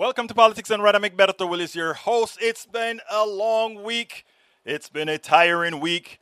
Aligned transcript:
Welcome 0.00 0.28
to 0.28 0.34
Politics 0.34 0.70
Done 0.70 0.80
Right 0.80 0.94
Egberto 0.94 1.46
Willies 1.46 1.72
is 1.72 1.76
your 1.76 1.92
host. 1.92 2.38
It's 2.40 2.64
been 2.64 3.02
a 3.10 3.26
long 3.26 3.82
week. 3.82 4.24
It's 4.64 4.88
been 4.88 5.10
a 5.10 5.18
tiring 5.18 5.78
week, 5.78 6.20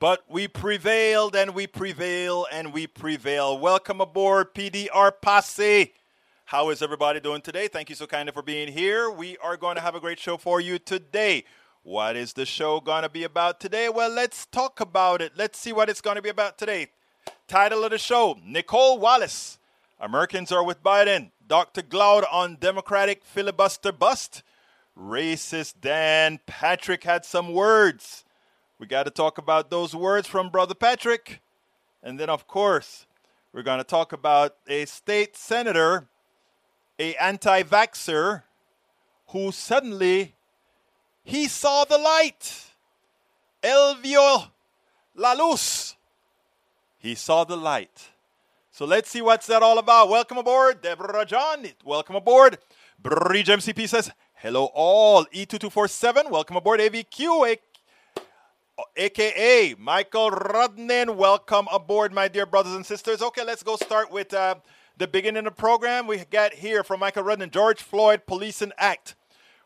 but 0.00 0.24
we 0.28 0.48
prevailed 0.48 1.36
and 1.36 1.54
we 1.54 1.68
prevail 1.68 2.48
and 2.50 2.72
we 2.72 2.88
prevail. 2.88 3.56
Welcome 3.56 4.00
aboard 4.00 4.52
PDR 4.52 5.12
Posse. 5.22 5.92
How 6.46 6.70
is 6.70 6.82
everybody 6.82 7.20
doing 7.20 7.40
today? 7.40 7.68
Thank 7.68 7.88
you 7.88 7.94
so 7.94 8.08
kindly 8.08 8.32
for 8.32 8.42
being 8.42 8.66
here. 8.66 9.08
We 9.08 9.36
are 9.36 9.56
going 9.56 9.76
to 9.76 9.80
have 9.80 9.94
a 9.94 10.00
great 10.00 10.18
show 10.18 10.36
for 10.36 10.60
you 10.60 10.80
today. 10.80 11.44
What 11.84 12.16
is 12.16 12.32
the 12.32 12.44
show 12.44 12.80
going 12.80 13.04
to 13.04 13.08
be 13.08 13.22
about 13.22 13.60
today? 13.60 13.88
Well, 13.88 14.10
let's 14.10 14.46
talk 14.46 14.80
about 14.80 15.22
it. 15.22 15.34
Let's 15.36 15.56
see 15.56 15.72
what 15.72 15.88
it's 15.88 16.00
going 16.00 16.16
to 16.16 16.22
be 16.22 16.30
about 16.30 16.58
today. 16.58 16.88
Title 17.46 17.84
of 17.84 17.92
the 17.92 17.98
show 17.98 18.40
Nicolle 18.44 18.98
Wallace. 18.98 19.60
Americans 20.00 20.50
are 20.50 20.64
with 20.64 20.82
Biden. 20.82 21.30
Dr. 21.50 21.82
Glaude 21.82 22.26
on 22.30 22.58
Democratic 22.60 23.24
filibuster 23.24 23.90
bust. 23.90 24.44
Racist 24.96 25.80
Dan 25.80 26.38
Patrick 26.46 27.02
had 27.02 27.24
some 27.24 27.52
words. 27.52 28.24
We 28.78 28.86
got 28.86 29.02
to 29.02 29.10
talk 29.10 29.36
about 29.36 29.68
those 29.68 29.92
words 29.92 30.28
from 30.28 30.50
Brother 30.50 30.76
Patrick. 30.76 31.40
And 32.04 32.20
then, 32.20 32.30
of 32.30 32.46
course, 32.46 33.04
we're 33.52 33.64
going 33.64 33.78
to 33.78 33.84
talk 33.84 34.12
about 34.12 34.54
a 34.68 34.84
state 34.84 35.36
senator, 35.36 36.06
a 37.00 37.16
anti-vaxxer, 37.16 38.44
who 39.30 39.50
suddenly 39.50 40.36
he 41.24 41.48
saw 41.48 41.84
the 41.84 41.98
light. 41.98 42.66
Elvio 43.60 44.50
La 45.16 45.32
Luz. 45.32 45.96
He 46.98 47.16
saw 47.16 47.42
the 47.42 47.56
light. 47.56 48.10
So 48.80 48.86
let's 48.86 49.10
see 49.10 49.20
what's 49.20 49.46
that 49.48 49.62
all 49.62 49.78
about. 49.78 50.08
Welcome 50.08 50.38
aboard, 50.38 50.80
Deborah 50.80 51.26
John. 51.26 51.66
Welcome 51.84 52.16
aboard. 52.16 52.56
Bridge 52.98 53.48
MCP 53.48 53.86
says, 53.86 54.10
hello 54.32 54.70
all. 54.72 55.26
E2247, 55.26 56.30
welcome 56.30 56.56
aboard. 56.56 56.80
AVQ, 56.80 57.58
aka 58.96 59.74
Michael 59.78 60.30
Rudnin. 60.30 61.14
Welcome 61.14 61.68
aboard, 61.70 62.14
my 62.14 62.26
dear 62.26 62.46
brothers 62.46 62.72
and 62.72 62.86
sisters. 62.86 63.20
Okay, 63.20 63.44
let's 63.44 63.62
go 63.62 63.76
start 63.76 64.10
with 64.10 64.32
uh, 64.32 64.54
the 64.96 65.06
beginning 65.06 65.46
of 65.46 65.54
the 65.56 65.60
program. 65.60 66.06
We 66.06 66.24
get 66.30 66.54
here 66.54 66.82
from 66.82 67.00
Michael 67.00 67.24
Rudnin 67.24 67.50
George 67.50 67.82
Floyd 67.82 68.22
Policing 68.26 68.72
Act 68.78 69.14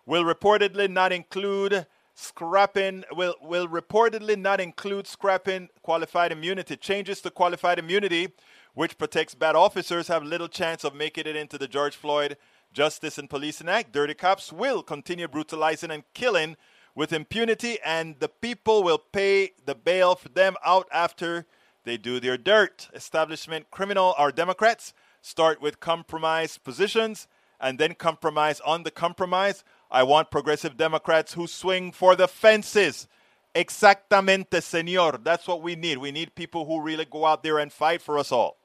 will 0.04 0.24
reportedly 0.24 0.90
not 0.90 1.12
include 1.12 1.86
scrapping 2.16 3.04
will 3.12 3.34
will 3.42 3.68
reportedly 3.68 4.36
not 4.36 4.60
include 4.60 5.06
scrapping 5.06 5.68
qualified 5.82 6.30
immunity 6.32 6.76
changes 6.76 7.20
to 7.20 7.30
qualified 7.30 7.78
immunity 7.78 8.28
which 8.74 8.98
protects 8.98 9.34
bad 9.34 9.54
officers, 9.56 10.08
have 10.08 10.22
little 10.24 10.48
chance 10.48 10.84
of 10.84 10.94
making 10.94 11.26
it 11.26 11.36
into 11.36 11.56
the 11.56 11.68
George 11.68 11.96
Floyd 11.96 12.36
Justice 12.72 13.18
and 13.18 13.30
Policing 13.30 13.68
Act. 13.68 13.92
Dirty 13.92 14.14
cops 14.14 14.52
will 14.52 14.82
continue 14.82 15.28
brutalizing 15.28 15.92
and 15.92 16.02
killing 16.12 16.56
with 16.94 17.12
impunity, 17.12 17.78
and 17.84 18.18
the 18.18 18.28
people 18.28 18.82
will 18.82 18.98
pay 18.98 19.52
the 19.64 19.74
bail 19.74 20.16
for 20.16 20.28
them 20.28 20.56
out 20.64 20.88
after 20.92 21.46
they 21.84 21.96
do 21.96 22.18
their 22.18 22.36
dirt. 22.36 22.88
Establishment 22.92 23.70
criminal 23.70 24.14
or 24.18 24.32
Democrats 24.32 24.92
start 25.22 25.60
with 25.60 25.80
compromise 25.80 26.58
positions 26.58 27.28
and 27.60 27.78
then 27.78 27.94
compromise 27.94 28.60
on 28.60 28.82
the 28.82 28.90
compromise. 28.90 29.62
I 29.90 30.02
want 30.02 30.30
progressive 30.30 30.76
Democrats 30.76 31.34
who 31.34 31.46
swing 31.46 31.92
for 31.92 32.16
the 32.16 32.26
fences. 32.26 33.06
Exactamente, 33.54 34.60
senor. 34.62 35.18
That's 35.22 35.46
what 35.46 35.62
we 35.62 35.76
need. 35.76 35.98
We 35.98 36.10
need 36.10 36.34
people 36.34 36.64
who 36.64 36.80
really 36.80 37.04
go 37.04 37.24
out 37.24 37.44
there 37.44 37.58
and 37.58 37.72
fight 37.72 38.02
for 38.02 38.18
us 38.18 38.32
all 38.32 38.56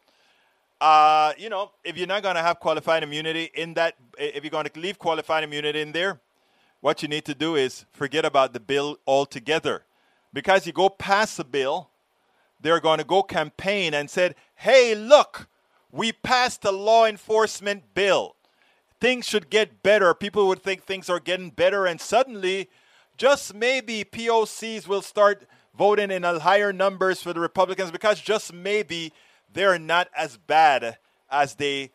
uh, 0.81 1.33
you 1.37 1.49
know, 1.49 1.71
if 1.83 1.97
you're 1.97 2.07
not 2.07 2.23
going 2.23 2.35
to 2.35 2.41
have 2.41 2.59
qualified 2.59 3.03
immunity 3.03 3.49
in 3.53 3.73
that, 3.73 3.95
if 4.17 4.43
you're 4.43 4.51
going 4.51 4.65
to 4.65 4.79
leave 4.79 4.97
qualified 4.97 5.43
immunity 5.43 5.81
in 5.81 5.91
there, 5.91 6.21
what 6.81 7.01
you 7.01 7.09
need 7.09 7.25
to 7.25 7.35
do 7.35 7.55
is 7.55 7.85
forget 7.91 8.23
about 8.23 8.53
the 8.53 8.59
bill 8.59 8.97
altogether. 9.05 9.83
Because 10.31 10.65
you 10.65 10.73
go 10.73 10.89
past 10.89 11.37
the 11.37 11.43
bill, 11.43 11.89
they're 12.61 12.79
going 12.79 12.99
to 12.99 13.03
go 13.03 13.23
campaign 13.23 13.93
and 13.93 14.09
said, 14.09 14.35
hey, 14.55 14.95
look, 14.95 15.47
we 15.91 16.11
passed 16.11 16.63
a 16.63 16.71
law 16.71 17.05
enforcement 17.05 17.93
bill. 17.93 18.35
Things 19.01 19.25
should 19.27 19.49
get 19.49 19.81
better. 19.81 20.13
People 20.13 20.47
would 20.47 20.61
think 20.61 20.83
things 20.83 21.09
are 21.09 21.19
getting 21.19 21.49
better, 21.49 21.85
and 21.85 22.01
suddenly, 22.01 22.69
just 23.17 23.53
maybe 23.53 24.03
POCs 24.03 24.87
will 24.87 25.01
start 25.01 25.45
voting 25.77 26.11
in 26.11 26.23
higher 26.23 26.73
numbers 26.73 27.21
for 27.21 27.31
the 27.31 27.39
Republicans 27.39 27.91
because 27.91 28.19
just 28.19 28.53
maybe 28.53 29.13
they're 29.53 29.79
not 29.79 30.09
as 30.15 30.37
bad 30.37 30.97
as 31.29 31.55
they 31.55 31.91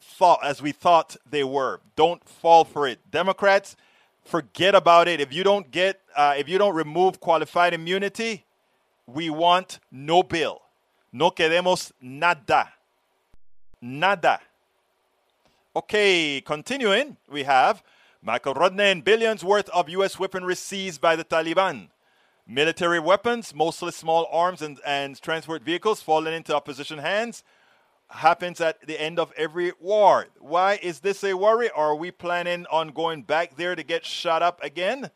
thought 0.00 0.40
as 0.44 0.60
we 0.60 0.72
thought 0.72 1.16
they 1.28 1.44
were. 1.44 1.80
Don't 1.96 2.26
fall 2.28 2.64
for 2.64 2.86
it. 2.86 2.98
Democrats, 3.10 3.76
forget 4.24 4.74
about 4.74 5.08
it. 5.08 5.20
If 5.20 5.32
you 5.32 5.44
don't 5.44 5.70
get 5.70 6.00
uh, 6.16 6.34
if 6.36 6.48
you 6.48 6.58
don't 6.58 6.74
remove 6.74 7.20
qualified 7.20 7.74
immunity, 7.74 8.44
we 9.06 9.30
want 9.30 9.78
no 9.90 10.22
bill. 10.22 10.62
No 11.12 11.30
queremos 11.30 11.92
nada. 12.00 12.72
Nada. 13.80 14.40
Okay, 15.74 16.42
continuing, 16.42 17.16
we 17.30 17.44
have 17.44 17.82
Michael 18.22 18.54
Rudnin 18.54 19.02
billions 19.02 19.42
worth 19.42 19.68
of 19.70 19.88
U.S. 19.88 20.18
weaponry 20.18 20.54
seized 20.54 21.00
by 21.00 21.16
the 21.16 21.24
Taliban. 21.24 21.88
Military 22.46 22.98
weapons, 22.98 23.54
mostly 23.54 23.92
small 23.92 24.28
arms 24.32 24.62
and, 24.62 24.80
and 24.84 25.20
transport 25.20 25.62
vehicles 25.62 26.02
falling 26.02 26.34
into 26.34 26.54
opposition 26.54 26.98
hands, 26.98 27.44
happens 28.10 28.60
at 28.60 28.84
the 28.86 29.00
end 29.00 29.18
of 29.18 29.32
every 29.36 29.72
war. 29.80 30.26
Why 30.38 30.78
is 30.82 31.00
this 31.00 31.22
a 31.22 31.34
worry? 31.34 31.70
Are 31.70 31.94
we 31.94 32.10
planning 32.10 32.66
on 32.70 32.88
going 32.88 33.22
back 33.22 33.56
there 33.56 33.74
to 33.74 33.82
get 33.82 34.04
shot 34.04 34.42
up 34.42 34.62
again? 34.62 35.10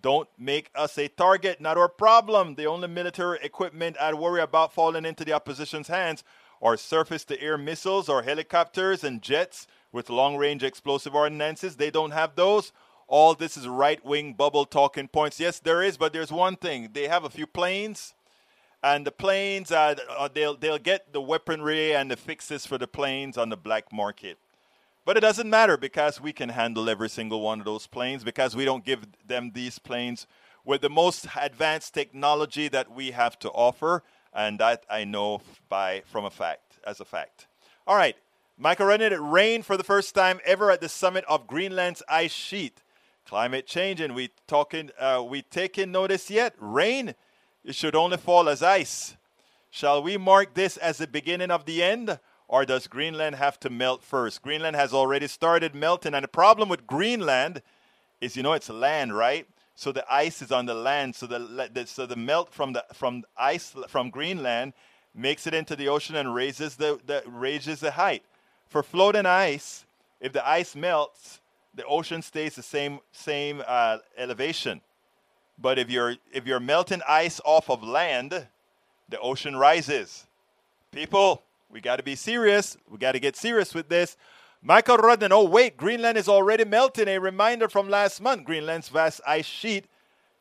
Don't 0.00 0.28
make 0.38 0.70
us 0.74 0.98
a 0.98 1.08
target, 1.08 1.60
not 1.60 1.78
our 1.78 1.88
problem. 1.88 2.54
The 2.54 2.66
only 2.66 2.88
military 2.88 3.38
equipment 3.42 3.96
I'd 4.00 4.14
worry 4.14 4.40
about 4.40 4.72
falling 4.72 5.04
into 5.04 5.24
the 5.24 5.32
opposition's 5.32 5.88
hands 5.88 6.24
are 6.60 6.76
surface 6.76 7.24
to 7.26 7.40
air 7.40 7.58
missiles 7.58 8.08
or 8.08 8.22
helicopters 8.22 9.04
and 9.04 9.22
jets 9.22 9.66
with 9.92 10.10
long 10.10 10.36
range 10.36 10.62
explosive 10.62 11.14
ordnances. 11.14 11.76
They 11.76 11.90
don't 11.90 12.10
have 12.10 12.36
those 12.36 12.72
all 13.06 13.34
this 13.34 13.56
is 13.56 13.68
right 13.68 14.04
wing 14.04 14.34
bubble 14.34 14.64
talking 14.64 15.08
points. 15.08 15.38
Yes, 15.38 15.58
there 15.58 15.82
is, 15.82 15.96
but 15.96 16.12
there's 16.12 16.32
one 16.32 16.56
thing. 16.56 16.90
They 16.92 17.08
have 17.08 17.24
a 17.24 17.30
few 17.30 17.46
planes, 17.46 18.14
and 18.82 19.06
the 19.06 19.12
planes, 19.12 19.70
uh, 19.70 19.94
uh, 20.10 20.28
they'll, 20.32 20.56
they'll 20.56 20.78
get 20.78 21.12
the 21.12 21.20
weaponry 21.20 21.94
and 21.94 22.10
the 22.10 22.16
fixes 22.16 22.66
for 22.66 22.78
the 22.78 22.86
planes 22.86 23.38
on 23.38 23.48
the 23.48 23.56
black 23.56 23.92
market. 23.92 24.38
But 25.04 25.16
it 25.18 25.20
doesn't 25.20 25.50
matter 25.50 25.76
because 25.76 26.20
we 26.20 26.32
can 26.32 26.48
handle 26.48 26.88
every 26.88 27.10
single 27.10 27.40
one 27.40 27.58
of 27.58 27.66
those 27.66 27.86
planes 27.86 28.24
because 28.24 28.56
we 28.56 28.64
don't 28.64 28.84
give 28.84 29.06
them 29.26 29.52
these 29.54 29.78
planes 29.78 30.26
with 30.64 30.80
the 30.80 30.88
most 30.88 31.26
advanced 31.36 31.92
technology 31.92 32.68
that 32.68 32.90
we 32.90 33.10
have 33.10 33.38
to 33.40 33.50
offer. 33.50 34.02
And 34.32 34.58
that 34.58 34.84
I 34.90 35.04
know 35.04 35.42
by 35.68 36.02
from 36.06 36.24
a 36.24 36.30
fact, 36.30 36.78
as 36.86 37.00
a 37.00 37.04
fact. 37.04 37.46
All 37.86 37.96
right, 37.96 38.16
Michael 38.56 38.86
Rennet, 38.86 39.12
it 39.12 39.20
rained 39.20 39.66
for 39.66 39.76
the 39.76 39.84
first 39.84 40.14
time 40.14 40.40
ever 40.44 40.70
at 40.70 40.80
the 40.80 40.88
summit 40.88 41.24
of 41.28 41.46
Greenland's 41.46 42.02
ice 42.08 42.32
sheet. 42.32 42.82
Climate 43.26 43.66
change, 43.66 44.00
and 44.00 44.14
we 44.14 44.30
talking, 44.46 44.90
uh, 44.98 45.24
we 45.26 45.42
taking 45.42 45.90
notice 45.90 46.30
yet? 46.30 46.54
Rain, 46.58 47.14
it 47.64 47.74
should 47.74 47.96
only 47.96 48.18
fall 48.18 48.48
as 48.48 48.62
ice. 48.62 49.16
Shall 49.70 50.02
we 50.02 50.16
mark 50.18 50.54
this 50.54 50.76
as 50.76 50.98
the 50.98 51.06
beginning 51.06 51.50
of 51.50 51.64
the 51.64 51.82
end, 51.82 52.18
or 52.48 52.64
does 52.64 52.86
Greenland 52.86 53.36
have 53.36 53.58
to 53.60 53.70
melt 53.70 54.02
first? 54.02 54.42
Greenland 54.42 54.76
has 54.76 54.92
already 54.92 55.26
started 55.26 55.74
melting, 55.74 56.14
and 56.14 56.22
the 56.22 56.28
problem 56.28 56.68
with 56.68 56.86
Greenland 56.86 57.62
is, 58.20 58.36
you 58.36 58.42
know, 58.42 58.52
it's 58.52 58.68
land, 58.68 59.16
right? 59.16 59.46
So 59.74 59.90
the 59.90 60.04
ice 60.12 60.42
is 60.42 60.52
on 60.52 60.66
the 60.66 60.74
land. 60.74 61.16
So 61.16 61.26
the, 61.26 61.70
the 61.72 61.86
so 61.86 62.06
the 62.06 62.16
melt 62.16 62.52
from 62.52 62.74
the 62.74 62.84
from 62.92 63.24
ice 63.36 63.74
from 63.88 64.10
Greenland 64.10 64.72
makes 65.14 65.46
it 65.46 65.54
into 65.54 65.74
the 65.74 65.88
ocean 65.88 66.16
and 66.16 66.34
raises 66.34 66.76
the, 66.76 67.00
the 67.06 67.22
raises 67.26 67.80
the 67.80 67.92
height. 67.92 68.22
For 68.68 68.82
floating 68.82 69.26
ice, 69.26 69.84
if 70.20 70.32
the 70.32 70.46
ice 70.46 70.76
melts, 70.76 71.40
the 71.74 71.84
ocean 71.86 72.22
stays 72.22 72.54
the 72.54 72.62
same 72.62 73.00
same 73.12 73.62
uh, 73.66 73.98
elevation. 74.16 74.80
But 75.58 75.78
if 75.78 75.90
you're 75.90 76.16
if 76.32 76.46
you're 76.46 76.60
melting 76.60 77.02
ice 77.08 77.40
off 77.44 77.70
of 77.70 77.82
land, 77.82 78.46
the 79.08 79.20
ocean 79.20 79.56
rises. 79.56 80.26
People, 80.90 81.42
we 81.70 81.80
got 81.80 81.96
to 81.96 82.02
be 82.02 82.14
serious. 82.14 82.76
We 82.88 82.98
got 82.98 83.12
to 83.12 83.20
get 83.20 83.36
serious 83.36 83.74
with 83.74 83.88
this. 83.88 84.16
Michael 84.62 84.96
Rudden, 84.96 85.32
oh 85.32 85.44
wait, 85.44 85.76
Greenland 85.76 86.16
is 86.16 86.28
already 86.28 86.64
melting. 86.64 87.08
A 87.08 87.18
reminder 87.18 87.68
from 87.68 87.88
last 87.88 88.20
month: 88.20 88.44
Greenland's 88.44 88.88
vast 88.88 89.20
ice 89.26 89.46
sheet 89.46 89.86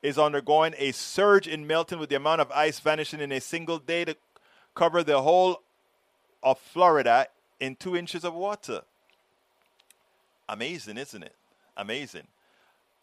is 0.02 0.18
undergoing 0.18 0.76
a 0.78 0.92
surge 0.92 1.48
in 1.48 1.66
melting, 1.66 2.00
with 2.00 2.10
the 2.10 2.16
amount 2.16 2.42
of 2.42 2.52
ice 2.52 2.80
vanishing 2.80 3.20
in 3.20 3.32
a 3.32 3.42
single 3.42 3.80
day 3.80 4.06
to 4.06 4.16
cover 4.76 5.04
the 5.04 5.22
whole 5.22 5.62
of 6.42 6.60
Florida 6.60 7.28
in 7.60 7.76
two 7.76 7.96
inches 7.96 8.24
of 8.24 8.34
water. 8.34 8.82
Amazing, 10.50 10.98
isn't 10.98 11.24
it? 11.24 11.36
Amazing. 11.78 12.28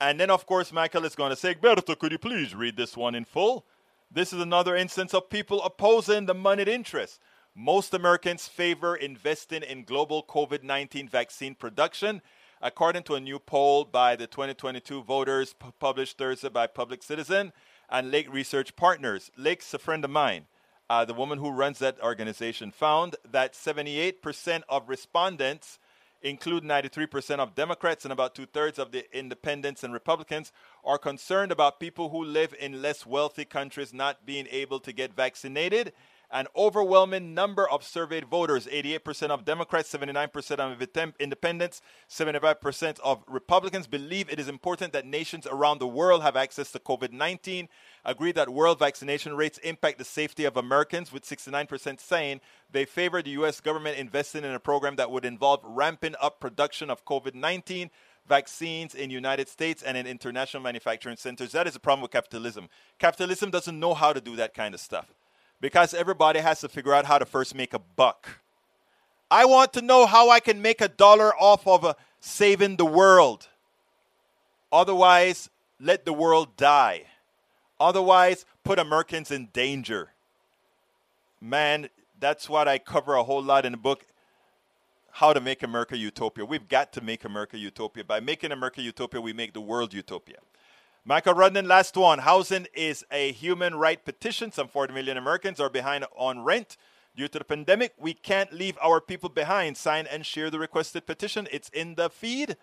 And 0.00 0.18
then, 0.18 0.30
of 0.30 0.46
course, 0.46 0.72
Michael 0.72 1.04
is 1.04 1.14
going 1.14 1.30
to 1.30 1.36
say, 1.36 1.54
Berto, 1.54 1.98
could 1.98 2.12
you 2.12 2.18
please 2.18 2.54
read 2.54 2.76
this 2.76 2.96
one 2.96 3.14
in 3.14 3.24
full? 3.24 3.66
This 4.10 4.32
is 4.32 4.40
another 4.40 4.74
instance 4.74 5.14
of 5.14 5.30
people 5.30 5.62
opposing 5.62 6.26
the 6.26 6.34
moneyed 6.34 6.68
interest. 6.68 7.20
Most 7.54 7.92
Americans 7.92 8.48
favor 8.48 8.94
investing 8.94 9.62
in 9.62 9.84
global 9.84 10.22
COVID 10.22 10.62
19 10.62 11.08
vaccine 11.08 11.54
production 11.54 12.22
according 12.62 13.02
to 13.04 13.14
a 13.14 13.20
new 13.20 13.38
poll 13.38 13.84
by 13.84 14.16
the 14.16 14.26
2022 14.26 15.02
voters 15.02 15.54
published 15.78 16.18
Thursday 16.18 16.48
by 16.48 16.66
Public 16.66 17.02
Citizen 17.02 17.52
and 17.88 18.10
Lake 18.10 18.32
Research 18.32 18.76
Partners. 18.76 19.30
Lake's 19.36 19.72
a 19.72 19.78
friend 19.78 20.04
of 20.04 20.10
mine. 20.10 20.46
Uh, 20.88 21.04
the 21.04 21.14
woman 21.14 21.38
who 21.38 21.50
runs 21.50 21.78
that 21.78 22.00
organization 22.02 22.70
found 22.70 23.16
that 23.28 23.54
78% 23.54 24.62
of 24.68 24.88
respondents 24.88 25.78
include 26.22 26.64
93% 26.64 27.38
of 27.38 27.54
Democrats 27.54 28.04
and 28.04 28.12
about 28.12 28.34
two 28.34 28.46
thirds 28.46 28.78
of 28.78 28.92
the 28.92 29.04
independents 29.16 29.84
and 29.84 29.92
Republicans, 29.92 30.52
are 30.84 30.98
concerned 30.98 31.52
about 31.52 31.80
people 31.80 32.10
who 32.10 32.24
live 32.24 32.54
in 32.58 32.82
less 32.82 33.06
wealthy 33.06 33.44
countries 33.44 33.92
not 33.92 34.26
being 34.26 34.46
able 34.50 34.80
to 34.80 34.92
get 34.92 35.14
vaccinated 35.14 35.92
an 36.32 36.46
overwhelming 36.54 37.34
number 37.34 37.68
of 37.68 37.82
surveyed 37.82 38.24
voters 38.24 38.66
88% 38.66 39.30
of 39.30 39.44
Democrats, 39.44 39.92
79% 39.92 40.58
of 40.58 41.14
independents, 41.18 41.82
75% 42.08 43.00
of 43.00 43.24
Republicans 43.26 43.86
believe 43.86 44.30
it 44.30 44.38
is 44.38 44.48
important 44.48 44.92
that 44.92 45.06
nations 45.06 45.46
around 45.46 45.78
the 45.78 45.88
world 45.88 46.22
have 46.22 46.36
access 46.36 46.70
to 46.72 46.78
COVID 46.78 47.12
19. 47.12 47.68
Agree 48.04 48.32
that 48.32 48.48
world 48.48 48.78
vaccination 48.78 49.34
rates 49.34 49.58
impact 49.58 49.98
the 49.98 50.04
safety 50.04 50.44
of 50.44 50.56
Americans, 50.56 51.12
with 51.12 51.24
69% 51.24 52.00
saying 52.00 52.40
they 52.70 52.84
favor 52.84 53.20
the 53.20 53.30
U.S. 53.30 53.60
government 53.60 53.98
investing 53.98 54.44
in 54.44 54.52
a 54.52 54.60
program 54.60 54.96
that 54.96 55.10
would 55.10 55.24
involve 55.24 55.60
ramping 55.64 56.14
up 56.20 56.40
production 56.40 56.90
of 56.90 57.04
COVID 57.04 57.34
19 57.34 57.90
vaccines 58.26 58.94
in 58.94 59.10
United 59.10 59.48
States 59.48 59.82
and 59.82 59.96
in 59.96 60.06
international 60.06 60.62
manufacturing 60.62 61.16
centers. 61.16 61.52
That 61.52 61.66
is 61.66 61.74
a 61.74 61.80
problem 61.80 62.02
with 62.02 62.12
capitalism. 62.12 62.68
Capitalism 62.98 63.50
doesn't 63.50 63.78
know 63.78 63.94
how 63.94 64.12
to 64.12 64.20
do 64.20 64.36
that 64.36 64.54
kind 64.54 64.74
of 64.74 64.80
stuff 64.80 65.12
because 65.60 65.94
everybody 65.94 66.40
has 66.40 66.60
to 66.60 66.68
figure 66.68 66.94
out 66.94 67.04
how 67.04 67.18
to 67.18 67.26
first 67.26 67.54
make 67.54 67.74
a 67.74 67.78
buck. 67.78 68.40
I 69.30 69.44
want 69.44 69.72
to 69.74 69.82
know 69.82 70.06
how 70.06 70.30
I 70.30 70.40
can 70.40 70.60
make 70.60 70.80
a 70.80 70.88
dollar 70.88 71.34
off 71.36 71.66
of 71.66 71.84
uh, 71.84 71.94
saving 72.18 72.76
the 72.76 72.84
world. 72.84 73.48
Otherwise, 74.72 75.50
let 75.78 76.04
the 76.04 76.12
world 76.12 76.56
die. 76.56 77.04
Otherwise, 77.78 78.44
put 78.64 78.78
Americans 78.78 79.30
in 79.30 79.46
danger. 79.52 80.10
Man, 81.40 81.88
that's 82.18 82.48
what 82.48 82.68
I 82.68 82.78
cover 82.78 83.14
a 83.14 83.22
whole 83.22 83.42
lot 83.42 83.64
in 83.64 83.72
the 83.72 83.78
book 83.78 84.04
How 85.12 85.32
to 85.32 85.40
Make 85.40 85.62
America 85.62 85.96
Utopia. 85.96 86.44
We've 86.44 86.68
got 86.68 86.92
to 86.94 87.00
make 87.00 87.24
America 87.24 87.56
Utopia. 87.56 88.04
By 88.04 88.20
making 88.20 88.52
America 88.52 88.82
Utopia, 88.82 89.20
we 89.20 89.32
make 89.32 89.54
the 89.54 89.60
world 89.60 89.94
utopia. 89.94 90.36
Michael 91.04 91.32
Rudnan, 91.32 91.66
last 91.66 91.96
one. 91.96 92.18
Housing 92.18 92.66
is 92.74 93.06
a 93.10 93.32
human 93.32 93.74
right 93.74 94.04
petition. 94.04 94.52
Some 94.52 94.68
40 94.68 94.92
million 94.92 95.16
Americans 95.16 95.58
are 95.58 95.70
behind 95.70 96.04
on 96.14 96.44
rent. 96.44 96.76
Due 97.16 97.26
to 97.28 97.38
the 97.38 97.44
pandemic, 97.44 97.94
we 97.98 98.12
can't 98.12 98.52
leave 98.52 98.76
our 98.82 99.00
people 99.00 99.30
behind. 99.30 99.78
Sign 99.78 100.06
and 100.06 100.26
share 100.26 100.50
the 100.50 100.58
requested 100.58 101.06
petition. 101.06 101.48
It's 101.50 101.70
in 101.70 101.94
the 101.94 102.10
feed. 102.10 102.56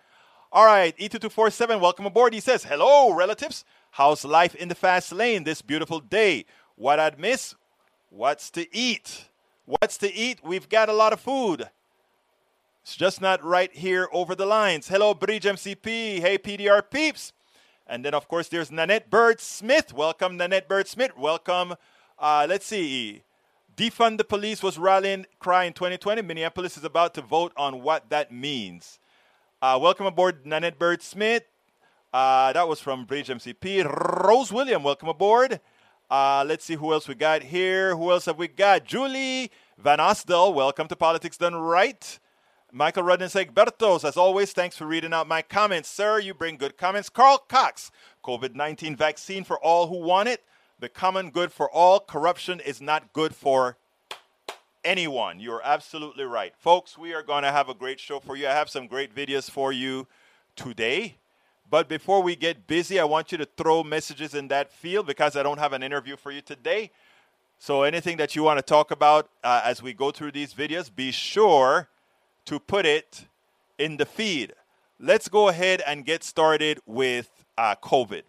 All 0.51 0.65
right, 0.65 0.95
E2247, 0.97 1.81
welcome 1.81 2.05
aboard. 2.05 2.33
He 2.33 2.39
says, 2.39 2.63
Hello, 2.63 3.11
relatives. 3.11 3.65
How's 3.91 4.23
life 4.23 4.53
in 4.53 4.69
the 4.69 4.75
fast 4.75 5.11
lane 5.11 5.43
this 5.43 5.63
beautiful 5.63 5.99
day? 5.99 6.45
What 6.75 6.99
I'd 6.99 7.19
miss? 7.19 7.55
What's 8.11 8.51
to 8.51 8.73
eat? 8.73 9.29
What's 9.65 9.97
to 9.97 10.13
eat? 10.13 10.41
We've 10.43 10.69
got 10.69 10.89
a 10.89 10.93
lot 10.93 11.11
of 11.11 11.19
food. 11.19 11.69
It's 12.83 12.95
just 12.95 13.19
not 13.19 13.43
right 13.43 13.73
here 13.73 14.07
over 14.13 14.35
the 14.35 14.45
lines. 14.45 14.87
Hello, 14.87 15.15
Bridge 15.15 15.43
MCP. 15.43 16.19
Hey, 16.19 16.37
PDR 16.37 16.83
peeps. 16.89 17.33
And 17.89 18.03
then, 18.03 18.13
of 18.13 18.27
course, 18.27 18.49
there's 18.49 18.69
Nanette 18.69 19.09
Bird 19.09 19.39
Smith. 19.39 19.93
Welcome, 19.93 20.37
Nanette 20.37 20.67
Bird 20.67 20.87
Smith. 20.87 21.17
Welcome. 21.17 21.75
Uh, 22.19 22.45
let's 22.49 22.65
see. 22.65 23.23
Defund 23.75 24.17
the 24.17 24.23
police 24.23 24.61
was 24.61 24.77
rallying 24.77 25.25
cry 25.39 25.63
in 25.63 25.73
2020. 25.73 26.21
Minneapolis 26.21 26.77
is 26.77 26.83
about 26.83 27.13
to 27.13 27.21
vote 27.21 27.53
on 27.55 27.81
what 27.83 28.09
that 28.09 28.31
means. 28.31 28.99
Uh, 29.61 29.79
welcome 29.81 30.05
aboard, 30.05 30.45
Nanette 30.45 30.77
Bird 30.77 31.01
Smith. 31.01 31.43
Uh, 32.11 32.51
that 32.53 32.67
was 32.67 32.79
from 32.79 33.05
Bridge 33.05 33.27
MCP. 33.27 33.85
Rose 34.23 34.51
William, 34.51 34.83
welcome 34.83 35.09
aboard. 35.09 35.59
Uh, 36.09 36.43
let's 36.47 36.65
see 36.65 36.75
who 36.75 36.91
else 36.91 37.07
we 37.07 37.15
got 37.15 37.43
here. 37.43 37.95
Who 37.95 38.11
else 38.11 38.25
have 38.25 38.37
we 38.37 38.47
got? 38.47 38.83
Julie 38.83 39.51
Van 39.77 39.99
Osdell, 39.99 40.53
welcome 40.53 40.87
to 40.87 40.95
Politics 40.95 41.37
Done 41.37 41.55
Right. 41.55 42.19
Michael 42.71 43.03
Rudden 43.03 43.29
Bertos, 43.29 44.03
as 44.03 44.17
always, 44.17 44.51
thanks 44.51 44.75
for 44.75 44.85
reading 44.85 45.13
out 45.13 45.25
my 45.25 45.41
comments. 45.41 45.87
Sir, 45.89 46.19
you 46.19 46.33
bring 46.33 46.57
good 46.57 46.77
comments. 46.77 47.07
Carl 47.07 47.37
Cox, 47.37 47.91
COVID 48.25 48.55
19 48.55 48.93
vaccine 48.95 49.45
for 49.45 49.57
all 49.59 49.87
who 49.87 49.95
want 49.95 50.27
it. 50.27 50.43
The 50.77 50.89
common 50.89 51.29
good 51.29 51.53
for 51.53 51.71
all. 51.71 52.01
Corruption 52.01 52.59
is 52.59 52.81
not 52.81 53.13
good 53.13 53.33
for 53.33 53.77
anyone. 54.83 55.39
You're 55.39 55.61
absolutely 55.63 56.25
right. 56.25 56.53
Folks, 56.57 56.97
we 56.97 57.13
are 57.13 57.23
going 57.23 57.43
to 57.43 57.53
have 57.53 57.69
a 57.69 57.73
great 57.73 58.01
show 58.01 58.19
for 58.19 58.35
you. 58.35 58.47
I 58.47 58.51
have 58.51 58.69
some 58.69 58.87
great 58.87 59.15
videos 59.15 59.49
for 59.49 59.71
you 59.71 60.05
today. 60.57 61.15
But 61.69 61.87
before 61.87 62.21
we 62.21 62.35
get 62.35 62.67
busy, 62.67 62.99
I 62.99 63.05
want 63.05 63.31
you 63.31 63.37
to 63.37 63.45
throw 63.45 63.81
messages 63.81 64.33
in 64.33 64.49
that 64.49 64.73
field 64.73 65.07
because 65.07 65.37
I 65.37 65.43
don't 65.43 65.59
have 65.59 65.71
an 65.71 65.83
interview 65.83 66.17
for 66.17 66.31
you 66.31 66.41
today. 66.41 66.91
So, 67.59 67.83
anything 67.83 68.17
that 68.17 68.35
you 68.35 68.43
want 68.43 68.59
to 68.59 68.61
talk 68.61 68.91
about 68.91 69.29
uh, 69.41 69.61
as 69.63 69.81
we 69.81 69.93
go 69.93 70.11
through 70.11 70.33
these 70.33 70.53
videos, 70.53 70.93
be 70.93 71.11
sure 71.11 71.87
to 72.47 72.59
put 72.59 72.85
it 72.85 73.25
in 73.77 73.97
the 73.97 74.05
feed. 74.05 74.53
Let's 74.99 75.27
go 75.27 75.49
ahead 75.49 75.83
and 75.85 76.05
get 76.05 76.23
started 76.23 76.79
with 76.85 77.29
uh, 77.57 77.75
COVID. 77.75 78.23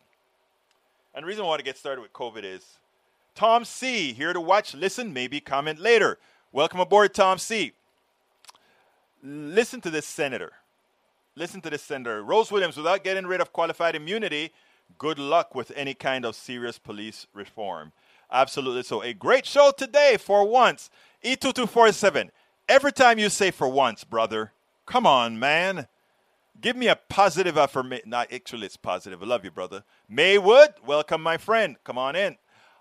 And 1.14 1.22
the 1.22 1.26
reason 1.26 1.44
I 1.44 1.46
want 1.48 1.60
to 1.60 1.64
get 1.64 1.78
started 1.78 2.02
with 2.02 2.12
COVID 2.12 2.42
is 2.44 2.78
Tom 3.36 3.64
C. 3.64 4.12
here 4.12 4.32
to 4.32 4.40
watch, 4.40 4.74
listen, 4.74 5.12
maybe 5.12 5.40
comment 5.40 5.78
later. 5.78 6.18
Welcome 6.50 6.80
aboard, 6.80 7.14
Tom 7.14 7.38
C. 7.38 7.72
Listen 9.22 9.80
to 9.82 9.90
this 9.90 10.06
senator. 10.06 10.52
Listen 11.36 11.60
to 11.60 11.70
this 11.70 11.82
senator. 11.82 12.22
Rose 12.22 12.50
Williams, 12.50 12.76
without 12.76 13.04
getting 13.04 13.26
rid 13.26 13.40
of 13.40 13.52
qualified 13.52 13.94
immunity, 13.94 14.50
good 14.98 15.20
luck 15.20 15.54
with 15.54 15.70
any 15.76 15.94
kind 15.94 16.24
of 16.24 16.34
serious 16.34 16.76
police 16.76 17.28
reform. 17.32 17.92
Absolutely 18.32 18.82
so. 18.82 19.00
A 19.02 19.12
great 19.12 19.46
show 19.46 19.70
today 19.76 20.16
for 20.18 20.44
once. 20.44 20.90
E2247. 21.24 22.30
Every 22.68 22.92
time 22.92 23.18
you 23.18 23.30
say 23.30 23.50
for 23.50 23.66
once, 23.66 24.04
brother, 24.04 24.52
come 24.84 25.06
on, 25.06 25.38
man. 25.38 25.88
Give 26.60 26.76
me 26.76 26.88
a 26.88 26.96
positive 26.96 27.56
affirmation. 27.56 28.10
Not 28.10 28.30
actually, 28.30 28.66
it's 28.66 28.76
positive. 28.76 29.22
I 29.22 29.26
love 29.26 29.42
you, 29.42 29.50
brother. 29.50 29.84
Maywood, 30.06 30.74
welcome, 30.84 31.22
my 31.22 31.38
friend. 31.38 31.76
Come 31.82 31.96
on 31.96 32.14
in. 32.14 32.36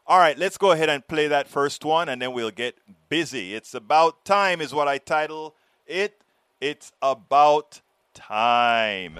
All 0.06 0.20
right, 0.20 0.38
let's 0.38 0.58
go 0.58 0.72
ahead 0.72 0.90
and 0.90 1.08
play 1.08 1.30
that 1.30 1.48
first 1.48 1.86
one, 1.86 2.10
and 2.10 2.22
then 2.22 2.34
we'll 2.34 2.52
get 2.52 2.76
busy. 3.08 3.56
It's 3.56 3.74
about 3.74 4.26
time, 4.26 4.60
is 4.60 4.74
what 4.74 4.90
I 4.90 4.98
title 4.98 5.56
it. 5.86 6.22
It's 6.60 6.92
about 7.02 7.80
time. 8.14 9.20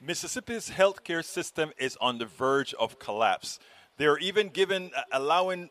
Mississippi's 0.00 0.70
healthcare 0.70 1.24
system 1.24 1.72
is 1.78 1.96
on 2.00 2.18
the 2.18 2.26
verge 2.26 2.74
of 2.74 3.00
collapse. 3.00 3.58
They're 3.96 4.18
even 4.18 4.50
given 4.50 4.92
allowing 5.10 5.70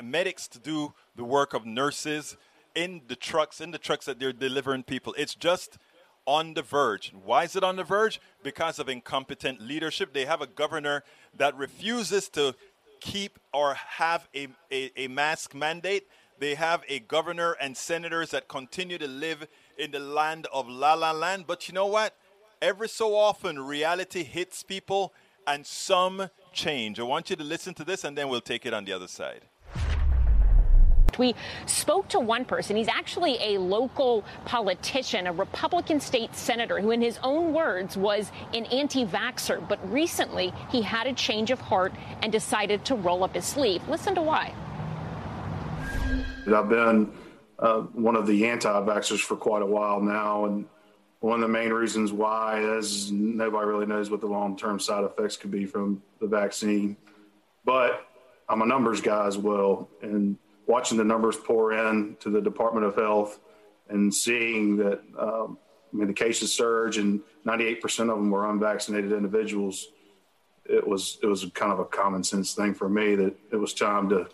medics 0.00 0.46
to 0.48 0.60
do 0.60 0.94
the 1.16 1.24
work 1.24 1.54
of 1.54 1.66
nurses 1.66 2.36
in 2.74 3.02
the 3.08 3.16
trucks, 3.16 3.60
in 3.60 3.70
the 3.70 3.78
trucks 3.78 4.06
that 4.06 4.18
they're 4.18 4.32
delivering 4.32 4.82
people. 4.82 5.14
It's 5.18 5.34
just 5.34 5.78
on 6.26 6.54
the 6.54 6.62
verge. 6.62 7.12
Why 7.24 7.44
is 7.44 7.56
it 7.56 7.64
on 7.64 7.76
the 7.76 7.84
verge? 7.84 8.20
Because 8.42 8.78
of 8.78 8.88
incompetent 8.88 9.60
leadership. 9.60 10.12
They 10.12 10.26
have 10.26 10.42
a 10.42 10.46
governor 10.46 11.02
that 11.36 11.56
refuses 11.56 12.28
to 12.30 12.54
keep 13.00 13.38
or 13.52 13.74
have 13.74 14.28
a, 14.34 14.48
a, 14.70 14.90
a, 14.96 15.08
mask 15.08 15.54
mandate. 15.54 16.06
They 16.38 16.54
have 16.54 16.84
a 16.88 17.00
governor 17.00 17.56
and 17.60 17.76
senators 17.76 18.30
that 18.32 18.46
continue 18.46 18.98
to 18.98 19.08
live 19.08 19.46
in 19.78 19.90
the 19.90 20.00
land 20.00 20.46
of 20.52 20.68
la 20.68 20.94
la 20.94 21.12
land. 21.12 21.44
But 21.46 21.66
you 21.66 21.74
know 21.74 21.86
what? 21.86 22.14
Every 22.60 22.88
so 22.88 23.16
often, 23.16 23.60
reality 23.60 24.22
hits 24.22 24.62
people 24.62 25.14
and 25.46 25.64
some 25.64 26.28
change. 26.52 27.00
I 27.00 27.04
want 27.04 27.30
you 27.30 27.36
to 27.36 27.44
listen 27.44 27.72
to 27.74 27.84
this 27.84 28.04
and 28.04 28.18
then 28.18 28.28
we'll 28.28 28.40
take 28.40 28.66
it 28.66 28.74
on 28.74 28.84
the 28.84 28.92
other 28.92 29.08
side. 29.08 29.42
We 31.18 31.34
spoke 31.66 32.08
to 32.08 32.20
one 32.20 32.44
person. 32.44 32.76
He's 32.76 32.88
actually 32.88 33.38
a 33.40 33.58
local 33.58 34.24
politician, 34.44 35.26
a 35.26 35.32
Republican 35.32 36.00
state 36.00 36.34
senator 36.34 36.80
who, 36.80 36.90
in 36.90 37.00
his 37.00 37.18
own 37.22 37.52
words, 37.52 37.96
was 37.96 38.30
an 38.54 38.66
anti 38.66 39.04
vaxxer. 39.04 39.66
But 39.68 39.78
recently, 39.90 40.52
he 40.70 40.82
had 40.82 41.06
a 41.06 41.12
change 41.12 41.50
of 41.50 41.60
heart 41.60 41.92
and 42.22 42.30
decided 42.30 42.84
to 42.86 42.94
roll 42.94 43.24
up 43.24 43.34
his 43.34 43.44
sleeve. 43.44 43.86
Listen 43.88 44.14
to 44.14 44.22
why. 44.22 44.52
I've 46.46 46.68
been 46.68 47.12
uh, 47.58 47.80
one 47.80 48.16
of 48.16 48.26
the 48.26 48.46
anti 48.46 48.68
vaxxers 48.68 49.20
for 49.20 49.36
quite 49.36 49.62
a 49.62 49.66
while 49.66 50.00
now. 50.00 50.44
And 50.44 50.66
one 51.20 51.34
of 51.34 51.40
the 51.40 51.48
main 51.48 51.72
reasons 51.72 52.12
why 52.12 52.60
is 52.60 53.10
nobody 53.10 53.66
really 53.66 53.86
knows 53.86 54.10
what 54.10 54.20
the 54.20 54.26
long 54.26 54.56
term 54.56 54.78
side 54.78 55.04
effects 55.04 55.36
could 55.36 55.50
be 55.50 55.66
from 55.66 56.02
the 56.20 56.26
vaccine. 56.26 56.96
But 57.64 58.06
I'm 58.48 58.62
a 58.62 58.66
numbers 58.66 59.00
guy 59.00 59.26
as 59.26 59.36
well. 59.36 59.88
And 60.00 60.38
watching 60.68 60.98
the 60.98 61.04
numbers 61.04 61.36
pour 61.36 61.72
in 61.72 62.16
to 62.20 62.30
the 62.30 62.40
Department 62.40 62.86
of 62.86 62.94
Health 62.94 63.40
and 63.88 64.14
seeing 64.14 64.76
that, 64.76 65.00
um, 65.18 65.58
I 65.92 65.96
mean, 65.96 66.06
the 66.06 66.14
cases 66.14 66.54
surge 66.54 66.98
and 66.98 67.20
98% 67.46 68.00
of 68.00 68.08
them 68.08 68.30
were 68.30 68.48
unvaccinated 68.48 69.10
individuals. 69.10 69.88
It 70.66 70.86
was 70.86 71.18
it 71.22 71.26
was 71.26 71.46
kind 71.54 71.72
of 71.72 71.78
a 71.78 71.86
common 71.86 72.22
sense 72.22 72.52
thing 72.52 72.74
for 72.74 72.90
me 72.90 73.14
that 73.16 73.34
it 73.50 73.56
was 73.56 73.72
time 73.72 74.10
to 74.10 74.28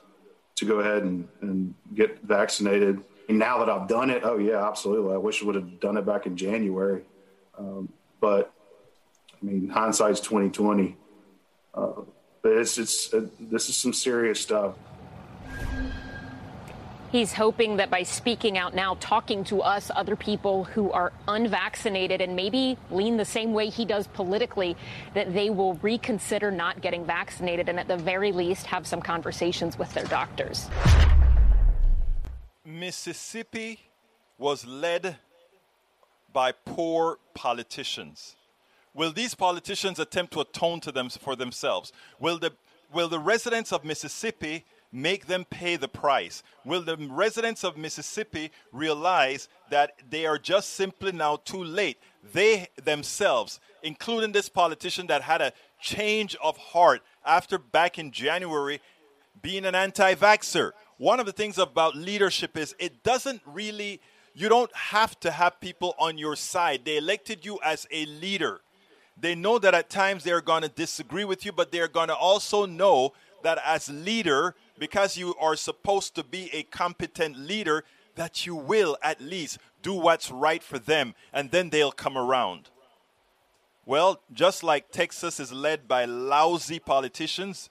to 0.56 0.64
go 0.64 0.80
ahead 0.80 1.04
and, 1.04 1.28
and 1.40 1.74
get 1.94 2.22
vaccinated. 2.22 3.00
And 3.28 3.38
now 3.38 3.58
that 3.58 3.70
I've 3.70 3.86
done 3.86 4.10
it, 4.10 4.22
oh 4.24 4.38
yeah, 4.38 4.66
absolutely. 4.66 5.14
I 5.14 5.16
wish 5.16 5.42
I 5.42 5.46
would 5.46 5.54
have 5.54 5.78
done 5.78 5.96
it 5.96 6.04
back 6.04 6.26
in 6.26 6.36
January. 6.36 7.02
Um, 7.56 7.88
but 8.20 8.52
I 9.40 9.46
mean, 9.46 9.68
hindsight's 9.68 10.18
twenty 10.18 10.50
twenty. 10.50 10.96
Uh, 11.72 12.02
but 12.42 12.52
it's 12.52 12.78
it's 12.78 13.14
uh, 13.14 13.26
this 13.38 13.68
is 13.68 13.76
some 13.76 13.92
serious 13.92 14.40
stuff. 14.40 14.74
He's 17.14 17.32
hoping 17.32 17.76
that 17.76 17.90
by 17.90 18.02
speaking 18.02 18.58
out 18.58 18.74
now, 18.74 18.96
talking 18.98 19.44
to 19.44 19.62
us, 19.62 19.88
other 19.94 20.16
people 20.16 20.64
who 20.64 20.90
are 20.90 21.12
unvaccinated 21.28 22.20
and 22.20 22.34
maybe 22.34 22.76
lean 22.90 23.18
the 23.18 23.24
same 23.24 23.52
way 23.52 23.68
he 23.68 23.84
does 23.84 24.08
politically, 24.08 24.76
that 25.14 25.32
they 25.32 25.48
will 25.48 25.74
reconsider 25.74 26.50
not 26.50 26.80
getting 26.80 27.04
vaccinated 27.06 27.68
and 27.68 27.78
at 27.78 27.86
the 27.86 27.96
very 27.96 28.32
least 28.32 28.66
have 28.66 28.84
some 28.84 29.00
conversations 29.00 29.78
with 29.78 29.94
their 29.94 30.06
doctors. 30.06 30.68
Mississippi 32.64 33.78
was 34.36 34.66
led 34.66 35.16
by 36.32 36.50
poor 36.50 37.18
politicians. 37.32 38.34
Will 38.92 39.12
these 39.12 39.36
politicians 39.36 40.00
attempt 40.00 40.32
to 40.32 40.40
atone 40.40 40.80
to 40.80 40.90
them 40.90 41.08
for 41.08 41.36
themselves? 41.36 41.92
Will 42.18 42.40
the 42.40 42.54
will 42.92 43.08
the 43.08 43.20
residents 43.20 43.72
of 43.72 43.84
Mississippi 43.84 44.64
make 44.94 45.26
them 45.26 45.44
pay 45.44 45.76
the 45.76 45.88
price? 45.88 46.42
Will 46.64 46.82
the 46.82 46.96
residents 46.96 47.64
of 47.64 47.76
Mississippi 47.76 48.50
realize 48.72 49.48
that 49.70 49.92
they 50.08 50.24
are 50.24 50.38
just 50.38 50.70
simply 50.70 51.12
now 51.12 51.36
too 51.36 51.62
late? 51.62 51.98
They 52.32 52.68
themselves, 52.82 53.60
including 53.82 54.32
this 54.32 54.48
politician 54.48 55.08
that 55.08 55.22
had 55.22 55.42
a 55.42 55.52
change 55.80 56.36
of 56.42 56.56
heart 56.56 57.02
after 57.26 57.58
back 57.58 57.98
in 57.98 58.12
January 58.12 58.80
being 59.42 59.64
an 59.64 59.74
anti 59.74 60.14
vaxxer. 60.14 60.72
One 60.96 61.18
of 61.18 61.26
the 61.26 61.32
things 61.32 61.58
about 61.58 61.96
leadership 61.96 62.56
is 62.56 62.74
it 62.78 63.02
doesn't 63.02 63.42
really, 63.44 64.00
you 64.32 64.48
don't 64.48 64.74
have 64.74 65.18
to 65.20 65.32
have 65.32 65.60
people 65.60 65.94
on 65.98 66.18
your 66.18 66.36
side. 66.36 66.84
They 66.84 66.98
elected 66.98 67.44
you 67.44 67.58
as 67.64 67.86
a 67.90 68.06
leader. 68.06 68.60
They 69.20 69.34
know 69.34 69.58
that 69.58 69.74
at 69.74 69.90
times 69.90 70.24
they're 70.24 70.40
going 70.40 70.62
to 70.62 70.68
disagree 70.68 71.24
with 71.24 71.44
you, 71.44 71.52
but 71.52 71.72
they're 71.72 71.88
going 71.88 72.08
to 72.08 72.16
also 72.16 72.66
know 72.66 73.12
that 73.42 73.58
as 73.64 73.88
leader, 73.88 74.54
because 74.78 75.16
you 75.16 75.34
are 75.40 75.56
supposed 75.56 76.14
to 76.14 76.24
be 76.24 76.50
a 76.52 76.62
competent 76.64 77.38
leader, 77.38 77.84
that 78.16 78.46
you 78.46 78.54
will 78.54 78.96
at 79.02 79.20
least 79.20 79.58
do 79.82 79.94
what's 79.94 80.30
right 80.30 80.62
for 80.62 80.78
them, 80.78 81.14
and 81.32 81.50
then 81.50 81.70
they'll 81.70 81.92
come 81.92 82.16
around. 82.16 82.70
Well, 83.86 84.20
just 84.32 84.62
like 84.62 84.90
Texas 84.90 85.38
is 85.38 85.52
led 85.52 85.86
by 85.86 86.06
lousy 86.06 86.78
politicians, 86.78 87.68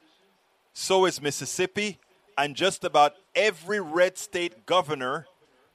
so 0.74 1.06
is 1.06 1.22
Mississippi, 1.22 2.00
and 2.38 2.56
just 2.56 2.84
about 2.84 3.14
every 3.36 3.80
red 3.80 4.18
state 4.18 4.66
governor 4.66 5.28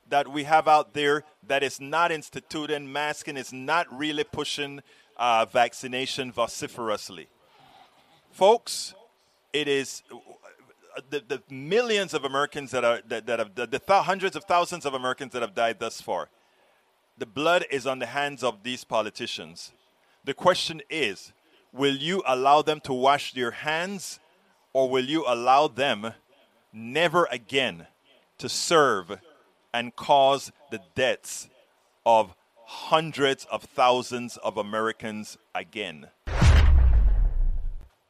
that 0.09 0.29
we 0.29 0.45
have 0.45 0.69
out 0.69 0.95
there 0.95 1.25
that 1.47 1.63
is 1.63 1.81
not 1.81 2.13
instituting 2.13 2.91
masking, 2.93 3.37
is 3.37 3.53
not 3.53 3.87
really 3.97 4.25
pushing 4.25 4.81
uh, 5.17 5.45
vaccination 5.45 6.31
vociferously. 6.33 7.29
Folks, 8.31 8.95
it 9.53 9.67
is 9.67 10.03
the, 11.11 11.23
the 11.26 11.43
millions 11.55 12.14
of 12.14 12.25
Americans 12.25 12.71
that 12.71 12.85
are 12.85 13.00
that, 13.09 13.26
that 13.26 13.38
have 13.38 13.55
the, 13.55 13.67
the 13.67 13.78
th- 13.78 14.05
hundreds 14.05 14.37
of 14.37 14.45
thousands 14.45 14.85
of 14.87 14.95
Americans 14.95 15.33
that 15.33 15.43
have 15.43 15.55
died 15.55 15.78
thus 15.78 16.00
far. 16.00 16.28
The 17.17 17.26
blood 17.26 17.64
is 17.71 17.87
on 17.87 17.99
the 17.99 18.07
hands 18.07 18.45
of 18.45 18.62
these 18.62 18.85
politicians. 18.85 19.73
The 20.25 20.35
question 20.35 20.83
is, 20.88 21.33
will 21.73 21.97
you 21.97 22.23
allow 22.26 22.62
them 22.62 22.81
to 22.83 22.93
wash 22.93 23.33
their 23.33 23.50
hands 23.50 24.21
or 24.73 24.88
will 24.88 25.05
you 25.05 25.25
allow 25.26 25.69
them 25.69 26.12
never 26.73 27.26
again 27.31 27.87
to 28.38 28.49
serve 28.49 29.19
and 29.75 29.97
cause 29.97 30.52
the 30.71 30.81
deaths 30.95 31.49
of 32.07 32.35
hundreds 32.67 33.47
of 33.47 33.64
thousands 33.64 34.37
of 34.38 34.57
Americans 34.57 35.38
again? 35.55 36.09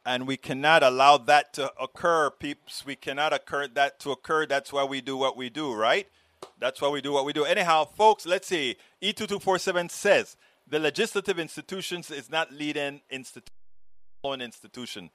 And 0.05 0.27
we 0.27 0.37
cannot 0.37 0.83
allow 0.83 1.17
that 1.17 1.53
to 1.53 1.71
occur, 1.79 2.29
peeps. 2.29 2.85
We 2.85 2.95
cannot 2.95 3.33
occur 3.33 3.67
that 3.67 3.99
to 4.01 4.11
occur. 4.11 4.45
That's 4.45 4.71
why 4.71 4.83
we 4.83 5.01
do 5.01 5.17
what 5.17 5.37
we 5.37 5.49
do, 5.49 5.73
right? 5.73 6.07
That's 6.59 6.81
why 6.81 6.89
we 6.89 7.01
do 7.01 7.11
what 7.11 7.25
we 7.25 7.33
do. 7.33 7.45
Anyhow, 7.45 7.85
folks, 7.85 8.25
let's 8.25 8.47
see. 8.47 8.77
E2247 9.01 9.91
says 9.91 10.37
the 10.67 10.79
legislative 10.79 11.39
institutions 11.39 12.11
is 12.11 12.29
not 12.29 12.51
leading 12.51 13.01
institution. 13.09 13.53
institution. 14.23 15.09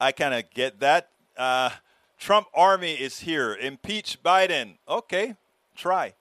I 0.00 0.12
kind 0.12 0.34
of 0.34 0.50
get 0.50 0.80
that. 0.80 1.08
Uh, 1.36 1.70
Trump 2.18 2.46
army 2.54 2.92
is 2.92 3.20
here. 3.20 3.54
Impeach 3.54 4.22
Biden. 4.22 4.76
Okay, 4.88 5.36
try. 5.74 6.14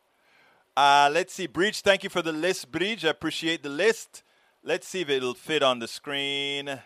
Uh, 0.76 1.10
let's 1.12 1.34
see. 1.34 1.48
Breach, 1.48 1.82
thank 1.82 2.04
you 2.04 2.10
for 2.10 2.22
the 2.22 2.32
list, 2.32 2.72
Breach. 2.72 3.06
I 3.06 3.10
appreciate 3.10 3.62
the 3.62 3.70
list. 3.70 4.24
Let's 4.64 4.88
see 4.88 5.02
if 5.02 5.10
it'll 5.10 5.34
fit 5.34 5.62
on 5.62 5.80
the 5.80 5.88
screen. 5.88 6.80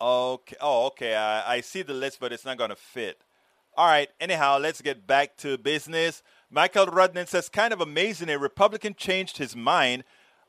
Okay. 0.00 0.56
Oh, 0.60 0.86
okay. 0.86 1.14
I, 1.14 1.54
I 1.56 1.60
see 1.60 1.82
the 1.82 1.94
list, 1.94 2.20
but 2.20 2.32
it's 2.32 2.44
not 2.44 2.58
going 2.58 2.70
to 2.70 2.76
fit. 2.76 3.20
All 3.76 3.86
right. 3.86 4.08
Anyhow, 4.20 4.58
let's 4.58 4.80
get 4.82 5.06
back 5.06 5.36
to 5.38 5.58
business. 5.58 6.22
Michael 6.50 6.86
Rudnan 6.86 7.28
says, 7.28 7.48
kind 7.48 7.72
of 7.72 7.80
amazing. 7.80 8.28
A 8.28 8.38
Republican 8.38 8.94
changed 8.94 9.38
his 9.38 9.56
mind 9.56 10.04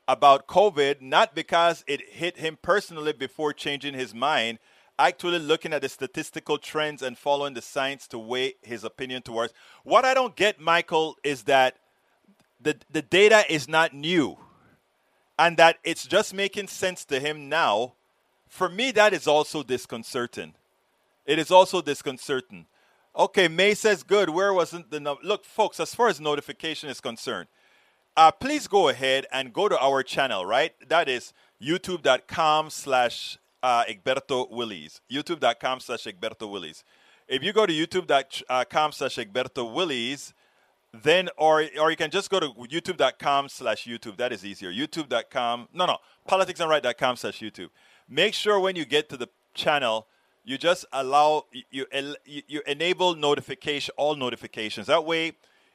about 0.06 0.46
COVID, 0.46 1.02
not 1.02 1.34
because 1.34 1.84
it 1.86 2.10
hit 2.10 2.38
him 2.38 2.58
personally 2.60 3.12
before 3.12 3.52
changing 3.52 3.94
his 3.94 4.14
mind, 4.14 4.58
actually 4.98 5.38
looking 5.38 5.72
at 5.72 5.82
the 5.82 5.88
statistical 5.88 6.58
trends 6.58 7.02
and 7.02 7.18
following 7.18 7.54
the 7.54 7.62
science 7.62 8.06
to 8.08 8.18
weigh 8.18 8.54
his 8.62 8.84
opinion 8.84 9.22
towards. 9.22 9.52
What 9.84 10.04
I 10.04 10.14
don't 10.14 10.34
get, 10.36 10.60
Michael, 10.60 11.16
is 11.22 11.44
that 11.44 11.76
the, 12.60 12.76
the 12.90 13.02
data 13.02 13.44
is 13.50 13.68
not 13.68 13.92
new 13.92 14.38
and 15.38 15.56
that 15.58 15.76
it's 15.84 16.06
just 16.06 16.34
making 16.34 16.68
sense 16.68 17.04
to 17.06 17.20
him 17.20 17.48
now 17.48 17.94
for 18.48 18.68
me, 18.68 18.90
that 18.92 19.12
is 19.12 19.26
also 19.26 19.62
disconcerting. 19.62 20.54
It 21.26 21.38
is 21.38 21.50
also 21.50 21.82
disconcerting. 21.82 22.66
Okay, 23.14 23.48
May 23.48 23.74
says 23.74 24.02
good. 24.02 24.30
Where 24.30 24.54
wasn't 24.54 24.90
the 24.90 25.16
look, 25.22 25.44
folks? 25.44 25.80
As 25.80 25.94
far 25.94 26.08
as 26.08 26.20
notification 26.20 26.88
is 26.88 27.00
concerned, 27.00 27.48
uh, 28.16 28.30
please 28.30 28.66
go 28.66 28.88
ahead 28.88 29.26
and 29.32 29.52
go 29.52 29.68
to 29.68 29.78
our 29.78 30.02
channel. 30.02 30.46
Right, 30.46 30.72
that 30.88 31.08
is 31.08 31.32
YouTube.com/slash 31.62 33.38
uh, 33.62 33.84
Egberto 33.84 34.50
Willies. 34.50 35.00
YouTube.com/slash 35.10 36.04
Egberto 36.04 36.50
Willies. 36.50 36.84
If 37.26 37.42
you 37.42 37.52
go 37.52 37.66
to 37.66 37.72
YouTube.com/slash 37.72 39.16
Egberto 39.16 39.72
Willies, 39.72 40.32
then 40.94 41.28
or 41.36 41.64
or 41.80 41.90
you 41.90 41.96
can 41.96 42.10
just 42.10 42.30
go 42.30 42.40
to 42.40 42.48
YouTube.com/slash 42.48 43.84
YouTube. 43.84 44.16
That 44.16 44.32
is 44.32 44.44
easier. 44.44 44.72
YouTube.com. 44.72 45.68
No, 45.74 45.86
no. 45.86 45.98
Politicsdoneright.com/slash 46.28 47.40
YouTube 47.40 47.70
make 48.08 48.34
sure 48.34 48.58
when 48.58 48.76
you 48.76 48.84
get 48.84 49.08
to 49.10 49.16
the 49.16 49.28
channel, 49.54 50.06
you 50.44 50.56
just 50.56 50.86
allow 50.92 51.44
you 51.70 51.86
you, 51.92 52.42
you 52.46 52.62
enable 52.66 53.14
notification 53.14 53.92
all 53.96 54.14
notifications. 54.14 54.86
That 54.86 55.04
way, 55.04 55.32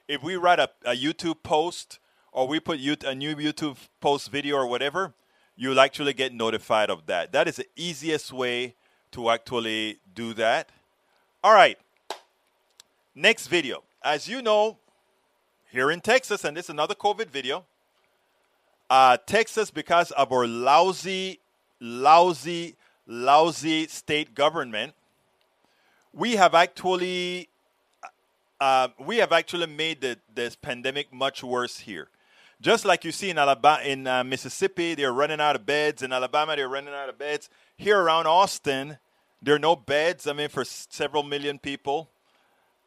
if 0.08 0.22
we 0.22 0.36
write 0.36 0.58
a, 0.58 0.68
a 0.84 0.96
YouTube 0.96 1.42
post 1.42 1.98
or 2.32 2.48
we 2.48 2.60
put 2.60 2.80
a 2.80 3.14
new 3.14 3.36
YouTube 3.36 3.76
post 4.00 4.30
video 4.30 4.56
or 4.56 4.66
whatever, 4.66 5.14
you'll 5.56 5.80
actually 5.80 6.12
get 6.12 6.34
notified 6.34 6.90
of 6.90 7.06
that. 7.06 7.32
That 7.32 7.46
is 7.46 7.56
the 7.56 7.66
easiest 7.76 8.32
way 8.32 8.74
to 9.12 9.30
actually 9.30 9.98
do 10.12 10.34
that. 10.34 10.70
All 11.42 11.54
right. 11.54 11.78
Next 13.14 13.46
video. 13.46 13.84
As 14.02 14.26
you 14.26 14.42
know, 14.42 14.78
here 15.70 15.90
in 15.90 16.00
Texas, 16.00 16.44
and 16.44 16.56
this 16.56 16.66
is 16.66 16.70
another 16.70 16.94
COVID 16.94 17.28
video. 17.28 17.64
Uh, 18.90 19.16
Texas, 19.24 19.70
because 19.70 20.10
of 20.10 20.32
our 20.32 20.46
lousy 20.46 21.38
lousy, 21.84 22.76
lousy 23.06 23.86
state 23.86 24.34
government, 24.34 24.94
we 26.14 26.36
have 26.36 26.54
actually 26.54 27.48
uh, 28.60 28.88
we 28.98 29.18
have 29.18 29.32
actually 29.32 29.66
made 29.66 30.00
the, 30.00 30.18
this 30.34 30.56
pandemic 30.56 31.12
much 31.12 31.42
worse 31.42 31.80
here. 31.80 32.08
Just 32.60 32.84
like 32.86 33.04
you 33.04 33.12
see 33.12 33.28
in 33.28 33.36
Alabama, 33.36 33.82
in 33.82 34.06
uh, 34.06 34.24
Mississippi, 34.24 34.94
they're 34.94 35.12
running 35.12 35.40
out 35.40 35.56
of 35.56 35.66
beds. 35.66 36.02
In 36.02 36.12
Alabama, 36.12 36.56
they're 36.56 36.68
running 36.68 36.94
out 36.94 37.10
of 37.10 37.18
beds. 37.18 37.50
Here 37.76 38.00
around 38.00 38.26
Austin, 38.26 38.96
there 39.42 39.56
are 39.56 39.58
no 39.58 39.76
beds. 39.76 40.26
I 40.26 40.32
mean, 40.32 40.48
for 40.48 40.64
several 40.64 41.24
million 41.24 41.58
people, 41.58 42.08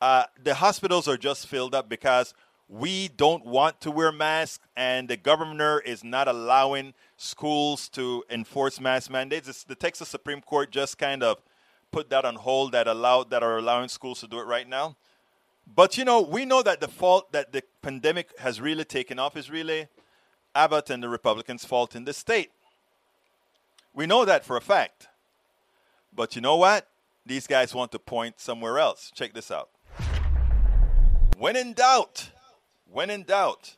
uh, 0.01 0.23
the 0.41 0.55
hospitals 0.55 1.07
are 1.07 1.17
just 1.17 1.45
filled 1.45 1.75
up 1.75 1.89
because 1.89 2.33
we 2.67 3.09
don't 3.09 3.45
want 3.45 3.79
to 3.81 3.91
wear 3.91 4.11
masks, 4.11 4.65
and 4.75 5.07
the 5.07 5.17
governor 5.17 5.79
is 5.79 6.03
not 6.03 6.27
allowing 6.27 6.93
schools 7.17 7.89
to 7.89 8.23
enforce 8.29 8.79
mask 8.79 9.11
mandates. 9.11 9.49
It's, 9.49 9.63
the 9.63 9.75
Texas 9.75 10.07
Supreme 10.07 10.41
Court 10.41 10.71
just 10.71 10.97
kind 10.97 11.23
of 11.23 11.41
put 11.91 12.09
that 12.11 12.23
on 12.23 12.35
hold 12.35 12.71
that 12.71 12.87
allowed 12.87 13.31
that 13.31 13.43
are 13.43 13.57
allowing 13.57 13.89
schools 13.89 14.21
to 14.21 14.27
do 14.27 14.39
it 14.39 14.45
right 14.45 14.67
now. 14.67 14.95
But 15.65 15.97
you 15.97 16.05
know, 16.05 16.21
we 16.21 16.45
know 16.45 16.61
that 16.61 16.79
the 16.79 16.87
fault 16.87 17.31
that 17.33 17.51
the 17.51 17.63
pandemic 17.81 18.37
has 18.39 18.61
really 18.61 18.85
taken 18.85 19.19
off 19.19 19.35
is 19.35 19.49
really 19.49 19.87
Abbott 20.55 20.89
and 20.89 21.03
the 21.03 21.09
Republicans' 21.09 21.65
fault 21.65 21.95
in 21.95 22.05
the 22.05 22.13
state. 22.13 22.51
We 23.93 24.05
know 24.05 24.23
that 24.25 24.45
for 24.45 24.55
a 24.55 24.61
fact. 24.61 25.07
But 26.13 26.35
you 26.35 26.41
know 26.41 26.55
what? 26.55 26.87
These 27.25 27.47
guys 27.47 27.75
want 27.75 27.91
to 27.91 27.99
point 27.99 28.39
somewhere 28.39 28.79
else. 28.79 29.11
Check 29.13 29.33
this 29.33 29.51
out. 29.51 29.69
When 31.37 31.55
in 31.55 31.73
doubt, 31.73 32.31
when 32.89 33.09
in 33.09 33.23
doubt, 33.23 33.75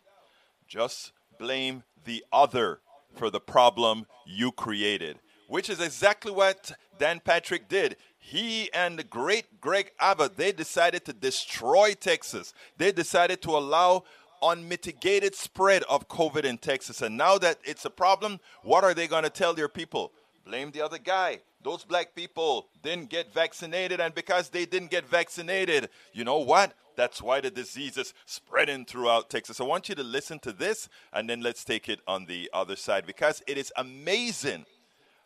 just 0.68 1.12
blame 1.38 1.84
the 2.06 2.24
other 2.32 2.80
for 3.16 3.30
the 3.30 3.40
problem 3.40 4.06
you 4.26 4.52
created, 4.52 5.20
which 5.48 5.70
is 5.70 5.80
exactly 5.80 6.32
what 6.32 6.72
Dan 6.98 7.22
Patrick 7.24 7.68
did. 7.68 7.98
He 8.20 8.72
and 8.74 9.00
the 9.00 9.04
great 9.04 9.62
Greg 9.62 9.92
Abbott, 10.00 10.38
they 10.38 10.52
decided 10.52 11.06
to 11.06 11.14
destroy 11.14 11.94
Texas. 11.94 12.54
They 12.78 12.92
decided 12.92 13.42
to 13.44 13.52
allow 13.52 14.04
unmitigated 14.42 15.36
spread 15.36 15.84
of 15.84 16.08
COVID 16.08 16.44
in 16.44 16.58
Texas. 16.58 17.02
And 17.02 17.18
now 17.18 17.38
that 17.40 17.60
it's 17.64 17.86
a 17.86 17.90
problem, 17.90 18.40
what 18.64 18.84
are 18.84 18.94
they 18.94 19.08
going 19.08 19.24
to 19.24 19.30
tell 19.30 19.54
their 19.54 19.68
people? 19.68 20.12
Blame 20.46 20.72
the 20.72 20.82
other 20.82 20.98
guy. 20.98 21.40
Those 21.62 21.84
black 21.84 22.16
people 22.16 22.68
didn't 22.84 23.10
get 23.10 23.34
vaccinated, 23.34 24.00
and 24.00 24.16
because 24.16 24.50
they 24.50 24.66
didn't 24.66 24.92
get 24.92 25.06
vaccinated, 25.06 25.90
you 26.14 26.24
know 26.24 26.38
what? 26.38 26.74
That's 27.00 27.22
why 27.22 27.40
the 27.40 27.50
disease 27.50 27.96
is 27.96 28.14
spreading 28.26 28.84
throughout 28.84 29.30
Texas. 29.30 29.62
I 29.62 29.64
want 29.64 29.88
you 29.88 29.96
to 29.96 30.04
listen 30.04 30.38
to 30.40 30.52
this 30.52 30.90
and 31.14 31.30
then 31.30 31.40
let's 31.40 31.64
take 31.64 31.88
it 31.88 32.02
on 32.06 32.26
the 32.26 32.50
other 32.52 32.76
side 32.76 33.06
because 33.06 33.42
it 33.48 33.58
is 33.58 33.72
amazing 33.78 34.66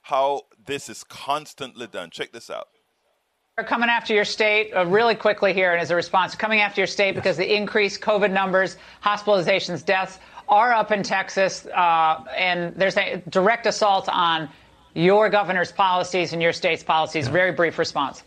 how 0.04 0.44
this 0.64 0.88
is 0.88 1.04
constantly 1.04 1.88
done. 1.88 2.12
Check 2.12 2.32
this 2.32 2.52
out. 2.52 2.68
We're 3.58 3.64
coming 3.64 3.90
after 3.90 4.14
your 4.14 4.24
state 4.24 4.72
uh, 4.72 4.86
really 4.86 5.16
quickly 5.16 5.52
here, 5.52 5.72
and 5.72 5.82
as 5.82 5.90
a 5.90 5.96
response, 5.96 6.36
coming 6.36 6.60
after 6.60 6.80
your 6.80 6.88
state 6.88 7.16
because 7.16 7.38
the 7.38 7.56
increased 7.56 8.02
COVID 8.02 8.32
numbers, 8.32 8.78
hospitalizations, 9.04 9.84
deaths 9.84 10.20
are 10.50 10.74
up 10.74 10.92
in 10.92 11.02
Texas, 11.02 11.66
uh, 11.66 12.24
and 12.38 12.76
there's 12.76 12.98
a 12.98 13.24
direct 13.30 13.66
assault 13.66 14.08
on 14.10 14.48
your 14.94 15.28
governor's 15.28 15.72
policies 15.72 16.34
and 16.34 16.42
your 16.42 16.54
state's 16.54 16.84
policies. 16.84 17.28
Very 17.28 17.52
brief 17.52 17.80
response. 17.80 18.22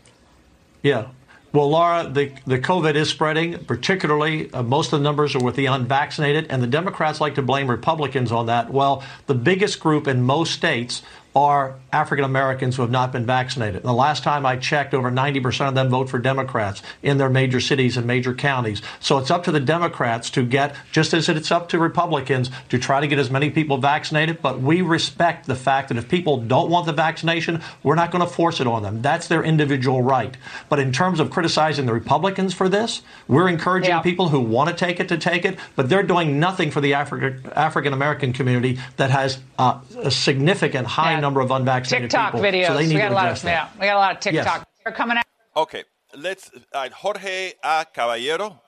Yeah. 0.83 1.07
Well, 1.53 1.69
Laura, 1.69 2.09
the, 2.09 2.31
the 2.45 2.59
COVID 2.59 2.95
is 2.95 3.09
spreading, 3.09 3.63
particularly 3.65 4.51
uh, 4.51 4.63
most 4.63 4.91
of 4.91 4.99
the 4.99 5.03
numbers 5.03 5.33
are 5.33 5.43
with 5.43 5.55
the 5.55 5.67
unvaccinated, 5.67 6.47
and 6.49 6.61
the 6.61 6.67
Democrats 6.67 7.21
like 7.21 7.35
to 7.35 7.41
blame 7.41 7.69
Republicans 7.69 8.31
on 8.31 8.47
that. 8.47 8.69
Well, 8.69 9.01
the 9.27 9.33
biggest 9.33 9.79
group 9.79 10.07
in 10.07 10.21
most 10.21 10.51
states 10.51 11.03
are 11.37 11.75
African 11.93 12.25
Americans 12.25 12.75
who 12.75 12.81
have 12.81 12.89
not 12.89 13.11
been 13.11 13.23
vaccinated. 13.23 13.83
The 13.83 13.93
last 13.93 14.23
time 14.23 14.43
I 14.43 14.57
checked, 14.57 14.95
over 14.95 15.11
90% 15.11 15.69
of 15.69 15.75
them 15.75 15.87
vote 15.87 16.09
for 16.09 16.17
Democrats 16.17 16.81
in 17.03 17.19
their 17.19 17.29
major 17.29 17.59
cities 17.59 17.95
and 17.95 18.07
major 18.07 18.33
counties. 18.33 18.81
So 18.99 19.19
it's 19.19 19.29
up 19.29 19.43
to 19.43 19.51
the 19.51 19.59
Democrats 19.59 20.31
to 20.31 20.43
get, 20.43 20.75
just 20.91 21.13
as 21.13 21.29
it's 21.29 21.51
up 21.51 21.69
to 21.69 21.77
Republicans, 21.77 22.49
to 22.69 22.79
try 22.79 23.01
to 23.01 23.07
get 23.07 23.19
as 23.19 23.29
many 23.29 23.51
people 23.51 23.77
vaccinated. 23.77 24.41
But 24.41 24.61
we 24.61 24.81
respect 24.81 25.45
the 25.45 25.55
fact 25.55 25.89
that 25.89 25.97
if 25.97 26.09
people 26.09 26.37
don't 26.37 26.71
want 26.71 26.87
the 26.87 26.93
vaccination, 26.93 27.61
we're 27.83 27.93
not 27.93 28.09
going 28.09 28.25
to 28.25 28.29
force 28.29 28.59
it 28.59 28.65
on 28.65 28.81
them. 28.81 29.03
That's 29.03 29.27
their 29.27 29.43
individual 29.43 30.01
right. 30.01 30.35
But 30.69 30.79
in 30.79 30.91
terms 30.91 31.19
of 31.19 31.29
criticizing 31.29 31.85
the 31.85 31.93
Republicans 31.93 32.55
for 32.55 32.67
this, 32.67 33.03
we're 33.27 33.47
encouraging 33.47 33.91
yeah. 33.91 34.01
people 34.01 34.29
who 34.29 34.39
want 34.39 34.71
to 34.71 34.75
take 34.75 34.99
it 34.99 35.07
to 35.09 35.19
take 35.19 35.45
it, 35.45 35.59
but 35.75 35.87
they're 35.87 36.01
doing 36.01 36.39
nothing 36.39 36.71
for 36.71 36.81
the 36.81 36.95
African 36.95 37.93
American 37.93 38.33
community 38.33 38.79
that 38.95 39.11
has 39.11 39.39
uh, 39.59 39.79
a 39.99 40.09
significant 40.09 40.87
high 40.87 41.11
yeah. 41.11 41.19
number 41.19 41.26
of 41.35 41.51
unvaccinated 41.51 42.09
TikTok 42.09 42.33
people. 42.33 42.47
videos. 42.47 42.67
So 42.67 42.73
they 42.75 42.87
need 42.87 42.95
we 42.95 42.99
got 42.99 43.09
to 43.09 43.13
a 43.13 43.15
lot 43.15 43.31
of, 43.31 43.43
yeah, 43.43 43.69
we 43.79 43.85
got 43.85 43.95
a 43.95 43.99
lot 43.99 44.15
of 44.15 44.19
TikTok. 44.19 44.57
Yes. 44.59 44.65
They're 44.83 44.93
coming 44.93 45.17
out. 45.17 45.25
Okay, 45.55 45.83
let's. 46.15 46.51
Uh, 46.73 46.89
Jorge 46.89 47.53
A. 47.63 47.85
Caballero, 47.93 48.61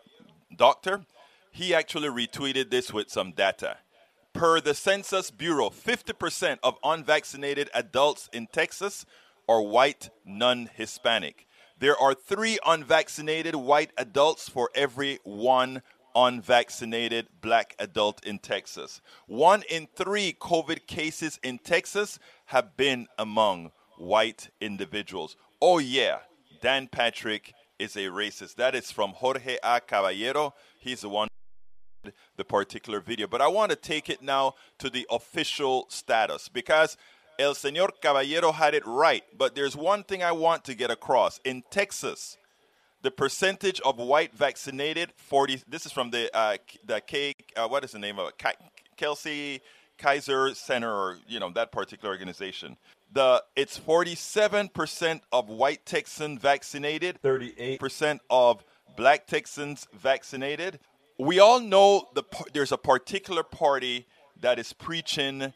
doctor, 0.56 1.02
he 1.52 1.74
actually 1.74 2.10
retweeted 2.10 2.70
this 2.70 2.94
with 2.94 3.10
some 3.10 3.32
data. 3.32 3.78
Per 4.34 4.62
the 4.62 4.74
Census 4.74 5.32
Bureau, 5.32 5.70
50% 5.70 6.60
of 6.64 6.78
unvaccinated 6.84 7.70
adults 7.74 8.30
in 8.32 8.48
Texas 8.48 9.06
are 9.48 9.62
white, 9.62 10.10
non 10.26 10.70
Hispanic. 10.76 11.48
There 11.80 11.98
are 11.98 12.14
three 12.14 12.60
unvaccinated 12.66 13.56
white 13.56 13.92
adults 13.98 14.50
for 14.50 14.70
every 14.76 15.20
one 15.24 15.82
unvaccinated 16.16 17.28
black 17.42 17.76
adult 17.80 18.26
in 18.26 18.40
Texas. 18.40 19.02
One 19.28 19.64
in 19.70 19.88
three 19.96 20.34
COVID 20.40 20.88
cases 20.88 21.40
in 21.44 21.60
Texas 21.60 22.20
have 22.46 22.76
been 22.78 23.08
among 23.18 23.72
white 23.98 24.50
individuals. 24.62 25.36
Oh, 25.62 25.80
yeah, 25.80 26.20
Dan 26.62 26.88
Patrick 26.88 27.54
is 27.78 27.96
a 27.96 28.06
racist. 28.06 28.56
That 28.56 28.76
is 28.76 28.92
from 28.92 29.12
Jorge 29.12 29.58
A. 29.64 29.80
Caballero. 29.82 30.54
He's 30.80 31.02
the 31.02 31.10
one 31.10 31.28
the 32.38 32.46
particular 32.46 33.00
video. 33.00 33.28
But 33.28 33.42
I 33.42 33.48
want 33.48 33.72
to 33.72 33.76
take 33.76 34.10
it 34.10 34.22
now 34.22 34.56
to 34.80 34.90
the 34.90 35.06
official 35.10 35.86
status 35.90 36.48
because 36.48 36.98
El 37.38 37.54
Señor 37.54 37.90
Caballero 38.02 38.52
had 38.52 38.74
it 38.74 38.86
right. 38.86 39.24
But 39.38 39.56
there's 39.56 39.76
one 39.76 40.04
thing 40.04 40.24
I 40.24 40.32
want 40.32 40.64
to 40.66 40.76
get 40.76 40.92
across. 40.92 41.40
In 41.44 41.64
Texas, 41.70 42.38
the 43.02 43.12
percentage 43.12 43.80
of 43.82 43.98
white 43.98 44.34
vaccinated 44.34 45.14
40 45.18 45.64
this 45.68 45.86
is 45.86 45.92
from 45.92 46.12
the 46.12 46.36
uh, 46.36 46.58
the 46.86 47.02
K 47.02 47.34
uh, 47.56 47.68
what 47.68 47.84
is 47.84 47.92
the 47.92 48.00
name 48.00 48.20
of 48.20 48.30
it? 48.30 48.44
Kelsey 48.98 49.62
Kaiser 49.98 50.54
Center 50.56 50.92
or 50.92 51.20
you 51.28 51.40
know 51.40 51.50
that 51.52 51.72
particular 51.72 52.14
organization. 52.14 52.78
The 53.12 53.44
it's 53.56 53.80
47% 53.80 55.22
of 55.32 55.50
white 55.50 55.86
Texans 55.86 56.40
vaccinated 56.42 57.20
38% 57.24 58.20
of 58.30 58.64
black 58.96 59.28
Texans 59.28 59.88
vaccinated. 59.94 60.80
We 61.18 61.40
all 61.40 61.60
know 61.60 62.08
the 62.14 62.24
there's 62.54 62.72
a 62.72 62.78
particular 62.78 63.44
party 63.44 64.08
that 64.42 64.60
is 64.60 64.74
preaching 64.74 65.54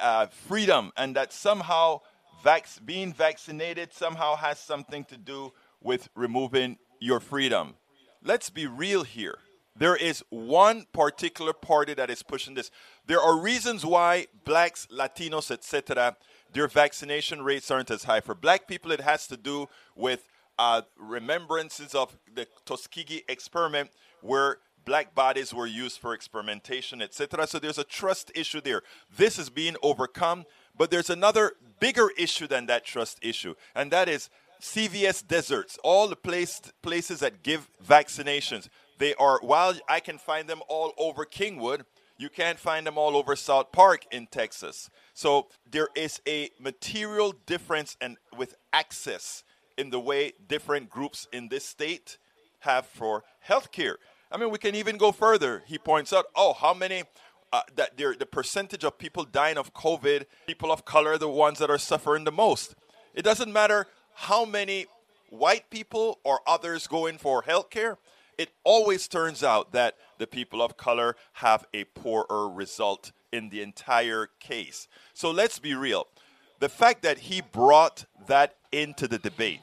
uh, 0.00 0.26
freedom 0.26 0.92
and 0.96 1.16
that 1.16 1.32
somehow 1.32 2.00
vac- 2.44 2.68
being 2.84 3.12
vaccinated 3.12 3.92
somehow 3.92 4.36
has 4.36 4.58
something 4.58 5.04
to 5.06 5.16
do 5.16 5.52
with 5.82 6.08
removing 6.14 6.78
your 6.98 7.20
freedom. 7.20 7.74
Let's 8.22 8.50
be 8.50 8.66
real 8.66 9.02
here. 9.02 9.38
There 9.76 9.96
is 9.96 10.22
one 10.28 10.84
particular 10.92 11.52
party 11.52 11.94
that 11.94 12.10
is 12.10 12.22
pushing 12.22 12.54
this. 12.54 12.70
There 13.06 13.20
are 13.20 13.38
reasons 13.38 13.86
why 13.86 14.26
blacks, 14.44 14.86
Latinos, 14.92 15.50
etc., 15.50 16.16
their 16.52 16.68
vaccination 16.68 17.42
rates 17.42 17.70
aren't 17.70 17.90
as 17.90 18.04
high. 18.04 18.20
For 18.20 18.34
black 18.34 18.66
people, 18.66 18.90
it 18.90 19.00
has 19.00 19.26
to 19.28 19.36
do 19.36 19.68
with 19.94 20.28
uh, 20.58 20.82
remembrances 20.98 21.94
of 21.94 22.18
the 22.34 22.46
Tuskegee 22.66 23.22
experiment, 23.28 23.90
where 24.20 24.58
black 24.84 25.14
bodies 25.14 25.54
were 25.54 25.66
used 25.66 25.98
for 25.98 26.12
experimentation, 26.12 27.00
etc. 27.00 27.46
So 27.46 27.58
there's 27.58 27.78
a 27.78 27.84
trust 27.84 28.30
issue 28.34 28.60
there. 28.60 28.82
This 29.16 29.38
is 29.38 29.48
being 29.48 29.76
overcome, 29.82 30.44
but 30.76 30.90
there's 30.90 31.08
another 31.08 31.52
bigger 31.78 32.10
issue 32.18 32.46
than 32.46 32.66
that 32.66 32.84
trust 32.84 33.18
issue, 33.22 33.54
and 33.74 33.90
that 33.92 34.08
is 34.08 34.28
CVS 34.60 35.26
deserts, 35.26 35.78
all 35.82 36.08
the 36.08 36.16
place, 36.16 36.60
places 36.82 37.20
that 37.20 37.42
give 37.42 37.68
vaccinations. 37.84 38.68
They 38.98 39.14
are, 39.14 39.40
while 39.42 39.74
I 39.88 40.00
can 40.00 40.18
find 40.18 40.48
them 40.48 40.62
all 40.68 40.92
over 40.98 41.24
Kingwood, 41.24 41.84
you 42.18 42.28
can't 42.28 42.58
find 42.58 42.86
them 42.86 42.98
all 42.98 43.16
over 43.16 43.34
South 43.34 43.72
Park 43.72 44.04
in 44.12 44.26
Texas. 44.26 44.90
So 45.14 45.48
there 45.68 45.88
is 45.94 46.20
a 46.28 46.50
material 46.60 47.34
difference 47.46 47.96
and 48.00 48.18
with 48.36 48.56
access 48.72 49.42
in 49.78 49.88
the 49.88 49.98
way 49.98 50.32
different 50.46 50.90
groups 50.90 51.26
in 51.32 51.48
this 51.48 51.64
state 51.64 52.18
have 52.60 52.84
for 52.84 53.24
health 53.40 53.72
care. 53.72 53.96
I 54.30 54.36
mean, 54.36 54.50
we 54.50 54.58
can 54.58 54.74
even 54.74 54.98
go 54.98 55.12
further. 55.12 55.62
He 55.66 55.78
points 55.78 56.12
out, 56.12 56.26
oh, 56.36 56.52
how 56.52 56.74
many 56.74 57.04
uh, 57.52 57.62
that 57.74 57.96
the 57.96 58.26
percentage 58.30 58.84
of 58.84 58.98
people 58.98 59.24
dying 59.24 59.58
of 59.58 59.74
COVID, 59.74 60.26
people 60.46 60.70
of 60.70 60.84
color, 60.84 61.18
the 61.18 61.28
ones 61.28 61.58
that 61.58 61.70
are 61.70 61.78
suffering 61.78 62.24
the 62.24 62.32
most. 62.32 62.74
It 63.14 63.22
doesn't 63.22 63.52
matter 63.52 63.86
how 64.20 64.44
many 64.44 64.84
white 65.30 65.70
people 65.70 66.18
or 66.24 66.40
others 66.46 66.86
go 66.86 67.06
in 67.06 67.16
for 67.16 67.40
health 67.40 67.70
care, 67.70 67.96
it 68.36 68.50
always 68.64 69.08
turns 69.08 69.42
out 69.42 69.72
that 69.72 69.96
the 70.18 70.26
people 70.26 70.60
of 70.60 70.76
color 70.76 71.16
have 71.34 71.64
a 71.72 71.84
poorer 71.84 72.46
result 72.46 73.12
in 73.32 73.48
the 73.48 73.62
entire 73.62 74.28
case. 74.38 74.88
So 75.14 75.30
let's 75.30 75.58
be 75.58 75.74
real. 75.74 76.06
The 76.58 76.68
fact 76.68 77.02
that 77.02 77.18
he 77.18 77.40
brought 77.40 78.04
that 78.26 78.56
into 78.70 79.08
the 79.08 79.18
debate, 79.18 79.60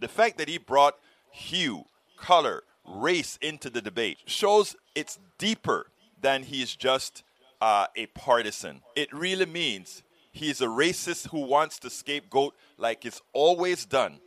the 0.00 0.08
fact 0.08 0.38
that 0.38 0.48
he 0.48 0.58
brought 0.58 0.96
hue, 1.30 1.84
color, 2.16 2.64
race 2.84 3.38
into 3.40 3.70
the 3.70 3.80
debate 3.80 4.18
shows 4.26 4.74
it's 4.96 5.20
deeper 5.38 5.86
than 6.20 6.42
he's 6.42 6.74
just 6.74 7.22
uh, 7.60 7.86
a 7.94 8.06
partisan. 8.06 8.80
It 8.96 9.12
really 9.12 9.46
means 9.46 10.02
he's 10.30 10.60
a 10.60 10.66
racist 10.66 11.28
who 11.28 11.40
wants 11.40 11.78
to 11.80 11.90
scapegoat 11.90 12.54
like 12.78 13.04
it's 13.04 13.20
always 13.32 13.84
done. 13.84 14.20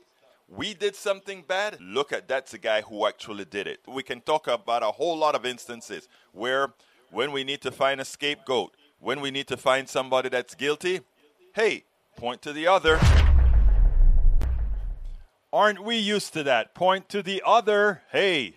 We 0.48 0.74
did 0.74 0.96
something 0.96 1.44
bad. 1.48 1.78
Look 1.82 2.12
at 2.12 2.28
that's 2.28 2.52
the 2.52 2.58
guy 2.58 2.82
who 2.82 3.08
actually 3.08 3.46
did 3.46 3.68
it. 3.68 3.80
We 3.88 4.04
can 4.04 4.22
talk 4.22 4.48
about 4.48 4.84
a 4.84 4.92
whole 4.92 5.18
lot 5.18 5.36
of 5.36 5.46
instances 5.46 6.08
where 6.32 6.74
when 7.10 7.32
we 7.32 7.44
need 7.44 7.62
to 7.62 7.72
find 7.72 8.02
a 8.02 8.06
scapegoat, 8.06 8.76
when 9.00 9.22
we 9.22 9.32
need 9.32 9.48
to 9.48 9.58
find 9.58 9.88
somebody 9.88 10.30
that's 10.30 10.56
guilty, 10.56 11.02
hey, 11.54 11.86
point 12.16 12.42
to 12.44 12.54
the 12.54 12.68
other. 12.68 13.00
Aren't 15.52 15.84
we 15.84 15.98
used 15.98 16.34
to 16.34 16.44
that? 16.44 16.74
Point 16.74 17.10
to 17.10 17.22
the 17.22 17.42
other. 17.46 18.02
Hey, 18.12 18.56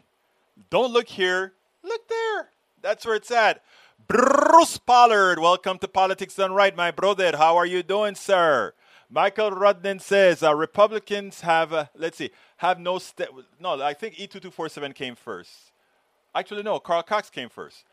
don't 0.71 0.93
look 0.93 1.09
here, 1.09 1.53
look 1.83 2.09
there. 2.09 2.49
That's 2.81 3.05
where 3.05 3.17
it's 3.17 3.31
at. 3.31 3.63
Bruce 4.09 4.79
Pollard, 4.79 5.41
welcome 5.41 5.79
to 5.79 5.89
Politics 5.89 6.37
Done 6.37 6.53
Right, 6.53 6.77
my 6.77 6.91
brother. 6.93 7.37
How 7.37 7.57
are 7.57 7.67
you 7.67 7.83
doing, 7.83 8.15
sir? 8.15 8.73
Michael 9.11 9.51
Rudden 9.51 9.99
says 9.99 10.43
uh, 10.43 10.55
Republicans 10.55 11.41
have, 11.41 11.73
uh, 11.73 11.87
let's 11.97 12.19
see, 12.19 12.31
have 12.59 12.79
no, 12.79 12.99
st- 12.99 13.31
no, 13.59 13.83
I 13.83 13.95
think 13.95 14.15
E2247 14.15 14.95
came 14.95 15.17
first. 15.17 15.73
Actually, 16.35 16.63
no, 16.63 16.79
Carl 16.79 17.03
Cox 17.03 17.31
came 17.31 17.49
first. 17.49 17.85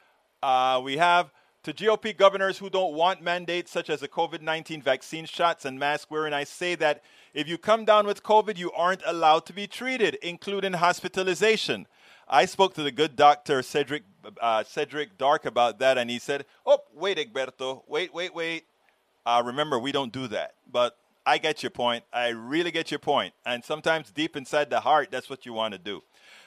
Uh, 0.43 0.79
we 0.83 0.97
have 0.97 1.31
To 1.63 1.73
GOP 1.73 2.15
governors 2.15 2.57
who 2.57 2.69
don't 2.69 2.93
want 2.93 3.21
mandates 3.21 3.71
such 3.71 3.89
as 3.89 4.01
the 4.01 4.07
COVID 4.09 4.41
19 4.41 4.81
vaccine 4.81 5.25
shots 5.25 5.63
and 5.63 5.79
mask 5.79 6.11
wearing, 6.11 6.33
I 6.33 6.43
say 6.43 6.75
that 6.75 7.01
if 7.33 7.47
you 7.47 7.57
come 7.57 7.85
down 7.85 8.05
with 8.05 8.21
COVID, 8.21 8.57
you 8.57 8.69
aren't 8.73 9.01
allowed 9.05 9.45
to 9.45 9.53
be 9.53 9.65
treated, 9.65 10.15
including 10.21 10.73
hospitalization. 10.73 11.87
I 12.27 12.45
spoke 12.45 12.73
to 12.73 12.83
the 12.83 12.91
good 12.91 13.15
doctor, 13.15 13.61
Cedric, 13.63 14.03
uh, 14.41 14.63
Cedric 14.63 15.17
Dark, 15.17 15.45
about 15.45 15.79
that, 15.79 15.97
and 15.97 16.09
he 16.09 16.19
said, 16.19 16.45
Oh, 16.65 16.79
wait, 16.93 17.17
Egberto, 17.17 17.83
wait, 17.87 18.13
wait, 18.13 18.33
wait. 18.33 18.65
Uh, 19.25 19.41
remember, 19.45 19.79
we 19.79 19.91
don't 19.91 20.11
do 20.11 20.27
that. 20.27 20.55
But 20.69 20.97
I 21.25 21.37
get 21.37 21.63
your 21.63 21.69
point. 21.69 22.03
I 22.11 22.29
really 22.29 22.71
get 22.71 22.91
your 22.91 22.99
point. 22.99 23.33
And 23.45 23.63
sometimes 23.63 24.11
deep 24.11 24.35
inside 24.35 24.69
the 24.69 24.81
heart, 24.81 25.09
that's 25.11 25.29
what 25.29 25.45
you 25.45 25.53
want 25.53 25.73
to 25.73 25.77
do 25.77 26.03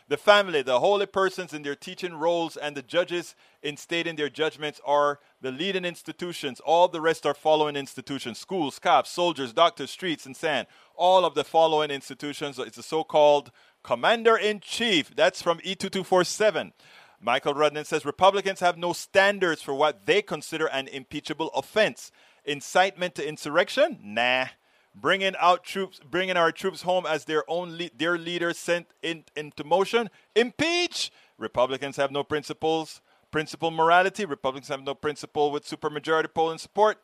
the 0.08 0.16
family, 0.16 0.62
the 0.62 0.78
holy 0.78 1.06
persons 1.06 1.52
in 1.52 1.62
their 1.62 1.74
teaching 1.74 2.14
roles, 2.14 2.56
and 2.56 2.76
the 2.76 2.82
judges 2.82 3.34
in 3.62 3.76
stating 3.76 4.14
their 4.14 4.28
judgments 4.28 4.80
are 4.86 5.18
the 5.40 5.50
leading 5.50 5.84
institutions. 5.84 6.60
All 6.60 6.86
the 6.86 7.00
rest 7.00 7.26
are 7.26 7.34
following 7.34 7.74
institutions 7.74 8.38
schools, 8.38 8.78
cops, 8.78 9.10
soldiers, 9.10 9.52
doctors, 9.52 9.90
streets, 9.90 10.24
and 10.24 10.36
sand. 10.36 10.68
All 10.94 11.24
of 11.24 11.34
the 11.34 11.44
following 11.44 11.90
institutions. 11.90 12.58
It's 12.58 12.76
the 12.76 12.82
so 12.82 13.02
called 13.02 13.50
commander 13.82 14.36
in 14.36 14.60
chief. 14.60 15.14
That's 15.14 15.42
from 15.42 15.58
E2247. 15.58 16.72
Michael 17.20 17.54
Rudnan 17.54 17.86
says 17.86 18.04
Republicans 18.04 18.60
have 18.60 18.76
no 18.76 18.92
standards 18.92 19.62
for 19.62 19.74
what 19.74 20.06
they 20.06 20.22
consider 20.22 20.66
an 20.66 20.88
impeachable 20.88 21.50
offense. 21.54 22.10
Incitement 22.44 23.14
to 23.16 23.26
insurrection? 23.26 23.98
Nah 24.02 24.46
bringing 24.96 25.34
out 25.38 25.62
troops, 25.62 26.00
bringing 26.10 26.36
our 26.36 26.50
troops 26.50 26.82
home 26.82 27.04
as 27.06 27.26
their 27.26 27.48
own 27.48 27.76
le- 27.76 27.90
their 27.96 28.18
leaders 28.18 28.58
sent 28.58 28.86
in, 29.02 29.24
into 29.36 29.62
motion. 29.62 30.10
Impeach. 30.34 31.12
Republicans 31.38 31.96
have 31.96 32.10
no 32.10 32.24
principles, 32.24 33.02
principle 33.30 33.70
morality. 33.70 34.24
Republicans 34.24 34.68
have 34.68 34.82
no 34.82 34.94
principle 34.94 35.50
with 35.52 35.68
supermajority 35.68 36.32
polling 36.32 36.58
support. 36.58 36.98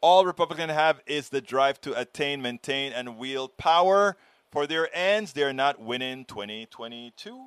All 0.00 0.24
Republicans 0.24 0.72
have 0.72 1.00
is 1.06 1.28
the 1.28 1.40
drive 1.40 1.80
to 1.82 1.98
attain, 1.98 2.42
maintain, 2.42 2.92
and 2.92 3.18
wield 3.18 3.56
power 3.56 4.16
for 4.50 4.66
their 4.66 4.88
ends. 4.96 5.32
They're 5.32 5.52
not 5.52 5.80
winning 5.80 6.24
2022. 6.24 7.44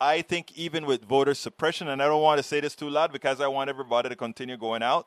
I 0.00 0.22
think 0.22 0.56
even 0.56 0.86
with 0.86 1.04
voter 1.04 1.34
suppression, 1.34 1.88
and 1.88 2.02
I 2.02 2.06
don't 2.06 2.22
want 2.22 2.38
to 2.38 2.42
say 2.42 2.60
this 2.60 2.74
too 2.74 2.88
loud 2.88 3.12
because 3.12 3.40
I 3.40 3.48
want 3.48 3.68
everybody 3.68 4.08
to 4.08 4.16
continue 4.16 4.56
going 4.56 4.82
out. 4.82 5.06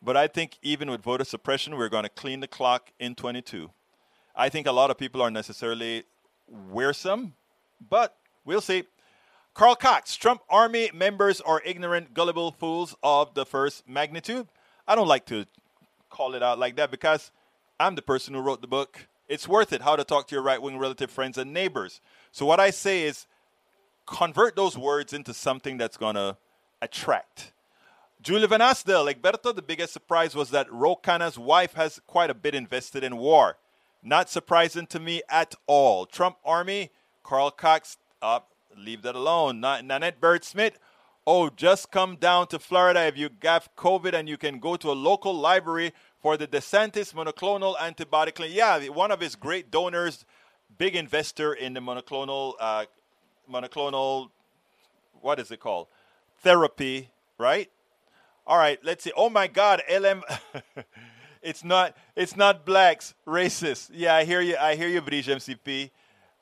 But 0.00 0.16
I 0.16 0.26
think 0.26 0.58
even 0.62 0.90
with 0.90 1.02
voter 1.02 1.24
suppression, 1.24 1.76
we're 1.76 1.90
going 1.90 2.04
to 2.04 2.08
clean 2.08 2.40
the 2.40 2.48
clock 2.48 2.90
in 2.98 3.14
22. 3.14 3.70
I 4.34 4.48
think 4.48 4.66
a 4.66 4.72
lot 4.72 4.90
of 4.90 4.96
people 4.96 5.20
are 5.20 5.30
necessarily 5.30 6.04
wearsome, 6.48 7.34
but 7.88 8.16
we'll 8.44 8.62
see. 8.62 8.84
Carl 9.54 9.76
Cox, 9.76 10.16
Trump 10.16 10.40
army 10.48 10.90
members 10.94 11.40
are 11.42 11.60
ignorant, 11.64 12.14
gullible 12.14 12.52
fools 12.52 12.96
of 13.02 13.34
the 13.34 13.44
first 13.44 13.86
magnitude. 13.86 14.48
I 14.88 14.94
don't 14.94 15.06
like 15.06 15.26
to 15.26 15.44
call 16.08 16.34
it 16.34 16.42
out 16.42 16.58
like 16.58 16.76
that 16.76 16.90
because 16.90 17.30
I'm 17.78 17.94
the 17.94 18.02
person 18.02 18.32
who 18.32 18.40
wrote 18.40 18.62
the 18.62 18.66
book. 18.66 19.06
It's 19.28 19.46
worth 19.46 19.72
it 19.72 19.82
how 19.82 19.94
to 19.94 20.04
talk 20.04 20.26
to 20.28 20.34
your 20.34 20.42
right 20.42 20.60
wing 20.60 20.78
relative 20.78 21.10
friends 21.10 21.36
and 21.36 21.52
neighbors. 21.52 22.00
So, 22.32 22.46
what 22.46 22.60
I 22.60 22.70
say 22.70 23.02
is 23.02 23.26
convert 24.12 24.54
those 24.54 24.76
words 24.76 25.14
into 25.14 25.32
something 25.32 25.78
that's 25.78 25.96
going 25.96 26.14
to 26.14 26.36
attract. 26.82 27.52
Julie 28.20 28.46
Van 28.46 28.60
Asdel, 28.60 29.12
Egberto, 29.12 29.54
the 29.54 29.62
biggest 29.62 29.92
surprise 29.92 30.34
was 30.34 30.50
that 30.50 30.70
Ro 30.70 30.94
Khanna's 30.94 31.38
wife 31.38 31.72
has 31.74 32.00
quite 32.06 32.30
a 32.30 32.34
bit 32.34 32.54
invested 32.54 33.02
in 33.02 33.16
war. 33.16 33.56
Not 34.02 34.28
surprising 34.28 34.86
to 34.88 35.00
me 35.00 35.22
at 35.30 35.54
all. 35.66 36.04
Trump 36.06 36.36
Army, 36.44 36.90
Carl 37.24 37.50
Cox, 37.50 37.96
uh, 38.20 38.40
leave 38.76 39.02
that 39.02 39.16
alone. 39.16 39.60
Nanette 39.60 40.20
Bird 40.20 40.44
Smith, 40.44 40.78
oh, 41.26 41.48
just 41.48 41.90
come 41.90 42.16
down 42.16 42.48
to 42.48 42.58
Florida 42.58 43.06
if 43.06 43.16
you 43.16 43.30
have 43.42 43.70
COVID 43.76 44.12
and 44.12 44.28
you 44.28 44.36
can 44.36 44.58
go 44.58 44.76
to 44.76 44.92
a 44.92 44.92
local 44.92 45.34
library 45.34 45.92
for 46.20 46.36
the 46.36 46.46
DeSantis 46.46 47.14
monoclonal 47.14 47.80
antibody 47.80 48.30
clinic. 48.30 48.54
Yeah, 48.54 48.88
one 48.88 49.10
of 49.10 49.20
his 49.20 49.36
great 49.36 49.70
donors, 49.70 50.26
big 50.76 50.94
investor 50.94 51.54
in 51.54 51.72
the 51.72 51.80
monoclonal, 51.80 52.54
uh, 52.60 52.84
monoclonal, 53.50 54.30
what 55.20 55.38
is 55.38 55.50
it 55.50 55.60
called? 55.60 55.88
Therapy, 56.42 57.10
right? 57.38 57.70
All 58.46 58.58
right, 58.58 58.78
let's 58.82 59.04
see. 59.04 59.12
Oh 59.16 59.30
my 59.30 59.46
God, 59.46 59.82
LM. 59.90 60.22
it's 61.42 61.62
not. 61.62 61.96
It's 62.16 62.36
not 62.36 62.66
blacks. 62.66 63.14
Racist. 63.26 63.90
Yeah, 63.92 64.16
I 64.16 64.24
hear 64.24 64.40
you. 64.40 64.56
I 64.56 64.74
hear 64.74 64.88
you, 64.88 65.00
Bridge 65.00 65.28
MCP. 65.28 65.90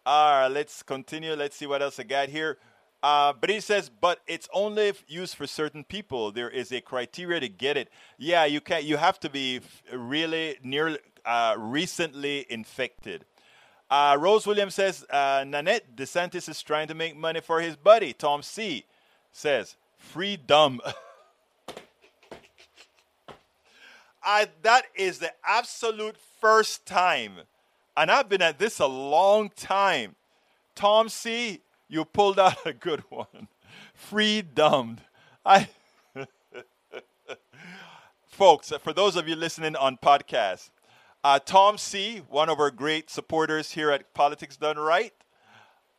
All 0.07 0.41
right, 0.41 0.49
let's 0.49 0.83
continue. 0.83 1.35
Let's 1.35 1.57
see 1.57 1.67
what 1.67 1.83
else 1.83 2.01
I 2.01 2.05
got 2.05 2.31
here. 2.31 2.57
Uh, 3.03 3.33
he 3.47 3.61
says, 3.61 3.91
but 3.91 4.21
it's 4.27 4.49
only 4.53 4.93
used 5.09 5.35
for 5.35 5.47
certain 5.47 5.85
people. 5.85 6.33
There 6.33 6.51
is 6.51 6.71
a 6.71 6.81
criteria 6.81 7.41
to 7.41 7.49
get 7.49 7.77
it. 7.77 7.89
Yeah, 8.19 8.45
you 8.45 8.61
can't. 8.61 8.85
You 8.85 8.99
have 8.99 9.19
to 9.21 9.31
be 9.31 9.61
really 9.93 10.59
near, 10.63 10.99
uh, 11.25 11.55
recently 11.59 12.47
infected. 12.51 13.25
Uh, 13.91 14.17
Rose 14.21 14.47
Williams 14.47 14.75
says, 14.77 15.05
uh, 15.11 15.45
Nanette 15.47 15.97
DeSantis 15.97 16.49
is 16.49 16.63
trying 16.63 16.87
to 16.89 16.95
make 16.95 17.17
money 17.17 17.41
for 17.41 17.61
his 17.61 17.75
buddy. 17.75 18.13
Tom 18.13 18.43
C 18.43 18.85
says, 19.33 19.77
freedom. 19.99 20.81
I, 24.23 24.49
that 24.63 24.85
is 24.95 25.19
the 25.19 25.33
absolute 25.45 26.17
first 26.41 26.87
time, 26.87 27.33
and 27.97 28.11
I've 28.11 28.29
been 28.29 28.43
at 28.43 28.59
this 28.59 28.79
a 28.79 28.87
long 28.87 29.49
time. 29.49 30.15
Tom 30.75 31.09
C., 31.09 31.61
you 31.89 32.05
pulled 32.05 32.39
out 32.39 32.65
a 32.65 32.73
good 32.73 33.03
one. 33.09 33.49
Freedom. 33.95 34.99
I, 35.45 35.69
folks, 38.27 38.73
for 38.83 38.93
those 38.93 39.17
of 39.17 39.27
you 39.27 39.35
listening 39.35 39.75
on 39.75 39.97
podcast, 39.97 40.71
uh, 41.23 41.39
Tom 41.39 41.79
C., 41.79 42.23
one 42.29 42.49
of 42.49 42.59
our 42.59 42.71
great 42.71 43.11
supporters 43.11 43.73
here 43.73 43.91
at 43.91 44.15
Politics 44.15 44.57
Done 44.57 44.79
Right, 44.79 45.13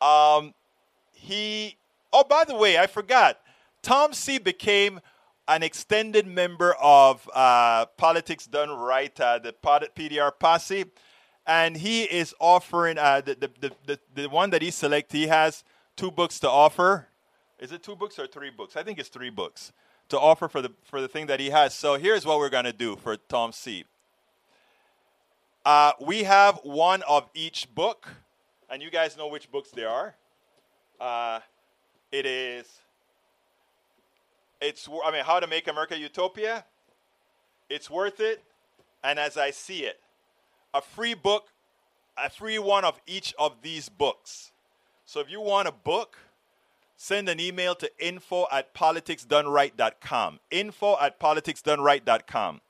um, 0.00 0.54
he. 1.12 1.76
Oh, 2.12 2.24
by 2.24 2.44
the 2.44 2.54
way, 2.54 2.78
I 2.78 2.86
forgot. 2.86 3.40
Tom 3.80 4.12
C. 4.12 4.38
became 4.38 5.00
an 5.48 5.62
extended 5.62 6.26
member 6.26 6.74
of 6.74 7.28
uh, 7.34 7.86
Politics 7.96 8.46
Done 8.46 8.70
Right, 8.70 9.18
uh, 9.20 9.38
the 9.38 9.52
PDR 9.62 10.32
posse, 10.38 10.84
and 11.46 11.76
he 11.76 12.04
is 12.04 12.34
offering 12.38 12.98
uh, 12.98 13.20
the, 13.20 13.50
the, 13.60 13.72
the, 13.86 13.98
the, 14.14 14.28
one 14.28 14.50
that 14.50 14.62
he 14.62 14.70
selected. 14.70 15.16
He 15.16 15.26
has 15.26 15.64
two 15.96 16.10
books 16.10 16.38
to 16.40 16.50
offer. 16.50 17.08
Is 17.58 17.72
it 17.72 17.82
two 17.82 17.96
books 17.96 18.18
or 18.18 18.26
three 18.26 18.50
books? 18.50 18.76
I 18.76 18.82
think 18.82 18.98
it's 18.98 19.08
three 19.08 19.30
books 19.30 19.72
to 20.08 20.18
offer 20.18 20.48
for 20.48 20.60
the 20.60 20.72
for 20.84 21.00
the 21.00 21.08
thing 21.08 21.26
that 21.26 21.40
he 21.40 21.50
has. 21.50 21.74
So 21.74 21.94
here's 21.94 22.26
what 22.26 22.38
we're 22.38 22.50
gonna 22.50 22.72
do 22.72 22.96
for 22.96 23.16
Tom 23.16 23.52
C. 23.52 23.84
Uh, 25.64 25.92
we 26.00 26.24
have 26.24 26.60
one 26.64 27.02
of 27.02 27.28
each 27.34 27.72
book, 27.74 28.08
and 28.68 28.82
you 28.82 28.90
guys 28.90 29.16
know 29.16 29.28
which 29.28 29.50
books 29.50 29.70
they 29.70 29.84
are. 29.84 30.14
Uh, 31.00 31.40
it 32.10 32.26
is 32.26 32.82
it's, 34.62 34.88
I 35.04 35.10
mean, 35.10 35.24
How 35.24 35.40
to 35.40 35.46
Make 35.46 35.66
America 35.66 35.98
Utopia. 35.98 36.64
It's 37.68 37.90
worth 37.90 38.20
it. 38.20 38.42
And 39.02 39.18
as 39.18 39.36
I 39.36 39.50
see 39.50 39.80
it, 39.80 39.98
a 40.72 40.80
free 40.80 41.14
book, 41.14 41.48
a 42.16 42.30
free 42.30 42.60
one 42.60 42.84
of 42.84 43.00
each 43.06 43.34
of 43.38 43.56
these 43.62 43.88
books. 43.88 44.52
So 45.04 45.18
if 45.20 45.28
you 45.28 45.40
want 45.40 45.66
a 45.66 45.72
book, 45.72 46.16
send 46.96 47.28
an 47.28 47.40
email 47.40 47.74
to 47.74 47.90
info 47.98 48.46
at 48.52 48.72
politicsdoneright.com. 48.72 50.38
Info 50.52 50.96
at 51.00 51.18
politicsdoneright.com. 51.18 52.60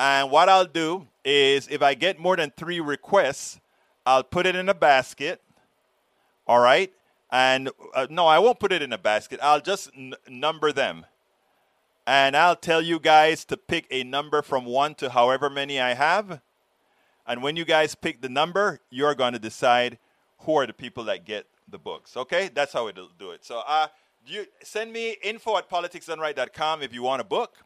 And 0.00 0.30
what 0.30 0.48
I'll 0.48 0.64
do 0.64 1.06
is 1.26 1.68
if 1.68 1.82
I 1.82 1.92
get 1.92 2.18
more 2.18 2.34
than 2.34 2.50
three 2.56 2.80
requests, 2.80 3.60
I'll 4.06 4.24
put 4.24 4.46
it 4.46 4.56
in 4.56 4.70
a 4.70 4.74
basket. 4.74 5.42
All 6.46 6.58
right. 6.58 6.90
And 7.30 7.68
uh, 7.94 8.06
no, 8.08 8.26
I 8.26 8.38
won't 8.38 8.58
put 8.58 8.72
it 8.72 8.80
in 8.80 8.94
a 8.94 8.98
basket. 8.98 9.40
I'll 9.42 9.60
just 9.60 9.90
n- 9.94 10.14
number 10.26 10.72
them. 10.72 11.04
And 12.06 12.34
I'll 12.34 12.56
tell 12.56 12.80
you 12.80 12.98
guys 12.98 13.44
to 13.44 13.58
pick 13.58 13.86
a 13.90 14.02
number 14.02 14.40
from 14.40 14.64
one 14.64 14.94
to 14.94 15.10
however 15.10 15.50
many 15.50 15.78
I 15.78 15.92
have. 15.92 16.40
And 17.26 17.42
when 17.42 17.56
you 17.56 17.66
guys 17.66 17.94
pick 17.94 18.22
the 18.22 18.30
number, 18.30 18.80
you're 18.88 19.14
going 19.14 19.34
to 19.34 19.38
decide 19.38 19.98
who 20.38 20.54
are 20.54 20.66
the 20.66 20.72
people 20.72 21.04
that 21.04 21.26
get 21.26 21.44
the 21.68 21.78
books. 21.78 22.16
Okay? 22.16 22.48
That's 22.48 22.72
how 22.72 22.88
it'll 22.88 23.10
do 23.18 23.32
it. 23.32 23.44
So 23.44 23.62
uh, 23.68 23.88
you 24.26 24.46
send 24.62 24.94
me 24.94 25.18
info 25.22 25.58
at 25.58 25.68
politicsdoneright.com 25.68 26.80
if 26.80 26.94
you 26.94 27.02
want 27.02 27.20
a 27.20 27.24
book. 27.24 27.58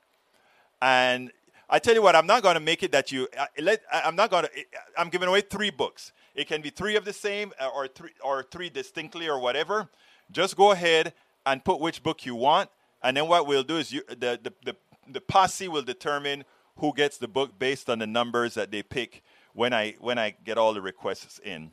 And 0.83 1.31
I 1.74 1.80
tell 1.80 1.92
you 1.92 2.02
what, 2.02 2.14
I'm 2.14 2.28
not 2.28 2.44
going 2.44 2.54
to 2.54 2.60
make 2.60 2.84
it 2.84 2.92
that 2.92 3.10
you. 3.10 3.26
Uh, 3.37 3.46
let, 3.60 3.82
I'm 3.92 4.14
not 4.14 4.30
going 4.30 4.44
to. 4.44 4.50
I'm 4.96 5.08
giving 5.08 5.28
away 5.28 5.40
three 5.40 5.70
books. 5.70 6.12
It 6.37 6.46
can 6.46 6.62
be 6.62 6.70
three 6.70 6.94
of 6.94 7.04
the 7.04 7.12
same 7.12 7.52
uh, 7.58 7.66
or 7.66 7.88
three 7.88 8.12
or 8.22 8.44
three 8.44 8.70
distinctly 8.70 9.28
or 9.28 9.40
whatever. 9.40 9.88
Just 10.30 10.56
go 10.56 10.70
ahead 10.70 11.14
and 11.44 11.64
put 11.64 11.80
which 11.80 12.00
book 12.04 12.24
you 12.24 12.37
want, 12.37 12.70
and 13.02 13.16
then 13.16 13.26
what 13.26 13.48
we'll 13.48 13.64
do 13.64 13.78
is 13.78 13.90
you, 13.90 14.02
the, 14.06 14.38
the, 14.40 14.52
the, 14.64 14.76
the 15.08 15.20
posse 15.20 15.66
will 15.66 15.82
determine 15.82 16.44
who 16.76 16.94
gets 16.94 17.18
the 17.18 17.26
book 17.26 17.58
based 17.58 17.90
on 17.90 17.98
the 17.98 18.06
numbers 18.06 18.54
that 18.54 18.70
they 18.70 18.84
pick 18.84 19.24
when 19.52 19.74
I 19.74 19.96
when 19.98 20.16
I 20.16 20.37
get 20.44 20.56
all 20.56 20.74
the 20.74 20.80
requests 20.80 21.40
in. 21.40 21.72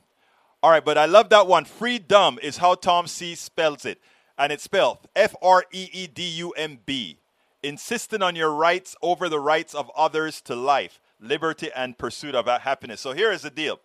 All 0.64 0.72
right, 0.72 0.84
but 0.84 0.98
I 0.98 1.04
love 1.04 1.28
that 1.28 1.46
one. 1.46 1.64
Freedom 1.64 2.40
is 2.42 2.56
how 2.56 2.74
Tom 2.74 3.06
C 3.06 3.36
spells 3.36 3.84
it, 3.84 4.00
and 4.36 4.50
it's 4.50 4.64
spelled 4.64 4.98
F 5.14 5.36
R 5.40 5.64
E 5.70 5.88
E 5.92 6.08
D 6.08 6.24
U 6.24 6.50
M 6.56 6.80
B. 6.84 7.18
insisting 7.62 8.22
on 8.22 8.36
your 8.36 8.52
rights 8.52 8.96
over 9.02 9.28
the 9.28 9.40
rights 9.40 9.74
of 9.74 9.90
others 9.96 10.40
to 10.42 10.54
life, 10.54 11.00
liberty, 11.20 11.70
and 11.74 11.98
pursuit 11.98 12.34
of 12.34 12.46
happiness. 12.46 13.00
So 13.00 13.12
here 13.12 13.30
is 13.30 13.42
the 13.42 13.50
deal 13.50 13.80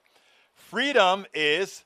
freedom 0.56 1.26
is 1.34 1.86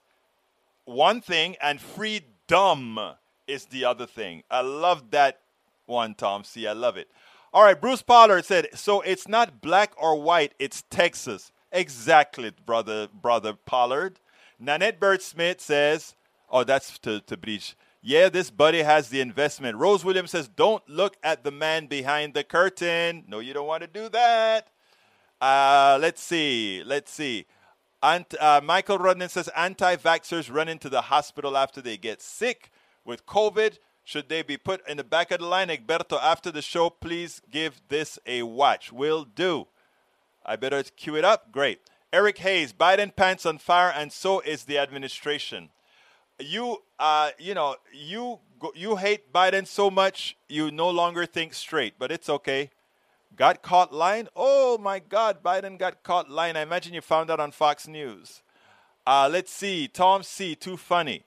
one 0.86 1.22
thing, 1.22 1.56
and 1.62 1.80
freedom 1.80 3.00
is 3.48 3.66
the 3.66 3.86
other 3.86 4.06
thing. 4.06 4.44
I 4.50 4.62
love 4.62 5.12
that 5.12 5.40
one, 5.86 6.16
Tom 6.16 6.44
C, 6.44 6.68
I 6.68 6.74
love 6.74 6.98
it. 6.98 7.10
All 7.54 7.64
right, 7.64 7.80
Bruce 7.80 8.02
Pollard 8.02 8.46
said, 8.46 8.70
so 8.74 9.02
it's 9.02 9.28
not 9.28 9.62
black 9.62 9.94
or 9.98 10.20
white, 10.22 10.54
it's 10.58 10.84
Texas. 10.90 11.52
Exactly, 11.72 12.52
brother, 12.66 13.08
brother 13.14 13.54
Pollard. 13.54 14.20
Nanette 14.58 15.00
Bird 15.00 15.22
Smith 15.22 15.60
says, 15.60 16.16
oh, 16.50 16.64
that's 16.64 16.98
to, 17.00 17.20
to 17.22 17.38
Breach. 17.38 17.76
Yeah, 18.04 18.30
this 18.30 18.50
buddy 18.50 18.82
has 18.82 19.10
the 19.10 19.22
investment. 19.22 19.78
Rose 19.78 20.04
Williams 20.04 20.32
says, 20.32 20.48
don't 20.48 20.88
look 20.90 21.18
at 21.24 21.44
the 21.44 21.52
man 21.52 21.86
behind 21.86 22.34
the 22.34 22.44
curtain. 22.44 23.26
No, 23.28 23.40
you 23.40 23.54
don't 23.54 23.68
want 23.68 23.84
to 23.84 23.88
do 23.88 24.10
that. 24.10 24.70
Uh, 25.40 26.00
let's 26.02 26.22
see. 26.22 26.82
Let's 26.84 27.12
see. 27.12 27.46
Ant, 28.02 28.34
uh, 28.40 28.62
Michael 28.64 28.98
Rudnan 28.98 29.30
says, 29.30 29.50
anti 29.56 29.96
vaxxers 29.98 30.52
run 30.52 30.68
into 30.68 30.90
the 30.90 31.02
hospital 31.02 31.56
after 31.56 31.80
they 31.80 31.96
get 31.96 32.24
sick 32.24 32.72
with 33.06 33.28
COVID. 33.28 33.78
Should 34.04 34.30
they 34.30 34.42
be 34.42 34.58
put 34.58 34.88
in 34.90 34.98
the 34.98 35.04
back 35.04 35.30
of 35.30 35.40
the 35.40 35.46
line? 35.46 35.68
Egberto, 35.68 36.20
after 36.20 36.50
the 36.50 36.64
show, 36.64 36.90
please 36.90 37.40
give 37.52 37.82
this 37.90 38.18
a 38.26 38.42
watch. 38.42 38.92
Will 38.92 39.26
do. 39.26 39.68
I 40.44 40.56
better 40.56 40.82
cue 40.84 41.16
it 41.16 41.24
up. 41.24 41.52
Great. 41.52 41.82
Eric 42.12 42.40
Hayes, 42.40 42.74
Biden 42.74 43.16
pants 43.16 43.46
on 43.46 43.60
fire, 43.60 43.94
and 43.96 44.12
so 44.12 44.40
is 44.40 44.64
the 44.64 44.80
administration. 44.80 45.70
You, 46.42 46.82
uh, 47.00 47.32
you 47.40 47.54
know, 47.54 47.76
you 47.94 48.40
you 48.76 48.96
hate 48.96 49.34
Biden 49.34 49.66
so 49.66 49.90
much 49.90 50.38
you 50.48 50.70
no 50.70 50.90
longer 50.90 51.26
think 51.26 51.54
straight, 51.54 51.96
but 51.98 52.12
it's 52.12 52.30
okay. 52.30 52.70
Got 53.36 53.62
caught 53.62 53.94
lying? 53.94 54.28
Oh 54.36 54.78
my 54.78 55.00
God, 55.00 55.42
Biden 55.42 55.80
got 55.80 56.04
caught 56.04 56.30
lying. 56.30 56.56
I 56.56 56.62
imagine 56.62 56.94
you 56.94 57.02
found 57.02 57.30
that 57.30 57.40
on 57.40 57.52
Fox 57.52 57.88
News. 57.88 58.42
Uh, 59.08 59.28
let's 59.32 59.52
see. 59.52 59.88
Tom 59.88 60.22
C. 60.22 60.54
Too 60.54 60.78
funny. 60.78 61.24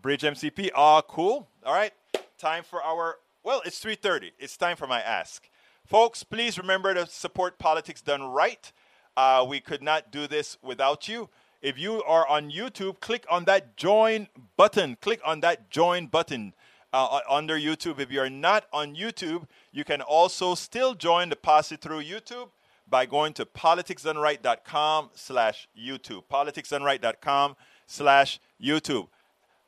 Bridge 0.00 0.22
MCP. 0.22 0.70
Ah, 0.76 1.02
cool. 1.02 1.48
All 1.64 1.74
right 1.74 1.92
time 2.40 2.64
for 2.64 2.82
our 2.82 3.18
well, 3.42 3.62
it's 3.64 3.78
3:30. 3.82 4.32
It's 4.38 4.56
time 4.56 4.76
for 4.76 4.86
my 4.86 5.00
ask. 5.00 5.48
Folks, 5.84 6.22
please 6.22 6.58
remember 6.58 6.94
to 6.94 7.06
support 7.06 7.58
politics 7.58 8.00
done 8.00 8.22
right. 8.22 8.72
Uh, 9.16 9.44
we 9.48 9.60
could 9.60 9.82
not 9.82 10.10
do 10.10 10.26
this 10.26 10.56
without 10.62 11.08
you. 11.08 11.28
If 11.62 11.78
you 11.78 12.02
are 12.04 12.26
on 12.26 12.50
YouTube, 12.50 13.00
click 13.00 13.26
on 13.30 13.44
that 13.44 13.76
join 13.76 14.28
button. 14.56 14.96
Click 15.00 15.20
on 15.24 15.40
that 15.40 15.70
join 15.70 16.06
button 16.06 16.54
uh, 16.92 17.20
under 17.28 17.58
YouTube. 17.58 17.98
If 18.00 18.10
you're 18.10 18.30
not 18.30 18.64
on 18.72 18.96
YouTube, 18.96 19.46
you 19.70 19.84
can 19.84 20.00
also 20.00 20.54
still 20.54 20.94
join 20.94 21.28
the 21.28 21.36
posse 21.36 21.76
through 21.76 22.02
YouTube 22.02 22.48
by 22.88 23.06
going 23.06 23.34
to 23.34 23.44
politicsdoneright.com 23.44 25.10
slash 25.14 25.68
YouTube. 25.78 26.24
Politicsdoneright.com 26.30 27.56
slash 27.86 28.40
YouTube. 28.62 29.08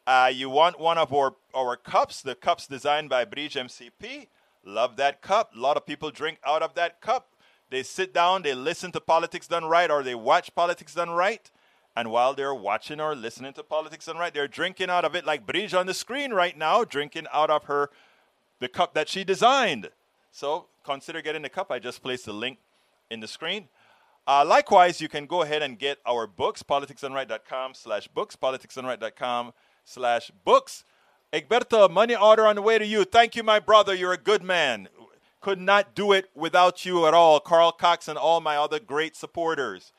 Uh, 0.07 0.31
you 0.33 0.51
want 0.51 0.81
one 0.81 0.99
of 0.99 1.13
our, 1.13 1.35
our 1.55 1.77
cups, 1.77 2.23
the 2.23 2.35
cups 2.35 2.67
designed 2.67 3.09
by 3.09 3.25
Bridge 3.25 3.55
MCP. 3.55 4.29
Love 4.65 4.97
that 4.97 5.23
cup. 5.23 5.55
A 5.55 5.61
lot 5.61 5.77
of 5.77 5.87
people 5.87 6.11
drink 6.11 6.39
out 6.47 6.63
of 6.63 6.75
that 6.75 7.01
cup. 7.01 7.29
They 7.71 7.83
sit 7.83 8.13
down, 8.13 8.43
they 8.43 8.55
listen 8.55 8.93
to 8.93 9.01
Politics 9.01 9.47
Done 9.47 9.65
Right, 9.65 9.91
or 9.91 10.03
they 10.03 10.15
watch 10.15 10.55
Politics 10.55 10.95
Done 10.95 11.11
Right. 11.11 11.51
And 11.95 12.11
while 12.11 12.35
they're 12.35 12.55
watching 12.55 13.01
or 13.01 13.15
listening 13.15 13.53
to 13.55 13.63
Politics 13.63 14.07
Done 14.07 14.17
Right, 14.17 14.33
they're 14.33 14.49
drinking 14.49 14.89
out 14.89 15.05
of 15.05 15.15
it 15.15 15.27
like 15.27 15.47
Bridge 15.47 15.75
on 15.75 15.87
the 15.87 15.95
screen 15.95 16.33
right 16.33 16.57
now, 16.57 16.85
drinking 16.85 17.27
out 17.33 17.51
of 17.51 17.65
her 17.65 17.91
the 18.61 18.69
cup 18.69 18.95
that 18.95 19.09
she 19.09 19.25
designed. 19.25 19.91
So 20.31 20.67
consider 20.85 21.21
getting 21.21 21.43
the 21.43 21.49
cup. 21.51 21.71
I 21.71 21.79
just 21.79 22.03
placed 22.03 22.25
the 22.25 22.33
link 22.33 22.59
in 23.11 23.21
the 23.21 23.29
screen. 23.29 23.69
Uh, 24.27 24.45
likewise, 24.47 25.01
you 25.01 25.09
can 25.09 25.27
go 25.27 25.43
ahead 25.43 25.63
and 25.63 25.79
get 25.79 25.99
our 26.07 26.27
books, 26.27 26.63
politicsdoneright.com 26.63 27.75
slash 27.75 28.09
books, 28.09 28.37
politicsdoneright.com 28.37 29.53
slash 29.85 30.31
books. 30.45 30.85
Egberto, 31.33 31.91
money 31.91 32.15
order 32.15 32.47
on 32.47 32.57
the 32.57 32.63
way 32.63 32.79
to 32.79 32.87
you. 32.87 33.05
Thank 33.05 33.37
you, 33.37 33.43
my 33.43 33.59
brother. 33.59 33.95
You're 33.95 34.13
a 34.13 34.19
good 34.19 34.43
man. 34.43 34.89
Could 35.41 35.61
not 35.61 35.95
do 35.95 36.13
it 36.13 36.31
without 36.35 36.85
you 36.87 37.07
at 37.07 37.15
all. 37.15 37.41
Carl 37.41 37.73
Cox 37.73 38.07
and 38.07 38.17
all 38.17 38.41
my 38.41 38.57
other 38.57 38.79
great 38.79 39.17
supporters. 39.17 39.93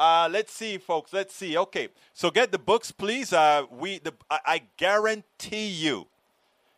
Uh, 0.00 0.30
let's 0.32 0.50
see, 0.50 0.78
folks. 0.78 1.12
Let's 1.12 1.34
see. 1.34 1.58
Okay, 1.58 1.88
so 2.14 2.30
get 2.30 2.52
the 2.52 2.58
books, 2.58 2.90
please. 2.90 3.34
Uh, 3.34 3.64
we, 3.70 3.98
the, 3.98 4.14
I, 4.30 4.38
I, 4.46 4.62
guarantee 4.78 5.66
you, 5.66 6.06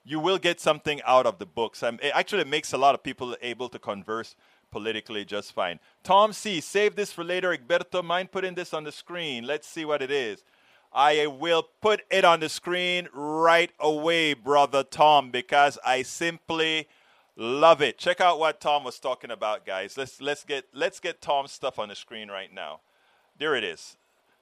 you 0.04 0.18
will 0.18 0.38
get 0.38 0.58
something 0.58 1.00
out 1.06 1.24
of 1.24 1.38
the 1.38 1.46
books. 1.46 1.85
Um, 1.85 2.00
it 2.02 2.11
actually 2.16 2.42
makes 2.42 2.72
a 2.72 2.78
lot 2.78 2.96
of 2.96 3.04
people 3.04 3.37
able 3.40 3.68
to 3.68 3.78
converse 3.78 4.35
politically 4.72 5.24
just 5.24 5.52
fine. 5.52 5.78
Tom 6.02 6.32
C, 6.32 6.61
save 6.61 6.96
this 6.96 7.12
for 7.12 7.22
later. 7.22 7.56
Egberto, 7.56 8.02
mind 8.02 8.32
putting 8.32 8.56
this 8.56 8.74
on 8.74 8.82
the 8.82 8.90
screen. 8.90 9.46
Let's 9.46 9.68
see 9.68 9.85
what 9.85 10.02
it 10.02 10.11
is. 10.11 10.42
I 10.92 11.28
will 11.28 11.68
put 11.80 12.02
it 12.11 12.24
on 12.24 12.40
the 12.40 12.48
screen 12.48 13.08
right 13.14 13.70
away, 13.78 14.35
brother 14.35 14.82
Tom, 14.82 15.30
because 15.30 15.78
I 15.87 16.02
simply 16.02 16.88
love 17.37 17.82
it. 17.82 17.98
Check 17.98 18.20
out 18.20 18.40
what 18.40 18.61
Tom 18.61 18.82
was 18.82 18.98
talking 18.98 19.30
about, 19.30 19.64
guys. 19.64 19.96
Let's 19.96 20.20
let's 20.20 20.42
get 20.42 20.64
let's 20.74 20.98
get 20.98 21.20
Tom's 21.20 21.52
stuff 21.52 21.78
on 21.78 21.88
the 21.88 21.94
screen 21.94 22.28
right 22.28 22.52
now. 22.52 22.80
There 23.38 23.55
it 23.55 23.64
is. 23.64 23.97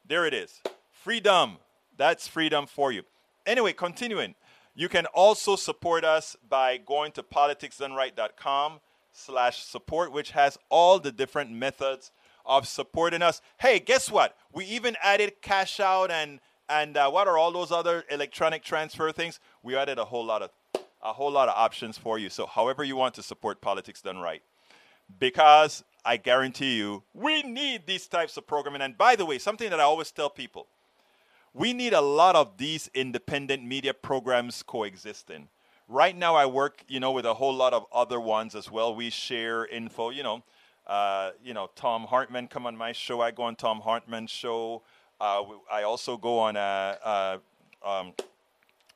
There 0.06 0.26
it 0.26 0.34
is. 0.34 0.60
Freedom. 0.90 1.58
That's 1.96 2.28
freedom 2.28 2.66
for 2.66 2.92
you. 2.92 3.02
Anyway, 3.46 3.72
continuing. 3.72 4.34
You 4.74 4.88
can 4.88 5.06
also 5.06 5.56
support 5.56 6.04
us 6.04 6.36
by 6.48 6.76
going 6.78 7.12
to 7.12 7.22
politicsdoneright.com 7.22 8.80
slash 9.12 9.62
support, 9.62 10.12
which 10.12 10.30
has 10.32 10.58
all 10.68 10.98
the 10.98 11.12
different 11.12 11.50
methods 11.50 12.10
of 12.46 12.66
supporting 12.66 13.22
us. 13.22 13.42
Hey, 13.58 13.78
guess 13.78 14.10
what? 14.10 14.36
We 14.52 14.64
even 14.66 14.96
added 15.02 15.42
cash 15.42 15.80
out 15.80 16.10
and 16.10 16.40
and 16.68 16.96
uh, 16.96 17.10
what 17.10 17.26
are 17.26 17.36
all 17.36 17.50
those 17.50 17.72
other 17.72 18.04
electronic 18.10 18.62
transfer 18.62 19.10
things? 19.10 19.40
We 19.60 19.74
added 19.74 19.98
a 19.98 20.04
whole 20.04 20.24
lot 20.24 20.40
of 20.42 20.50
a 21.02 21.12
whole 21.12 21.30
lot 21.30 21.48
of 21.48 21.54
options 21.56 21.98
for 21.98 22.18
you. 22.18 22.30
So, 22.30 22.46
however 22.46 22.84
you 22.84 22.94
want 22.94 23.14
to 23.14 23.22
support 23.22 23.60
politics 23.60 24.02
done 24.02 24.18
right, 24.18 24.42
because 25.18 25.84
I 26.04 26.16
guarantee 26.16 26.76
you, 26.76 27.02
we 27.14 27.42
need 27.42 27.86
these 27.86 28.06
types 28.06 28.36
of 28.36 28.46
programming. 28.46 28.82
And 28.82 28.96
by 28.96 29.16
the 29.16 29.26
way, 29.26 29.38
something 29.38 29.70
that 29.70 29.80
I 29.80 29.84
always 29.84 30.10
tell 30.10 30.30
people, 30.30 30.66
we 31.52 31.72
need 31.72 31.92
a 31.92 32.00
lot 32.00 32.36
of 32.36 32.56
these 32.58 32.88
independent 32.94 33.64
media 33.64 33.92
programs 33.92 34.62
coexisting. 34.62 35.48
Right 35.88 36.16
now, 36.16 36.36
I 36.36 36.46
work, 36.46 36.84
you 36.86 37.00
know, 37.00 37.10
with 37.10 37.26
a 37.26 37.34
whole 37.34 37.54
lot 37.54 37.74
of 37.74 37.84
other 37.92 38.20
ones 38.20 38.54
as 38.54 38.70
well. 38.70 38.94
We 38.94 39.10
share 39.10 39.66
info, 39.66 40.10
you 40.10 40.22
know 40.22 40.44
uh, 40.90 41.30
you 41.44 41.54
know, 41.54 41.70
Thom 41.76 42.02
Hartmann 42.02 42.48
come 42.48 42.66
on 42.66 42.76
my 42.76 42.90
show. 42.90 43.20
I 43.20 43.30
go 43.30 43.44
on 43.44 43.54
Thom 43.54 43.80
Hartmann's 43.80 44.30
show. 44.30 44.82
Uh, 45.20 45.44
I 45.70 45.84
also 45.84 46.16
go 46.16 46.40
on 46.40 46.56
a, 46.56 46.98
a 47.04 47.88
um, 47.88 48.12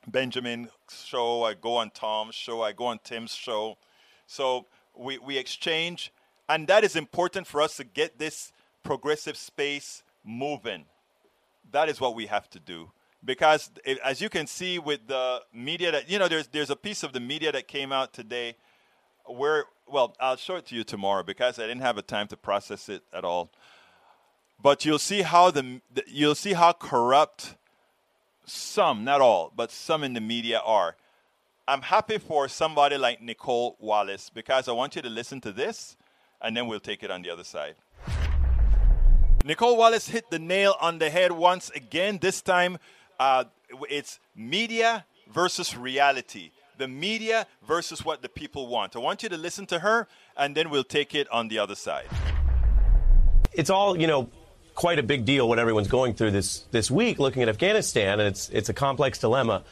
Benjamin 0.05 0.67
show. 0.89 1.43
I 1.43 1.53
go 1.53 1.77
on 1.77 1.91
Tom's 1.91 2.35
show. 2.35 2.61
I 2.61 2.73
go 2.73 2.87
on 2.87 2.99
Tim's 3.05 3.33
show. 3.33 3.77
So 4.27 4.65
we, 4.97 5.17
we 5.17 5.37
exchange, 5.37 6.11
and 6.47 6.67
that 6.67 6.83
is 6.83 6.95
important 6.95 7.47
for 7.47 7.61
us 7.61 7.77
to 7.77 7.83
get 7.83 8.19
this 8.19 8.51
progressive 8.83 9.35
space 9.37 10.03
moving. 10.23 10.85
That 11.71 11.89
is 11.89 11.99
what 11.99 12.15
we 12.15 12.27
have 12.27 12.49
to 12.51 12.59
do. 12.59 12.91
Because 13.23 13.71
it, 13.83 13.97
as 14.03 14.21
you 14.21 14.29
can 14.29 14.45
see 14.45 14.77
with 14.77 15.07
the 15.07 15.41
media 15.51 15.91
that 15.91 16.09
you 16.09 16.19
know 16.19 16.27
there's 16.27 16.47
there's 16.47 16.69
a 16.69 16.75
piece 16.75 17.01
of 17.01 17.11
the 17.11 17.19
media 17.19 17.51
that 17.51 17.67
came 17.67 17.91
out 17.91 18.13
today 18.13 18.55
where 19.25 19.65
well 19.87 20.15
i'll 20.19 20.35
show 20.35 20.57
it 20.57 20.67
to 20.67 20.75
you 20.75 20.83
tomorrow 20.83 21.23
because 21.23 21.57
i 21.57 21.63
didn't 21.63 21.81
have 21.81 21.97
a 21.97 22.03
time 22.03 22.27
to 22.27 22.37
process 22.37 22.87
it 22.87 23.01
at 23.11 23.25
all. 23.25 23.51
But 24.61 24.85
you'll 24.85 24.99
see 24.99 25.23
how 25.23 25.49
the, 25.49 25.81
the 25.91 26.03
you'll 26.07 26.35
see 26.35 26.53
how 26.53 26.71
corrupt 26.73 27.55
some 28.45 29.03
not 29.03 29.21
all 29.21 29.51
but 29.55 29.71
some 29.71 30.03
in 30.03 30.13
the 30.13 30.21
media 30.21 30.61
are 30.63 30.95
i'm 31.67 31.81
happy 31.81 32.17
for 32.17 32.47
somebody 32.47 32.97
like 32.97 33.21
Nicolle 33.21 33.75
Wallace 33.79 34.29
because 34.33 34.67
i 34.67 34.71
want 34.71 34.95
you 34.95 35.01
to 35.01 35.09
listen 35.09 35.41
to 35.41 35.51
this 35.51 35.97
and 36.41 36.55
then 36.55 36.67
we'll 36.67 36.79
take 36.79 37.03
it 37.03 37.11
on 37.11 37.21
the 37.21 37.29
other 37.29 37.43
side 37.43 37.75
Nicolle 39.43 39.77
Wallace 39.77 40.07
hit 40.09 40.31
the 40.31 40.39
nail 40.39 40.75
on 40.81 40.97
the 40.99 41.09
head 41.09 41.31
once 41.31 41.69
again 41.71 42.19
this 42.21 42.41
time 42.41 42.77
uh, 43.19 43.45
it's 43.89 44.19
media 44.35 45.05
versus 45.31 45.75
reality 45.77 46.51
the 46.77 46.87
media 46.87 47.47
versus 47.67 48.03
what 48.03 48.21
the 48.21 48.29
people 48.29 48.67
want. 48.67 48.95
I 48.95 48.99
want 48.99 49.23
you 49.23 49.29
to 49.29 49.37
listen 49.37 49.65
to 49.67 49.79
her, 49.79 50.07
and 50.37 50.55
then 50.55 50.69
we'll 50.69 50.83
take 50.83 51.15
it 51.15 51.29
on 51.31 51.47
the 51.47 51.59
other 51.59 51.75
side. 51.75 52.07
It's 53.53 53.69
all, 53.69 53.99
you 53.99 54.07
know, 54.07 54.29
quite 54.73 54.99
a 54.99 55.03
big 55.03 55.25
deal 55.25 55.47
what 55.47 55.59
everyone's 55.59 55.87
going 55.87 56.13
through 56.13 56.31
this, 56.31 56.65
this 56.71 56.91
week 56.91 57.19
looking 57.19 57.41
at 57.41 57.49
Afghanistan, 57.49 58.19
and 58.19 58.27
it's, 58.27 58.49
it's 58.49 58.69
a 58.69 58.73
complex 58.73 59.19
dilemma. 59.19 59.63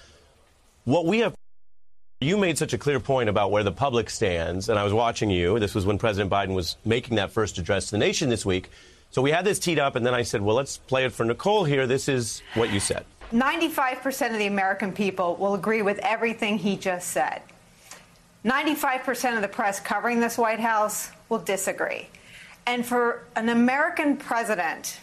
What 0.86 1.06
we 1.06 1.20
have 1.20 1.36
you 2.24 2.38
made 2.38 2.58
such 2.58 2.74
a 2.74 2.78
clear 2.78 3.00
point 3.00 3.30
about 3.30 3.52
where 3.52 3.64
the 3.64 3.72
public 3.72 4.10
stands, 4.10 4.70
and 4.70 4.80
I 4.80 4.84
was 4.84 4.94
watching 4.94 5.30
you. 5.30 5.60
This 5.60 5.76
was 5.76 5.86
when 5.86 5.98
President 5.98 6.32
Biden 6.32 6.56
was 6.56 6.78
making 6.86 7.18
that 7.18 7.32
first 7.32 7.58
address 7.58 7.86
to 7.86 7.92
the 7.92 7.98
nation 7.98 8.30
this 8.30 8.46
week. 8.46 8.70
So 9.12 9.22
we 9.22 9.32
had 9.32 9.46
this 9.46 9.60
teed 9.60 9.78
up, 9.78 9.96
and 9.96 10.06
then 10.06 10.14
I 10.14 10.24
said, 10.24 10.42
well, 10.42 10.56
let's 10.56 10.78
play 10.78 11.06
it 11.06 11.12
for 11.12 11.26
Nicole 11.26 11.66
here. 11.66 11.86
This 11.86 12.08
is 12.08 12.42
what 12.56 12.72
you 12.72 12.80
said. 12.80 13.06
95% 13.32 14.32
of 14.32 14.38
the 14.38 14.48
American 14.48 14.92
people 14.92 15.36
will 15.36 15.54
agree 15.54 15.82
with 15.82 16.00
everything 16.00 16.58
he 16.58 16.78
just 16.78 17.10
said. 17.10 17.42
95% 18.46 19.36
of 19.36 19.42
the 19.42 19.48
press 19.48 19.80
covering 19.80 20.20
this 20.20 20.38
White 20.38 20.60
House 20.60 21.12
will 21.30 21.40
disagree. 21.40 22.08
And 22.66 22.86
for 22.86 23.24
an 23.36 23.50
American 23.50 24.18
president 24.18 25.00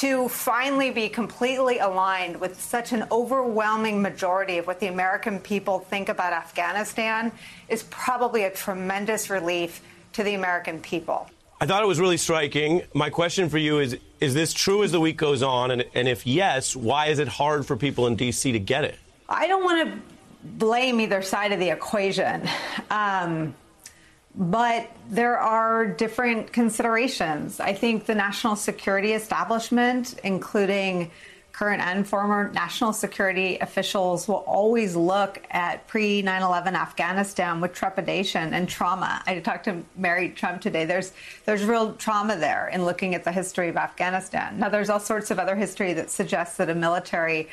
to 0.00 0.30
finally 0.30 0.90
be 0.90 1.10
completely 1.10 1.78
aligned 1.78 2.40
with 2.40 2.58
such 2.58 2.92
an 2.92 3.04
overwhelming 3.12 4.00
majority 4.00 4.56
of 4.56 4.66
what 4.66 4.80
the 4.80 4.86
American 4.86 5.38
people 5.38 5.78
think 5.78 6.08
about 6.08 6.32
Afghanistan 6.32 7.30
is 7.68 7.82
probably 7.90 8.44
a 8.44 8.50
tremendous 8.50 9.28
relief 9.28 9.82
to 10.14 10.22
the 10.22 10.32
American 10.32 10.80
people. 10.80 11.28
I 11.60 11.66
thought 11.66 11.82
it 11.82 11.86
was 11.86 12.00
really 12.00 12.16
striking. 12.16 12.80
My 12.94 13.10
question 13.10 13.50
for 13.50 13.58
you 13.58 13.80
is 13.80 13.98
Is 14.20 14.32
this 14.32 14.54
true 14.54 14.82
as 14.82 14.90
the 14.90 15.00
week 15.00 15.18
goes 15.18 15.42
on? 15.42 15.70
And, 15.70 15.84
and 15.94 16.08
if 16.08 16.26
yes, 16.26 16.74
why 16.74 17.08
is 17.08 17.18
it 17.18 17.28
hard 17.28 17.66
for 17.66 17.76
people 17.76 18.06
in 18.06 18.16
D.C. 18.16 18.52
to 18.52 18.58
get 18.58 18.84
it? 18.84 18.98
I 19.28 19.48
don't 19.48 19.62
want 19.62 19.86
to 19.86 19.98
blame 20.42 20.98
either 21.02 21.20
side 21.20 21.52
of 21.52 21.58
the 21.58 21.68
equation. 21.68 22.48
Um, 22.90 23.54
but 24.34 24.90
there 25.08 25.38
are 25.38 25.86
different 25.86 26.52
considerations. 26.52 27.60
I 27.60 27.72
think 27.72 28.06
the 28.06 28.14
national 28.14 28.56
security 28.56 29.12
establishment, 29.12 30.14
including 30.22 31.10
current 31.52 31.82
and 31.82 32.06
former 32.06 32.50
national 32.52 32.92
security 32.92 33.58
officials, 33.58 34.28
will 34.28 34.44
always 34.46 34.94
look 34.94 35.42
at 35.50 35.86
pre 35.88 36.22
9 36.22 36.42
11 36.42 36.76
Afghanistan 36.76 37.60
with 37.60 37.74
trepidation 37.74 38.54
and 38.54 38.68
trauma. 38.68 39.22
I 39.26 39.40
talked 39.40 39.64
to 39.64 39.82
Mary 39.96 40.30
Trump 40.30 40.60
today. 40.60 40.84
There's, 40.84 41.12
there's 41.44 41.64
real 41.64 41.94
trauma 41.94 42.36
there 42.36 42.68
in 42.68 42.84
looking 42.84 43.16
at 43.16 43.24
the 43.24 43.32
history 43.32 43.68
of 43.68 43.76
Afghanistan. 43.76 44.58
Now, 44.58 44.68
there's 44.68 44.90
all 44.90 45.00
sorts 45.00 45.30
of 45.32 45.40
other 45.40 45.56
history 45.56 45.92
that 45.94 46.08
suggests 46.10 46.56
that 46.58 46.70
a 46.70 46.74
military 46.74 47.48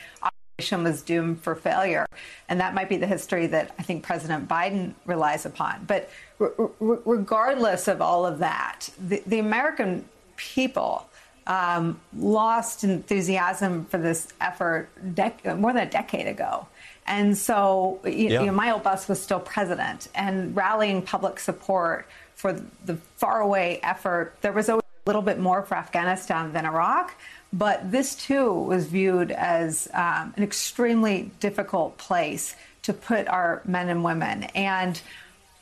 was 0.59 1.03
doomed 1.03 1.41
for 1.41 1.53
failure. 1.53 2.07
And 2.49 2.59
that 2.59 2.73
might 2.73 2.89
be 2.89 2.97
the 2.97 3.05
history 3.05 3.45
that 3.47 3.75
I 3.77 3.83
think 3.83 4.03
President 4.03 4.47
Biden 4.47 4.93
relies 5.05 5.45
upon. 5.45 5.85
But 5.85 6.09
regardless 6.39 7.87
of 7.87 8.01
all 8.01 8.25
of 8.25 8.39
that, 8.39 8.89
the, 8.99 9.21
the 9.27 9.39
American 9.39 10.05
people 10.35 11.07
um, 11.45 11.99
lost 12.15 12.83
enthusiasm 12.83 13.85
for 13.85 13.99
this 13.99 14.27
effort 14.41 14.89
dec- 15.13 15.59
more 15.59 15.73
than 15.73 15.83
a 15.87 15.89
decade 15.89 16.27
ago. 16.27 16.67
And 17.05 17.37
so, 17.37 17.99
you, 18.03 18.11
yeah. 18.11 18.39
you 18.41 18.47
know, 18.47 18.51
my 18.51 18.71
old 18.71 18.83
boss 18.83 19.07
was 19.07 19.21
still 19.21 19.39
president, 19.39 20.09
and 20.13 20.55
rallying 20.55 21.01
public 21.01 21.39
support 21.39 22.05
for 22.35 22.59
the 22.85 22.95
faraway 23.15 23.79
effort, 23.81 24.35
there 24.41 24.51
was 24.51 24.69
always 24.69 24.83
a 25.05 25.09
little 25.09 25.21
bit 25.21 25.39
more 25.39 25.63
for 25.63 25.77
Afghanistan 25.77 26.51
than 26.51 26.65
Iraq. 26.65 27.15
But 27.53 27.91
this 27.91 28.15
too 28.15 28.51
was 28.51 28.87
viewed 28.87 29.31
as 29.31 29.87
um, 29.93 30.33
an 30.35 30.43
extremely 30.43 31.31
difficult 31.39 31.97
place 31.97 32.55
to 32.83 32.93
put 32.93 33.27
our 33.27 33.61
men 33.65 33.89
and 33.89 34.03
women. 34.03 34.43
And 34.55 35.01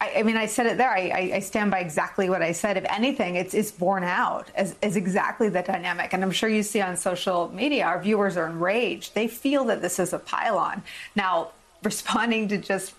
I, 0.02 0.14
I 0.18 0.24
mean, 0.24 0.38
I 0.38 0.46
said 0.46 0.66
it 0.66 0.78
there. 0.78 0.90
I, 0.90 1.32
I, 1.36 1.40
stand 1.40 1.72
by 1.72 1.80
exactly 1.80 2.30
what 2.30 2.42
I 2.42 2.52
said. 2.52 2.78
If 2.78 2.86
anything, 2.90 3.36
it's, 3.36 3.54
it's 3.54 3.72
borne 3.72 4.04
out 4.04 4.52
as, 4.56 4.76
as 4.84 4.96
exactly 4.96 5.50
the 5.50 5.62
dynamic. 5.62 6.14
And 6.14 6.24
I'm 6.24 6.32
sure 6.32 6.50
you 6.50 6.64
see 6.64 6.82
on 6.82 6.98
social 6.98 7.50
media, 7.50 7.86
our 7.86 8.02
viewers 8.02 8.36
are 8.38 8.48
enraged. 8.48 9.16
They 9.16 9.28
feel 9.28 9.66
that 9.66 9.82
this 9.82 10.00
is 10.00 10.14
a 10.14 10.20
pile-on. 10.20 10.84
Now, 11.16 11.52
responding 11.84 12.48
to 12.48 12.58
just 12.58 12.94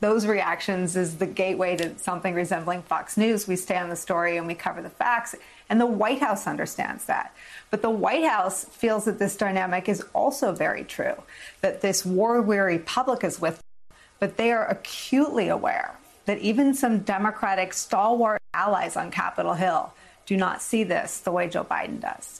those 0.00 0.26
reactions 0.26 0.96
is 0.96 1.16
the 1.16 1.26
gateway 1.26 1.76
to 1.76 1.98
something 1.98 2.34
resembling 2.34 2.82
Fox 2.82 3.16
News. 3.16 3.48
We 3.48 3.56
stay 3.56 3.76
on 3.76 3.88
the 3.88 3.96
story 3.96 4.36
and 4.36 4.46
we 4.46 4.54
cover 4.54 4.80
the 4.80 4.90
facts. 4.90 5.34
And 5.72 5.80
the 5.80 5.86
White 5.86 6.20
House 6.20 6.46
understands 6.46 7.06
that. 7.06 7.34
But 7.70 7.80
the 7.80 7.88
White 7.88 8.24
House 8.24 8.66
feels 8.66 9.06
that 9.06 9.18
this 9.18 9.36
dynamic 9.36 9.88
is 9.88 10.04
also 10.12 10.52
very 10.52 10.84
true, 10.84 11.14
that 11.62 11.80
this 11.80 12.04
war 12.04 12.42
weary 12.42 12.78
public 12.78 13.24
is 13.24 13.40
with 13.40 13.54
them, 13.54 13.96
but 14.20 14.36
they 14.36 14.52
are 14.52 14.68
acutely 14.68 15.48
aware 15.48 15.94
that 16.26 16.36
even 16.40 16.74
some 16.74 16.98
Democratic 16.98 17.72
stalwart 17.72 18.42
allies 18.52 18.98
on 18.98 19.10
Capitol 19.10 19.54
Hill 19.54 19.94
do 20.26 20.36
not 20.36 20.60
see 20.60 20.84
this 20.84 21.20
the 21.20 21.32
way 21.32 21.48
Joe 21.48 21.64
Biden 21.64 22.00
does. 22.00 22.38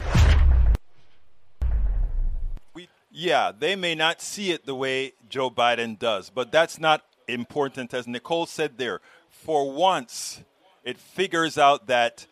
Yeah, 3.10 3.50
they 3.58 3.76
may 3.76 3.94
not 3.94 4.20
see 4.20 4.50
it 4.50 4.66
the 4.66 4.74
way 4.74 5.14
Joe 5.30 5.48
Biden 5.48 5.98
does, 5.98 6.28
but 6.28 6.52
that's 6.52 6.78
not 6.78 7.02
important. 7.26 7.94
As 7.94 8.06
Nicolle 8.06 8.44
said 8.44 8.76
there, 8.76 9.00
for 9.30 9.72
once, 9.72 10.42
it 10.84 10.98
figures 10.98 11.56
out 11.56 11.86
that 11.86 12.26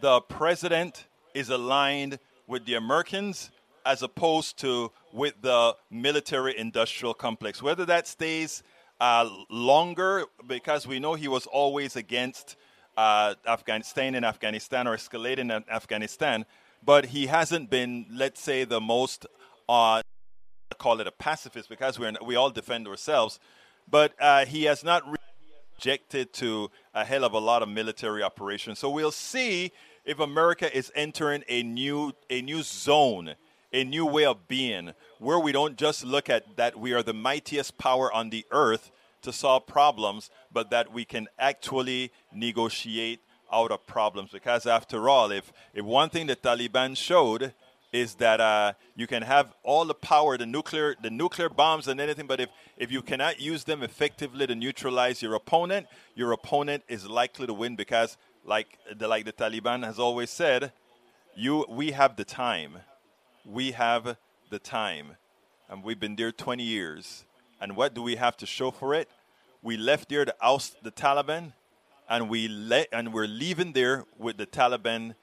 the 0.00 0.20
president 0.20 1.06
is 1.34 1.50
aligned 1.50 2.18
with 2.46 2.64
the 2.64 2.74
Americans 2.74 3.50
as 3.84 4.02
opposed 4.02 4.58
to 4.58 4.90
with 5.12 5.34
the 5.42 5.76
military 5.90 6.58
industrial 6.58 7.14
complex. 7.14 7.62
Whether 7.62 7.84
that 7.86 8.06
stays 8.06 8.62
uh, 9.00 9.28
longer, 9.48 10.24
because 10.46 10.86
we 10.86 10.98
know 10.98 11.14
he 11.14 11.28
was 11.28 11.46
always 11.46 11.96
against 11.96 12.56
uh, 12.96 13.34
Afghanistan 13.46 14.14
and 14.14 14.24
Afghanistan 14.24 14.86
or 14.86 14.96
escalating 14.96 15.54
in 15.54 15.64
Afghanistan, 15.70 16.46
but 16.84 17.06
he 17.06 17.26
hasn't 17.26 17.70
been, 17.70 18.06
let's 18.10 18.40
say, 18.40 18.64
the 18.64 18.80
most, 18.80 19.26
uh, 19.68 20.02
call 20.78 21.00
it 21.00 21.06
a 21.06 21.12
pacifist 21.12 21.68
because 21.68 21.98
we're, 21.98 22.12
we 22.24 22.36
all 22.36 22.50
defend 22.50 22.88
ourselves, 22.88 23.38
but 23.88 24.12
uh, 24.20 24.44
he 24.46 24.64
has 24.64 24.82
not 24.82 25.02
rejected 25.86 26.32
to 26.32 26.68
a 26.94 27.04
hell 27.04 27.22
of 27.22 27.32
a 27.32 27.38
lot 27.38 27.62
of 27.62 27.68
military 27.68 28.20
operations. 28.20 28.76
So 28.76 28.90
we'll 28.90 29.12
see 29.12 29.70
if 30.04 30.18
America 30.18 30.76
is 30.76 30.90
entering 30.96 31.44
a 31.48 31.62
new 31.62 32.12
a 32.28 32.42
new 32.42 32.62
zone, 32.62 33.36
a 33.72 33.84
new 33.84 34.04
way 34.04 34.24
of 34.24 34.48
being, 34.48 34.94
where 35.20 35.38
we 35.38 35.52
don't 35.52 35.76
just 35.76 36.04
look 36.04 36.28
at 36.28 36.56
that 36.56 36.76
we 36.76 36.92
are 36.92 37.04
the 37.04 37.14
mightiest 37.14 37.78
power 37.78 38.12
on 38.12 38.30
the 38.30 38.44
earth 38.50 38.90
to 39.22 39.32
solve 39.32 39.68
problems, 39.68 40.28
but 40.52 40.70
that 40.70 40.92
we 40.92 41.04
can 41.04 41.28
actually 41.38 42.10
negotiate 42.34 43.20
out 43.52 43.70
of 43.70 43.86
problems. 43.86 44.32
Because 44.32 44.66
after 44.66 45.08
all, 45.08 45.30
if, 45.30 45.52
if 45.72 45.84
one 45.84 46.10
thing 46.10 46.26
the 46.26 46.34
Taliban 46.34 46.96
showed 46.96 47.54
is 47.96 48.14
that 48.16 48.40
uh, 48.40 48.74
you 48.94 49.06
can 49.06 49.22
have 49.22 49.54
all 49.62 49.84
the 49.86 49.94
power, 49.94 50.36
the 50.36 50.46
nuclear, 50.46 50.94
the 51.02 51.10
nuclear 51.10 51.48
bombs 51.48 51.88
and 51.88 51.98
anything, 52.00 52.26
but 52.26 52.40
if, 52.40 52.50
if 52.76 52.92
you 52.92 53.00
cannot 53.00 53.40
use 53.40 53.64
them 53.64 53.82
effectively 53.82 54.46
to 54.46 54.54
neutralize 54.54 55.22
your 55.22 55.34
opponent, 55.34 55.86
your 56.14 56.32
opponent 56.32 56.84
is 56.88 57.06
likely 57.06 57.46
to 57.46 57.54
win 57.54 57.74
because 57.74 58.18
like 58.44 58.78
the, 58.94 59.08
like 59.08 59.24
the 59.24 59.32
Taliban 59.32 59.84
has 59.84 59.98
always 59.98 60.30
said, 60.30 60.72
you 61.34 61.64
we 61.68 61.92
have 61.92 62.16
the 62.16 62.24
time. 62.24 62.78
We 63.44 63.72
have 63.72 64.16
the 64.50 64.58
time. 64.58 65.16
And 65.68 65.82
we've 65.82 65.98
been 65.98 66.16
there 66.16 66.32
20 66.32 66.62
years. 66.62 67.24
And 67.60 67.76
what 67.76 67.94
do 67.94 68.02
we 68.02 68.16
have 68.16 68.36
to 68.38 68.46
show 68.46 68.70
for 68.70 68.94
it? 68.94 69.08
We 69.62 69.76
left 69.76 70.10
there 70.10 70.24
to 70.24 70.34
oust 70.40 70.82
the 70.84 70.92
Taliban, 70.92 71.54
and 72.08 72.28
we 72.28 72.46
let 72.46 72.88
and 72.92 73.12
we're 73.12 73.26
leaving 73.26 73.72
there 73.72 74.04
with 74.18 74.36
the 74.36 74.46
Taliban 74.46 75.14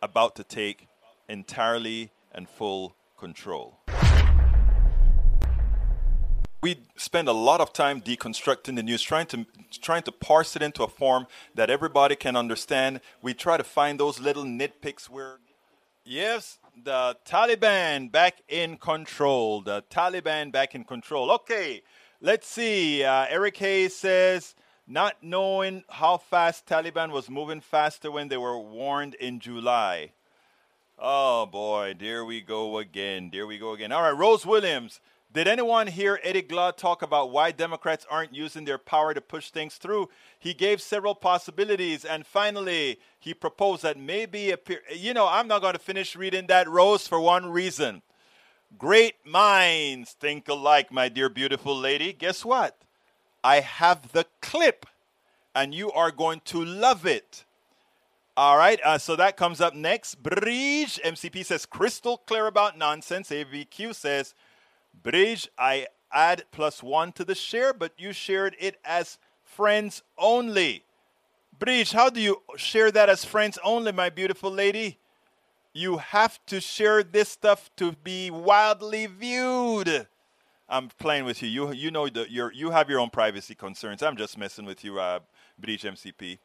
about 0.00 0.36
to 0.36 0.44
take 0.44 0.88
entirely 1.28 2.10
and 2.32 2.48
full 2.48 2.96
control 3.16 3.80
we 6.62 6.76
spend 6.96 7.28
a 7.28 7.32
lot 7.32 7.60
of 7.60 7.72
time 7.72 8.00
deconstructing 8.00 8.76
the 8.76 8.82
news, 8.82 9.02
trying 9.02 9.26
to 9.26 9.46
trying 9.80 10.02
to 10.02 10.12
parse 10.12 10.56
it 10.56 10.62
into 10.62 10.82
a 10.82 10.88
form 10.88 11.26
that 11.54 11.70
everybody 11.70 12.16
can 12.16 12.36
understand. 12.36 13.00
We 13.22 13.34
try 13.34 13.56
to 13.56 13.64
find 13.64 13.98
those 13.98 14.20
little 14.20 14.44
nitpicks 14.44 15.08
where, 15.08 15.38
yes, 16.04 16.58
the 16.82 17.16
Taliban 17.24 18.12
back 18.12 18.42
in 18.48 18.76
control. 18.76 19.62
The 19.62 19.82
Taliban 19.90 20.52
back 20.52 20.74
in 20.74 20.84
control. 20.84 21.30
Okay, 21.30 21.82
let's 22.20 22.46
see. 22.46 23.04
Uh, 23.04 23.26
Eric 23.28 23.56
Hayes 23.58 23.96
says. 23.96 24.54
Not 24.86 25.22
knowing 25.22 25.84
how 25.88 26.16
fast 26.16 26.66
Taliban 26.66 27.12
was 27.12 27.30
moving 27.30 27.60
faster 27.60 28.10
when 28.10 28.26
they 28.26 28.36
were 28.36 28.58
warned 28.58 29.14
in 29.14 29.38
July. 29.38 30.10
Oh 31.02 31.46
boy, 31.46 31.94
there 31.98 32.26
we 32.26 32.42
go 32.42 32.76
again. 32.76 33.30
There 33.32 33.46
we 33.46 33.56
go 33.56 33.72
again. 33.72 33.90
All 33.90 34.02
right, 34.02 34.10
Rose 34.10 34.44
Williams. 34.44 35.00
Did 35.32 35.48
anyone 35.48 35.86
hear 35.86 36.20
Eddie 36.22 36.42
Glaude 36.42 36.76
talk 36.76 37.00
about 37.00 37.30
why 37.30 37.52
Democrats 37.52 38.06
aren't 38.10 38.34
using 38.34 38.66
their 38.66 38.76
power 38.76 39.14
to 39.14 39.20
push 39.22 39.48
things 39.48 39.76
through? 39.76 40.10
He 40.38 40.52
gave 40.52 40.82
several 40.82 41.14
possibilities, 41.14 42.04
and 42.04 42.26
finally, 42.26 42.98
he 43.18 43.32
proposed 43.32 43.82
that 43.82 43.98
maybe, 43.98 44.50
a, 44.50 44.58
you 44.94 45.14
know, 45.14 45.26
I'm 45.26 45.48
not 45.48 45.62
going 45.62 45.72
to 45.72 45.78
finish 45.78 46.16
reading 46.16 46.48
that, 46.48 46.68
Rose, 46.68 47.08
for 47.08 47.18
one 47.18 47.50
reason. 47.50 48.02
Great 48.76 49.24
minds 49.24 50.12
think 50.12 50.48
alike, 50.48 50.92
my 50.92 51.08
dear 51.08 51.30
beautiful 51.30 51.74
lady. 51.74 52.12
Guess 52.12 52.44
what? 52.44 52.76
I 53.42 53.60
have 53.60 54.12
the 54.12 54.26
clip, 54.42 54.84
and 55.54 55.74
you 55.74 55.90
are 55.92 56.10
going 56.10 56.42
to 56.46 56.62
love 56.62 57.06
it. 57.06 57.44
All 58.36 58.56
right, 58.56 58.80
uh, 58.84 58.96
so 58.96 59.16
that 59.16 59.36
comes 59.36 59.60
up 59.60 59.74
next. 59.74 60.22
Bridge 60.22 61.00
MCP 61.04 61.44
says 61.44 61.66
crystal 61.66 62.16
clear 62.16 62.46
about 62.46 62.78
nonsense. 62.78 63.30
AVQ 63.30 63.94
says 63.94 64.34
Bridge, 65.02 65.48
I 65.58 65.88
add 66.12 66.44
plus 66.52 66.82
one 66.82 67.12
to 67.12 67.24
the 67.24 67.34
share, 67.34 67.72
but 67.72 67.92
you 67.98 68.12
shared 68.12 68.56
it 68.58 68.78
as 68.84 69.18
friends 69.42 70.02
only. 70.16 70.84
Bridge, 71.58 71.92
how 71.92 72.08
do 72.08 72.20
you 72.20 72.42
share 72.56 72.90
that 72.90 73.08
as 73.08 73.24
friends 73.24 73.58
only, 73.64 73.92
my 73.92 74.08
beautiful 74.08 74.50
lady? 74.50 74.98
You 75.72 75.98
have 75.98 76.38
to 76.46 76.60
share 76.60 77.02
this 77.02 77.28
stuff 77.28 77.70
to 77.76 77.92
be 77.92 78.30
wildly 78.30 79.06
viewed. 79.06 80.06
I'm 80.68 80.88
playing 80.98 81.24
with 81.24 81.42
you. 81.42 81.48
You 81.48 81.72
you 81.72 81.90
know 81.90 82.08
that 82.08 82.30
you 82.30 82.50
you 82.54 82.70
have 82.70 82.88
your 82.88 83.00
own 83.00 83.10
privacy 83.10 83.54
concerns. 83.54 84.02
I'm 84.02 84.16
just 84.16 84.38
messing 84.38 84.64
with 84.64 84.84
you, 84.84 85.00
uh, 85.00 85.20
Bridge 85.58 85.82
MCP. 85.82 86.38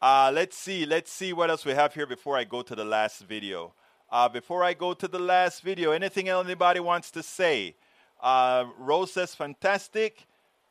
Uh, 0.00 0.30
let's 0.32 0.56
see. 0.56 0.86
Let's 0.86 1.12
see 1.12 1.32
what 1.32 1.50
else 1.50 1.64
we 1.64 1.72
have 1.72 1.92
here 1.92 2.06
before 2.06 2.36
I 2.36 2.44
go 2.44 2.62
to 2.62 2.74
the 2.76 2.84
last 2.84 3.22
video. 3.22 3.74
Uh, 4.10 4.28
before 4.28 4.62
I 4.62 4.72
go 4.72 4.94
to 4.94 5.08
the 5.08 5.18
last 5.18 5.60
video, 5.62 5.90
anything 5.90 6.28
anybody 6.28 6.80
wants 6.80 7.10
to 7.10 7.22
say? 7.22 7.74
Uh, 8.20 8.66
Rose 8.78 9.12
says 9.12 9.34
fantastic. 9.34 10.26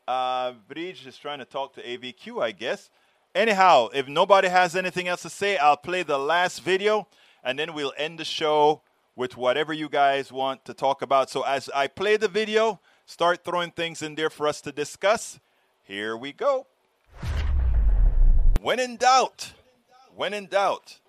Uh, 0.08 0.54
Bridge 0.70 1.06
is 1.06 1.18
trying 1.18 1.40
to 1.40 1.46
talk 1.46 1.74
to 1.76 1.84
AVQ, 1.84 2.42
I 2.42 2.52
guess. 2.52 2.90
Anyhow, 3.36 3.90
if 3.94 4.08
nobody 4.08 4.48
has 4.48 4.76
anything 4.76 5.10
else 5.10 5.24
to 5.24 5.30
say, 5.30 5.58
I'll 5.58 5.78
play 5.78 6.04
the 6.04 6.18
last 6.18 6.64
video 6.64 7.08
and 7.44 7.60
then 7.60 7.74
we'll 7.74 7.94
end 7.98 8.20
the 8.20 8.26
show 8.26 8.82
with 9.16 9.36
whatever 9.36 9.74
you 9.74 9.90
guys 9.90 10.32
want 10.32 10.64
to 10.66 10.74
talk 10.74 11.02
about. 11.02 11.30
So 11.30 11.42
as 11.42 11.70
I 11.76 11.88
play 11.88 12.16
the 12.16 12.30
video, 12.30 12.80
start 13.06 13.44
throwing 13.44 13.72
things 13.72 14.02
in 14.02 14.16
there 14.16 14.30
for 14.30 14.48
us 14.48 14.62
to 14.62 14.72
discuss. 14.72 15.40
Here 15.84 16.16
we 16.16 16.32
go. 16.32 16.68
When 18.68 18.82
in 18.82 18.98
doubt, 18.98 19.54
when 20.14 20.34
in 20.34 20.48
doubt, 20.48 21.00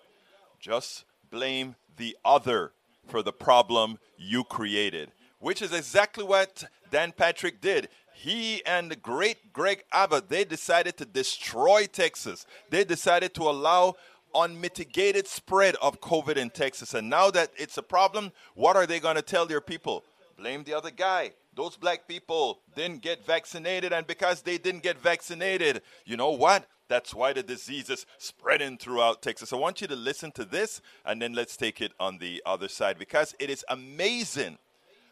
just 0.61 1.05
blame 1.29 1.75
the 1.97 2.17
other 2.25 2.71
for 3.09 3.21
the 3.21 3.33
problem 3.33 3.99
you 4.17 4.45
created, 4.45 5.11
which 5.41 5.61
is 5.61 5.73
exactly 5.73 6.23
what 6.23 6.67
Dan 6.93 7.11
Patrick 7.11 7.61
did. 7.61 7.89
He 8.15 8.65
and 8.65 8.89
the 8.89 8.95
great 8.95 9.53
Greg 9.53 9.83
Abbott, 9.91 10.29
they 10.29 10.45
decided 10.45 10.97
to 10.99 11.05
destroy 11.05 11.87
Texas. 11.87 12.47
They 12.71 12.85
decided 12.85 13.35
to 13.35 13.43
allow 13.43 13.97
unmitigated 14.37 15.27
spread 15.27 15.75
of 15.83 16.01
COVID 16.01 16.37
in 16.37 16.51
Texas. 16.51 16.95
And 16.95 17.11
now 17.11 17.29
that 17.33 17.51
it's 17.57 17.77
a 17.77 17.83
problem, 17.83 18.31
what 18.55 18.77
are 18.77 18.87
they 18.87 19.01
going 19.01 19.17
to 19.17 19.23
tell 19.23 19.47
their 19.47 19.61
people? 19.61 20.05
Blame 20.37 20.63
the 20.63 20.75
other 20.75 20.93
guy. 20.93 21.33
Those 21.57 21.77
black 21.77 22.07
people 22.07 22.61
didn't 22.77 23.03
get 23.03 23.27
vaccinated, 23.27 23.93
and 23.93 24.07
because 24.07 24.43
they 24.43 24.59
didn't 24.59 24.85
get 24.85 24.97
vaccinated, 24.97 25.83
you 26.05 26.17
know 26.17 26.31
what? 26.31 26.65
That's 26.89 27.15
why 27.15 27.35
the 27.35 27.43
disease 27.43 27.91
is 27.91 28.07
spreading 28.17 28.79
throughout 28.79 29.21
Texas. 29.21 29.53
I 29.53 29.57
want 29.57 29.81
you 29.81 29.87
to 29.89 29.97
listen 29.97 30.33
to 30.33 30.45
this 30.45 30.81
and 31.05 31.21
then 31.21 31.35
let's 31.35 31.57
take 31.57 31.83
it 31.83 31.93
on 32.01 32.19
the 32.19 32.43
other 32.47 32.69
side 32.69 32.99
because 32.99 33.35
it 33.39 33.51
is 33.51 33.65
amazing 33.69 34.59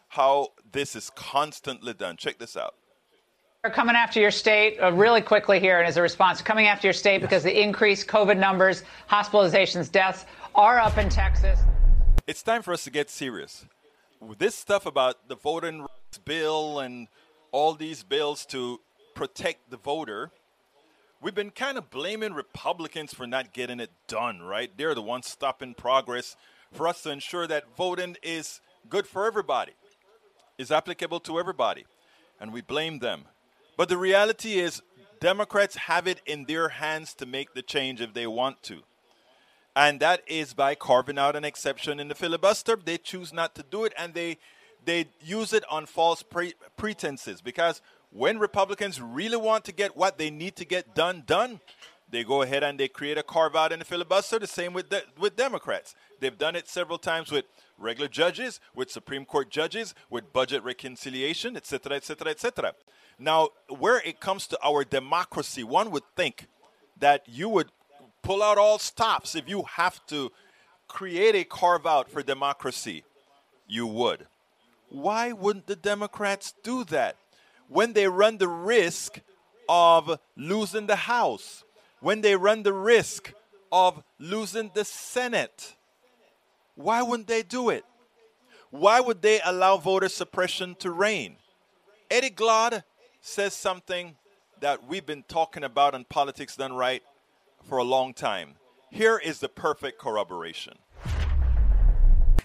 how 0.08 0.52
this 0.72 0.96
is 0.96 1.10
constantly 1.10 1.92
done. 1.92 2.16
Check 2.16 2.38
this 2.38 2.56
out. 2.56 2.74
We're 3.62 3.72
coming 3.72 3.96
after 3.96 4.20
your 4.20 4.30
state 4.30 4.78
uh, 4.80 4.92
really 4.92 5.20
quickly 5.20 5.58
here, 5.58 5.78
and 5.78 5.88
as 5.88 5.96
a 5.96 6.02
response, 6.02 6.40
coming 6.40 6.68
after 6.68 6.86
your 6.86 6.92
state 6.92 7.20
because 7.20 7.42
the 7.42 7.62
increased 7.62 8.06
COVID 8.06 8.38
numbers, 8.38 8.84
hospitalizations, 9.10 9.90
deaths 9.90 10.24
are 10.54 10.78
up 10.78 10.96
in 10.98 11.08
Texas. 11.08 11.58
It's 12.28 12.42
time 12.42 12.62
for 12.62 12.72
us 12.72 12.84
to 12.84 12.90
get 12.90 13.10
serious. 13.10 13.66
This 14.38 14.54
stuff 14.54 14.86
about 14.86 15.28
the 15.28 15.34
voting 15.34 15.80
rights 15.80 16.18
bill 16.24 16.78
and 16.78 17.08
all 17.50 17.74
these 17.74 18.04
bills 18.04 18.46
to 18.46 18.80
protect 19.14 19.68
the 19.70 19.76
voter 19.76 20.30
we've 21.20 21.34
been 21.34 21.50
kind 21.50 21.78
of 21.78 21.90
blaming 21.90 22.32
Republicans 22.32 23.14
for 23.14 23.26
not 23.26 23.52
getting 23.52 23.80
it 23.80 23.90
done, 24.06 24.42
right? 24.42 24.70
They're 24.76 24.94
the 24.94 25.02
ones 25.02 25.26
stopping 25.26 25.74
progress 25.74 26.36
for 26.72 26.88
us 26.88 27.02
to 27.02 27.10
ensure 27.10 27.46
that 27.46 27.76
voting 27.76 28.16
is 28.22 28.60
good 28.88 29.06
for 29.06 29.26
everybody, 29.26 29.72
is 30.58 30.70
applicable 30.70 31.20
to 31.20 31.38
everybody. 31.38 31.86
And 32.40 32.52
we 32.52 32.60
blame 32.60 32.98
them. 32.98 33.24
But 33.76 33.88
the 33.88 33.96
reality 33.96 34.58
is, 34.58 34.82
Democrats 35.20 35.76
have 35.76 36.06
it 36.06 36.20
in 36.26 36.44
their 36.44 36.68
hands 36.68 37.14
to 37.14 37.26
make 37.26 37.54
the 37.54 37.62
change 37.62 38.00
if 38.00 38.12
they 38.12 38.26
want 38.26 38.62
to. 38.64 38.82
And 39.74 40.00
that 40.00 40.22
is 40.26 40.54
by 40.54 40.74
carving 40.74 41.18
out 41.18 41.36
an 41.36 41.44
exception 41.44 41.98
in 42.00 42.08
the 42.08 42.14
filibuster. 42.14 42.76
They 42.76 42.98
choose 42.98 43.32
not 43.32 43.54
to 43.54 43.62
do 43.62 43.84
it 43.84 43.92
and 43.98 44.14
they 44.14 44.38
they 44.84 45.06
use 45.20 45.52
it 45.52 45.64
on 45.68 45.84
false 45.84 46.22
pre- 46.22 46.54
pretenses 46.76 47.42
because 47.42 47.82
when 48.16 48.38
Republicans 48.38 49.00
really 49.00 49.36
want 49.36 49.64
to 49.66 49.72
get 49.72 49.96
what 49.96 50.16
they 50.16 50.30
need 50.30 50.56
to 50.56 50.64
get 50.64 50.94
done 50.94 51.22
done, 51.26 51.60
they 52.08 52.24
go 52.24 52.42
ahead 52.42 52.62
and 52.62 52.80
they 52.80 52.88
create 52.88 53.18
a 53.18 53.22
carve 53.22 53.54
out 53.54 53.72
in 53.72 53.80
the 53.80 53.84
filibuster. 53.84 54.38
The 54.38 54.46
same 54.46 54.72
with 54.72 54.88
the, 54.88 55.02
with 55.18 55.36
Democrats. 55.36 55.94
They've 56.20 56.36
done 56.36 56.56
it 56.56 56.66
several 56.66 56.98
times 56.98 57.30
with 57.30 57.44
regular 57.76 58.08
judges, 58.08 58.58
with 58.74 58.90
Supreme 58.90 59.26
Court 59.26 59.50
judges, 59.50 59.94
with 60.08 60.32
budget 60.32 60.62
reconciliation, 60.64 61.56
etc., 61.56 61.96
etc., 61.96 62.30
etc. 62.30 62.72
Now, 63.18 63.50
where 63.68 64.00
it 64.04 64.20
comes 64.20 64.46
to 64.48 64.58
our 64.64 64.84
democracy, 64.84 65.62
one 65.62 65.90
would 65.90 66.04
think 66.16 66.46
that 66.98 67.22
you 67.26 67.50
would 67.50 67.68
pull 68.22 68.42
out 68.42 68.56
all 68.56 68.78
stops 68.78 69.34
if 69.34 69.48
you 69.48 69.64
have 69.64 70.04
to 70.06 70.32
create 70.88 71.34
a 71.34 71.44
carve 71.44 71.86
out 71.86 72.10
for 72.10 72.22
democracy. 72.22 73.04
You 73.66 73.86
would. 73.86 74.26
Why 74.88 75.32
wouldn't 75.32 75.66
the 75.66 75.76
Democrats 75.76 76.54
do 76.62 76.84
that? 76.84 77.16
When 77.68 77.92
they 77.92 78.08
run 78.08 78.38
the 78.38 78.48
risk 78.48 79.20
of 79.68 80.18
losing 80.36 80.86
the 80.86 80.96
House, 80.96 81.64
when 82.00 82.20
they 82.20 82.36
run 82.36 82.62
the 82.62 82.72
risk 82.72 83.32
of 83.72 84.02
losing 84.18 84.70
the 84.74 84.84
Senate. 84.84 85.76
Why 86.74 87.02
wouldn't 87.02 87.28
they 87.28 87.42
do 87.42 87.70
it? 87.70 87.84
Why 88.70 89.00
would 89.00 89.22
they 89.22 89.40
allow 89.44 89.78
voter 89.78 90.08
suppression 90.08 90.74
to 90.80 90.90
reign? 90.90 91.36
Eddie 92.10 92.30
Glaude 92.30 92.84
says 93.20 93.54
something 93.54 94.16
that 94.60 94.86
we've 94.86 95.06
been 95.06 95.24
talking 95.24 95.64
about 95.64 95.94
in 95.94 96.04
Politics 96.04 96.56
Done 96.56 96.74
Right 96.74 97.02
for 97.64 97.78
a 97.78 97.84
long 97.84 98.14
time. 98.14 98.54
Here 98.90 99.18
is 99.18 99.40
the 99.40 99.48
perfect 99.48 99.98
corroboration. 99.98 100.74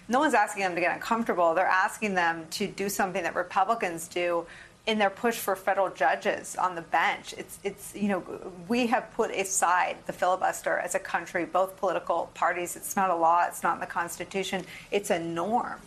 No 0.08 0.18
one's 0.18 0.34
asking 0.34 0.64
them 0.64 0.74
to 0.74 0.80
get 0.80 0.94
uncomfortable. 0.94 1.54
They're 1.54 1.66
asking 1.66 2.14
them 2.14 2.46
to 2.50 2.66
do 2.66 2.88
something 2.88 3.22
that 3.22 3.34
Republicans 3.34 4.08
do 4.08 4.46
in 4.86 4.98
their 4.98 5.10
push 5.10 5.36
for 5.36 5.54
federal 5.54 5.90
judges 5.90 6.56
on 6.56 6.74
the 6.74 6.82
bench. 6.82 7.34
It's, 7.38 7.58
it's, 7.62 7.94
you 7.94 8.08
know, 8.08 8.24
we 8.66 8.88
have 8.88 9.12
put 9.14 9.30
aside 9.30 9.96
the 10.06 10.12
filibuster 10.12 10.78
as 10.78 10.94
a 10.94 10.98
country, 10.98 11.44
both 11.44 11.76
political 11.76 12.30
parties. 12.34 12.74
It's 12.74 12.96
not 12.96 13.10
a 13.10 13.14
law, 13.14 13.44
it's 13.46 13.62
not 13.62 13.74
in 13.74 13.80
the 13.80 13.86
Constitution, 13.86 14.64
it's 14.90 15.10
a 15.10 15.20
norm. 15.20 15.78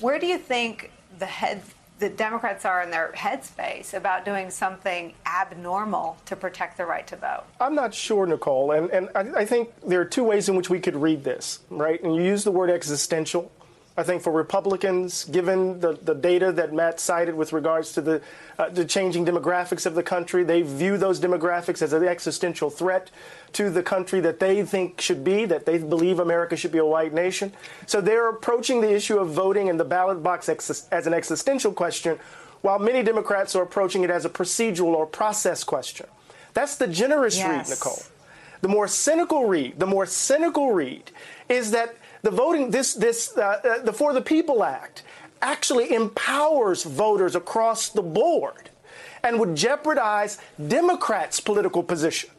Where 0.00 0.18
do 0.18 0.26
you 0.26 0.38
think 0.38 0.90
the 1.18 1.26
head, 1.26 1.62
the 2.00 2.08
Democrats 2.08 2.64
are 2.64 2.82
in 2.82 2.90
their 2.90 3.12
headspace 3.14 3.94
about 3.94 4.24
doing 4.24 4.50
something 4.50 5.14
abnormal 5.26 6.16
to 6.26 6.34
protect 6.34 6.76
the 6.76 6.86
right 6.86 7.06
to 7.06 7.16
vote? 7.16 7.44
I'm 7.60 7.76
not 7.76 7.94
sure, 7.94 8.26
Nicolle. 8.26 8.72
And, 8.72 8.90
and 8.90 9.08
I, 9.14 9.42
I 9.42 9.44
think 9.44 9.68
there 9.86 10.00
are 10.00 10.06
two 10.06 10.24
ways 10.24 10.48
in 10.48 10.56
which 10.56 10.70
we 10.70 10.80
could 10.80 10.96
read 10.96 11.22
this, 11.22 11.60
right? 11.70 12.02
And 12.02 12.16
you 12.16 12.22
use 12.22 12.42
the 12.42 12.50
word 12.50 12.70
existential. 12.70 13.52
I 14.00 14.02
think 14.02 14.22
for 14.22 14.32
Republicans, 14.32 15.24
given 15.26 15.78
the, 15.80 15.92
the 15.92 16.14
data 16.14 16.52
that 16.52 16.72
Matt 16.72 16.98
cited 16.98 17.34
with 17.34 17.52
regards 17.52 17.92
to 17.92 18.00
the, 18.00 18.22
uh, 18.58 18.70
the 18.70 18.86
changing 18.86 19.26
demographics 19.26 19.84
of 19.84 19.94
the 19.94 20.02
country, 20.02 20.42
they 20.42 20.62
view 20.62 20.96
those 20.96 21.20
demographics 21.20 21.82
as 21.82 21.92
an 21.92 22.04
existential 22.04 22.70
threat 22.70 23.10
to 23.52 23.68
the 23.68 23.82
country 23.82 24.20
that 24.20 24.40
they 24.40 24.64
think 24.64 25.02
should 25.02 25.22
be, 25.22 25.44
that 25.44 25.66
they 25.66 25.76
believe 25.76 26.18
America 26.18 26.56
should 26.56 26.72
be 26.72 26.78
a 26.78 26.84
white 26.84 27.12
nation. 27.12 27.52
So 27.86 28.00
they're 28.00 28.30
approaching 28.30 28.80
the 28.80 28.90
issue 28.90 29.18
of 29.18 29.28
voting 29.28 29.66
in 29.66 29.76
the 29.76 29.84
ballot 29.84 30.22
box 30.22 30.48
ex- 30.48 30.88
as 30.90 31.06
an 31.06 31.12
existential 31.12 31.72
question, 31.72 32.18
while 32.62 32.78
many 32.78 33.02
Democrats 33.02 33.54
are 33.54 33.62
approaching 33.62 34.02
it 34.02 34.10
as 34.10 34.24
a 34.24 34.30
procedural 34.30 34.94
or 34.94 35.06
process 35.06 35.62
question. 35.62 36.06
That's 36.54 36.76
the 36.76 36.86
generous 36.86 37.36
yes. 37.36 37.68
read, 37.68 37.76
Nicolle. 37.76 38.02
The 38.62 38.68
more 38.68 38.88
cynical 38.88 39.46
read, 39.46 39.78
the 39.78 39.86
more 39.86 40.06
cynical 40.06 40.72
read 40.72 41.10
is 41.50 41.70
that 41.72 41.96
the 42.22 42.30
voting, 42.30 42.70
this, 42.70 42.94
this, 42.94 43.36
uh, 43.36 43.60
uh, 43.64 43.82
the 43.82 43.92
For 43.92 44.12
the 44.12 44.20
People 44.20 44.62
Act 44.62 45.02
actually 45.42 45.92
empowers 45.94 46.84
voters 46.84 47.34
across 47.34 47.88
the 47.88 48.02
board 48.02 48.70
and 49.22 49.38
would 49.38 49.56
jeopardize 49.56 50.38
Democrats' 50.68 51.40
political 51.40 51.82
position. 51.82 52.30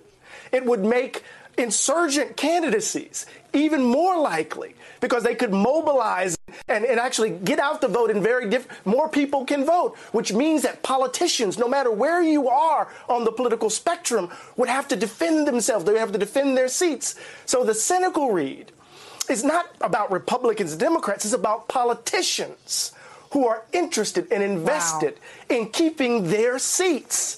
It 0.52 0.66
would 0.66 0.84
make 0.84 1.24
insurgent 1.58 2.38
candidacies 2.38 3.26
even 3.54 3.84
more 3.84 4.18
likely 4.18 4.76
because 5.02 5.24
they 5.24 5.36
could 5.36 5.52
mobilize 5.52 6.38
and, 6.68 6.86
and 6.86 7.00
actually 7.00 7.30
get 7.30 7.60
out 7.60 7.82
the 7.82 7.88
vote 7.88 8.10
in 8.10 8.24
very 8.24 8.50
different 8.50 8.86
more 8.86 9.10
people 9.10 9.46
can 9.46 9.66
vote 9.66 9.96
which 10.14 10.32
means 10.32 10.62
that 10.62 10.82
politicians 10.82 11.58
no 11.58 11.68
matter 11.68 11.92
where 11.92 12.22
you 12.22 12.48
are 12.48 12.88
on 13.10 13.26
the 13.26 13.32
political 13.32 13.70
spectrum 13.70 14.30
would 14.56 14.70
have 14.70 14.88
to 14.88 14.96
defend 14.96 15.46
themselves 15.46 15.84
they 15.84 15.98
have 15.98 16.12
to 16.14 16.18
defend 16.18 16.58
their 16.58 16.70
seats 16.70 17.16
so 17.46 17.64
the 17.66 17.74
cynical 17.74 18.32
read 18.32 18.72
it's 19.32 19.44
not 19.44 19.68
about 19.82 20.12
Republicans 20.12 20.72
and 20.72 20.80
Democrats, 20.80 21.26
it's 21.26 21.34
about 21.34 21.68
politicians 21.68 22.94
who 23.32 23.48
are 23.48 23.64
interested 23.72 24.28
and 24.32 24.44
invested 24.44 25.14
wow. 25.50 25.58
in 25.58 25.70
keeping 25.70 26.30
their 26.30 26.60
seats. 26.60 27.38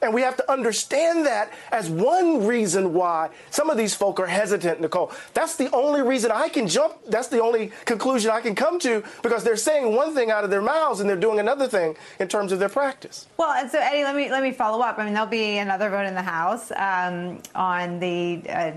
And 0.00 0.12
we 0.12 0.20
have 0.20 0.36
to 0.36 0.52
understand 0.52 1.24
that 1.24 1.50
as 1.72 1.88
one 1.88 2.46
reason 2.46 2.92
why 2.92 3.30
some 3.50 3.70
of 3.70 3.78
these 3.78 3.94
folk 3.94 4.20
are 4.20 4.26
hesitant, 4.26 4.82
Nicolle. 4.82 5.10
That's 5.32 5.56
the 5.56 5.70
only 5.70 6.02
reason 6.02 6.30
I 6.30 6.50
can 6.50 6.68
jump. 6.68 6.94
That's 7.08 7.28
the 7.28 7.40
only 7.40 7.72
conclusion 7.86 8.30
I 8.30 8.42
can 8.42 8.54
come 8.54 8.78
to 8.80 9.02
because 9.22 9.44
they're 9.44 9.56
saying 9.56 9.94
one 9.94 10.14
thing 10.14 10.30
out 10.30 10.44
of 10.44 10.50
their 10.50 10.60
mouths 10.60 11.00
and 11.00 11.08
they're 11.08 11.16
doing 11.16 11.38
another 11.38 11.66
thing 11.66 11.96
in 12.20 12.28
terms 12.28 12.52
of 12.52 12.58
their 12.58 12.68
practice. 12.68 13.26
Well, 13.38 13.52
and 13.52 13.70
so 13.70 13.78
Eddie, 13.80 14.04
let 14.04 14.14
me 14.14 14.30
let 14.30 14.42
me 14.42 14.52
follow 14.52 14.82
up. 14.82 14.98
I 14.98 15.04
mean, 15.04 15.14
there'll 15.14 15.26
be 15.26 15.56
another 15.56 15.88
vote 15.88 16.04
in 16.04 16.14
the 16.14 16.22
House 16.22 16.70
um, 16.72 17.40
on 17.54 17.98
the 17.98 18.42
uh, 18.50 18.72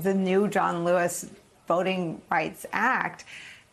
the 0.00 0.14
new 0.14 0.48
John 0.48 0.82
Lewis 0.82 1.26
Voting 1.66 2.20
Rights 2.30 2.66
Act. 2.72 3.24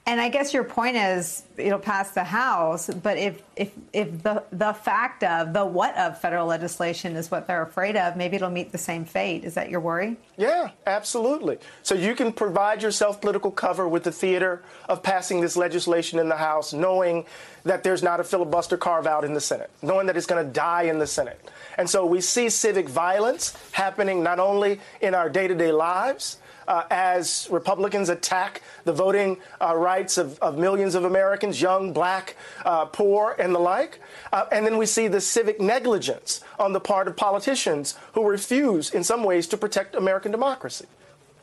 And 0.07 0.19
I 0.19 0.29
guess 0.29 0.51
your 0.51 0.63
point 0.63 0.95
is 0.95 1.43
it'll 1.57 1.77
pass 1.77 2.09
the 2.11 2.23
House, 2.23 2.89
but 2.89 3.19
if 3.19 3.43
if 3.55 3.71
if 3.93 4.23
the 4.23 4.43
the 4.51 4.73
fact 4.73 5.23
of 5.23 5.53
the 5.53 5.63
what 5.63 5.95
of 5.95 6.19
federal 6.19 6.47
legislation 6.47 7.15
is 7.15 7.29
what 7.29 7.45
they're 7.45 7.61
afraid 7.61 7.95
of, 7.95 8.17
maybe 8.17 8.35
it'll 8.35 8.49
meet 8.49 8.71
the 8.71 8.79
same 8.79 9.05
fate. 9.05 9.43
Is 9.43 9.53
that 9.53 9.69
your 9.69 9.79
worry? 9.79 10.17
Yeah, 10.37 10.71
absolutely. 10.87 11.59
So 11.83 11.93
you 11.93 12.15
can 12.15 12.33
provide 12.33 12.81
yourself 12.81 13.21
political 13.21 13.51
cover 13.51 13.87
with 13.87 14.03
the 14.03 14.11
theater 14.11 14.63
of 14.89 15.03
passing 15.03 15.39
this 15.39 15.55
legislation 15.55 16.17
in 16.17 16.29
the 16.29 16.37
House, 16.37 16.73
knowing 16.73 17.25
that 17.63 17.83
there's 17.83 18.01
not 18.01 18.19
a 18.19 18.23
filibuster 18.23 18.77
carve 18.77 19.05
out 19.05 19.23
in 19.23 19.35
the 19.35 19.41
Senate, 19.41 19.69
knowing 19.83 20.07
that 20.07 20.17
it's 20.17 20.25
going 20.25 20.43
to 20.43 20.51
die 20.51 20.83
in 20.83 20.97
the 20.97 21.05
Senate. 21.05 21.51
And 21.77 21.87
so 21.87 22.07
we 22.07 22.21
see 22.21 22.49
civic 22.49 22.89
violence 22.89 23.55
happening 23.71 24.23
not 24.23 24.39
only 24.39 24.79
in 24.99 25.13
our 25.13 25.29
day 25.29 25.47
to 25.47 25.53
day 25.53 25.71
lives, 25.71 26.37
uh, 26.71 26.85
as 26.89 27.49
Republicans 27.51 28.07
attack 28.07 28.61
the 28.85 28.93
voting 28.93 29.37
uh, 29.59 29.75
rights 29.75 30.17
of, 30.17 30.39
of, 30.39 30.57
millions 30.57 30.95
of 30.95 31.03
Americans, 31.03 31.61
young, 31.61 31.91
black, 31.91 32.37
uh, 32.63 32.85
poor, 32.85 33.35
and 33.37 33.53
the 33.53 33.59
like. 33.59 33.99
Uh, 34.31 34.45
and 34.53 34.65
then 34.65 34.77
we 34.77 34.85
see 34.85 35.09
the 35.09 35.19
civic 35.19 35.59
negligence 35.59 36.39
on 36.57 36.71
the 36.71 36.79
part 36.79 37.09
of 37.09 37.17
politicians 37.17 37.95
who 38.13 38.25
refuse, 38.25 38.89
in 38.91 39.03
some 39.03 39.25
ways, 39.25 39.47
to 39.47 39.57
protect 39.57 39.95
American 39.95 40.31
democracy. 40.31 40.85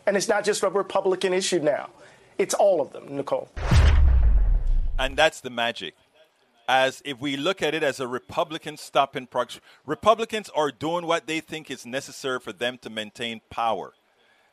And 0.06 0.16
it's 0.16 0.28
not 0.28 0.44
just 0.44 0.62
a 0.62 0.70
Republican 0.70 1.34
issue 1.34 1.58
now, 1.58 1.90
it's 2.38 2.54
all 2.54 2.80
of 2.80 2.94
them, 2.94 3.14
Nicolle. 3.14 3.50
And 4.98 5.14
that's 5.14 5.42
the 5.42 5.50
magic 5.50 5.94
as 6.70 7.02
if 7.04 7.20
we 7.20 7.36
look 7.36 7.62
at 7.62 7.74
it 7.74 7.82
as 7.82 8.00
a 8.00 8.06
Republican 8.06 8.76
stopping 8.78 9.26
progress, 9.26 9.60
Republicans 9.84 10.50
are 10.54 10.70
doing 10.70 11.06
what 11.06 11.26
they 11.26 11.40
think 11.40 11.70
is 11.70 11.84
necessary 11.86 12.40
for 12.40 12.52
them 12.52 12.78
to 12.78 12.90
maintain 12.90 13.40
power. 13.50 13.92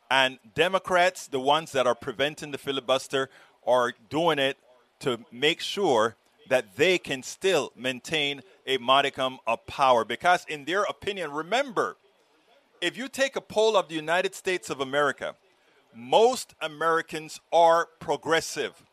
And 0.10 0.40
Democrats, 0.54 1.28
the 1.28 1.40
ones 1.40 1.72
that 1.72 1.88
are 1.88 1.96
preventing 1.96 2.52
the 2.52 2.58
filibuster, 2.58 3.30
are 3.66 3.94
doing 4.10 4.40
it 4.40 4.58
to 5.00 5.20
make 5.32 5.60
sure 5.60 6.16
that 6.48 6.76
they 6.76 6.98
can 6.98 7.24
still 7.24 7.72
maintain 7.76 8.42
a 8.68 8.78
modicum 8.78 9.40
of 9.48 9.66
power. 9.66 10.06
Because, 10.06 10.46
in 10.48 10.66
their 10.66 10.84
opinion, 10.84 11.32
remember, 11.32 11.98
if 12.82 12.98
you 12.98 13.08
take 13.08 13.36
a 13.36 13.42
poll 13.42 13.76
of 13.76 13.90
the 13.90 13.96
United 13.96 14.36
States 14.36 14.70
of 14.70 14.80
America, 14.80 15.36
most 15.94 16.54
Americans 16.62 17.40
are 17.52 17.88
progressive. 18.00 18.84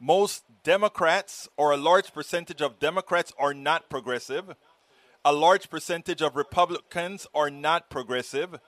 Most 0.00 0.44
Democrats, 0.62 1.48
or 1.56 1.72
a 1.72 1.76
large 1.76 2.12
percentage 2.12 2.62
of 2.62 2.78
Democrats, 2.78 3.32
are 3.38 3.54
not 3.54 3.88
progressive. 3.90 4.54
A 5.24 5.32
large 5.32 5.68
percentage 5.68 6.22
of 6.22 6.36
Republicans 6.36 7.26
are 7.34 7.50
not 7.50 7.90
progressive. 7.90 8.60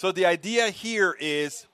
So 0.00 0.12
the 0.12 0.24
idea 0.24 0.70
here 0.70 1.14
is 1.20 1.66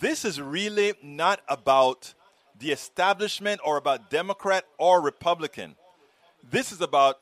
this 0.00 0.24
is 0.24 0.40
really 0.40 0.94
not 1.02 1.42
about 1.46 2.14
the 2.58 2.72
establishment 2.72 3.60
or 3.62 3.76
about 3.76 4.08
Democrat 4.08 4.64
or 4.78 5.02
Republican. 5.02 5.76
This 6.42 6.72
is 6.72 6.80
about 6.80 7.18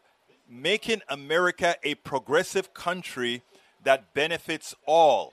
making 0.49 1.03
America 1.09 1.75
a 1.83 1.97
progressive 1.97 2.73
country 2.73 3.43
that 3.83 4.15
benefits 4.15 4.77
all. 4.87 5.33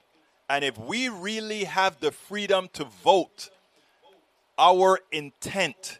And 0.49 0.65
if 0.65 0.75
we 0.79 1.07
really 1.07 1.65
have 1.65 1.99
the 1.99 2.09
freedom 2.09 2.67
to 2.73 2.85
vote 2.85 3.51
our 4.57 5.01
intent, 5.11 5.99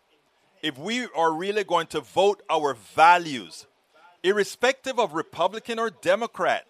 if 0.64 0.80
we 0.80 1.06
are 1.16 1.32
really 1.32 1.64
going 1.64 1.86
to 1.90 2.02
vote 2.02 2.42
our 2.50 2.74
values, 2.96 3.68
irrespective 4.24 5.00
of 5.00 5.14
Republican 5.14 5.78
or 5.78 5.92
Democrat, 5.92 6.66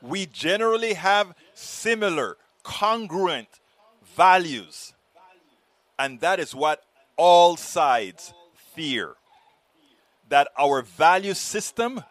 we 0.00 0.26
generally 0.26 0.94
have 0.94 1.34
similar, 1.54 2.36
congruent 2.62 3.48
values. 4.16 4.92
And 5.98 6.20
that 6.20 6.40
is 6.40 6.54
what 6.54 6.84
all 7.16 7.56
sides 7.56 8.32
fear 8.74 9.14
that 10.28 10.48
our 10.58 10.82
value 10.82 11.34
system 11.34 12.02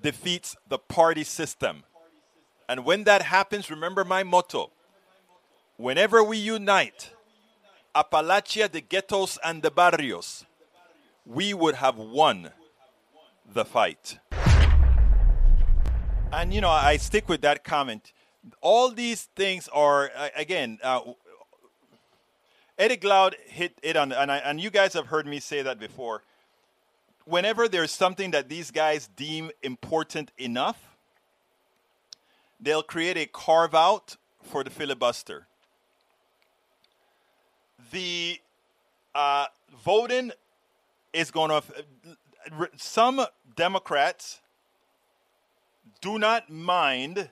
defeats 0.00 0.56
the 0.68 0.78
party 0.78 1.24
system. 1.24 1.82
And 2.68 2.84
when 2.84 3.04
that 3.04 3.22
happens, 3.22 3.70
remember 3.70 4.04
my 4.04 4.22
motto 4.22 4.70
whenever 5.78 6.22
we 6.22 6.36
unite, 6.36 7.12
Appalachia, 7.94 8.70
the 8.70 8.80
ghettos, 8.80 9.38
and 9.42 9.62
the 9.62 9.70
barrios, 9.70 10.44
we 11.24 11.54
would 11.54 11.76
have 11.76 11.96
won 11.96 12.50
the 13.50 13.64
fight. 13.64 14.18
And 16.30 16.52
you 16.52 16.60
know, 16.60 16.68
I 16.68 16.98
stick 16.98 17.28
with 17.28 17.40
that 17.40 17.64
comment. 17.64 18.12
All 18.60 18.90
these 18.90 19.24
things 19.36 19.68
are 19.68 20.10
again. 20.36 20.78
Uh, 20.82 21.00
Eddie 22.78 22.96
Glaude 22.96 23.34
hit 23.46 23.76
it 23.82 23.96
on, 23.96 24.12
and, 24.12 24.30
I, 24.30 24.36
and 24.38 24.60
you 24.60 24.70
guys 24.70 24.92
have 24.92 25.06
heard 25.06 25.26
me 25.26 25.40
say 25.40 25.62
that 25.62 25.80
before. 25.80 26.22
Whenever 27.24 27.68
there's 27.68 27.90
something 27.90 28.30
that 28.30 28.48
these 28.48 28.70
guys 28.70 29.08
deem 29.16 29.50
important 29.62 30.30
enough, 30.38 30.96
they'll 32.60 32.84
create 32.84 33.16
a 33.16 33.26
carve 33.26 33.74
out 33.74 34.16
for 34.42 34.62
the 34.62 34.70
filibuster. 34.70 35.46
The 37.90 38.40
uh, 39.14 39.46
voting 39.84 40.32
is 41.12 41.30
going 41.30 41.50
to. 41.50 41.62
Some 42.76 43.26
Democrats 43.56 44.40
do 46.00 46.18
not 46.18 46.48
mind 46.48 47.28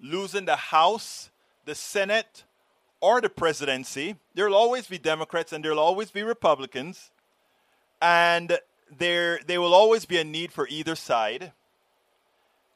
losing 0.00 0.44
the 0.44 0.56
House, 0.56 1.30
the 1.64 1.74
Senate, 1.74 2.44
or 3.00 3.20
the 3.20 3.28
presidency. 3.28 4.16
There'll 4.34 4.54
always 4.54 4.86
be 4.86 4.98
Democrats 4.98 5.52
and 5.52 5.64
there'll 5.64 5.78
always 5.78 6.10
be 6.10 6.22
Republicans. 6.22 7.10
And 8.00 8.58
there, 8.96 9.40
there 9.46 9.60
will 9.60 9.74
always 9.74 10.04
be 10.04 10.18
a 10.18 10.24
need 10.24 10.52
for 10.52 10.66
either 10.68 10.94
side. 10.94 11.52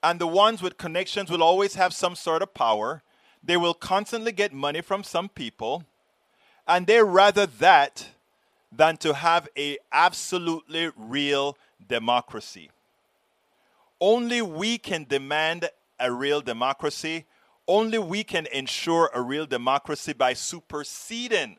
And 0.02 0.20
the 0.20 0.26
ones 0.26 0.62
with 0.62 0.76
connections 0.76 1.30
will 1.30 1.42
always 1.42 1.74
have 1.74 1.94
some 1.94 2.14
sort 2.14 2.42
of 2.42 2.54
power. 2.54 3.02
They 3.42 3.56
will 3.56 3.74
constantly 3.74 4.32
get 4.32 4.52
money 4.52 4.80
from 4.80 5.02
some 5.02 5.28
people. 5.28 5.84
And 6.66 6.86
they 6.86 7.02
rather 7.02 7.46
that 7.46 8.08
than 8.70 8.96
to 8.98 9.14
have 9.14 9.48
a 9.56 9.78
absolutely 9.92 10.90
real 10.96 11.56
democracy. 11.86 12.70
Only 14.00 14.42
we 14.42 14.78
can 14.78 15.04
demand 15.04 15.70
a 15.98 16.12
real 16.12 16.40
democracy. 16.40 17.26
Only 17.66 17.98
we 17.98 18.24
can 18.24 18.46
ensure 18.46 19.10
a 19.14 19.22
real 19.22 19.46
democracy 19.46 20.12
by 20.12 20.34
superseding 20.34 21.56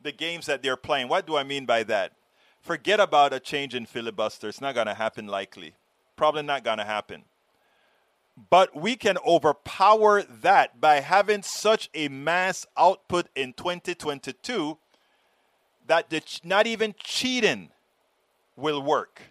the 0.00 0.12
games 0.12 0.46
that 0.46 0.62
they're 0.62 0.76
playing. 0.76 1.08
What 1.08 1.26
do 1.26 1.36
I 1.36 1.42
mean 1.42 1.66
by 1.66 1.82
that? 1.84 2.12
Forget 2.60 3.00
about 3.00 3.32
a 3.32 3.40
change 3.40 3.74
in 3.74 3.84
filibuster. 3.84 4.48
It's 4.48 4.60
not 4.60 4.74
going 4.74 4.86
to 4.86 4.94
happen 4.94 5.26
likely. 5.26 5.74
Probably 6.16 6.42
not 6.42 6.64
going 6.64 6.78
to 6.78 6.84
happen. 6.84 7.24
But 8.50 8.74
we 8.74 8.96
can 8.96 9.16
overpower 9.26 10.22
that 10.22 10.80
by 10.80 11.00
having 11.00 11.42
such 11.42 11.90
a 11.94 12.08
mass 12.08 12.66
output 12.76 13.28
in 13.34 13.52
2022 13.52 14.78
that 15.86 16.10
the, 16.10 16.22
not 16.42 16.66
even 16.66 16.94
cheating 16.98 17.70
will 18.56 18.82
work. 18.82 19.22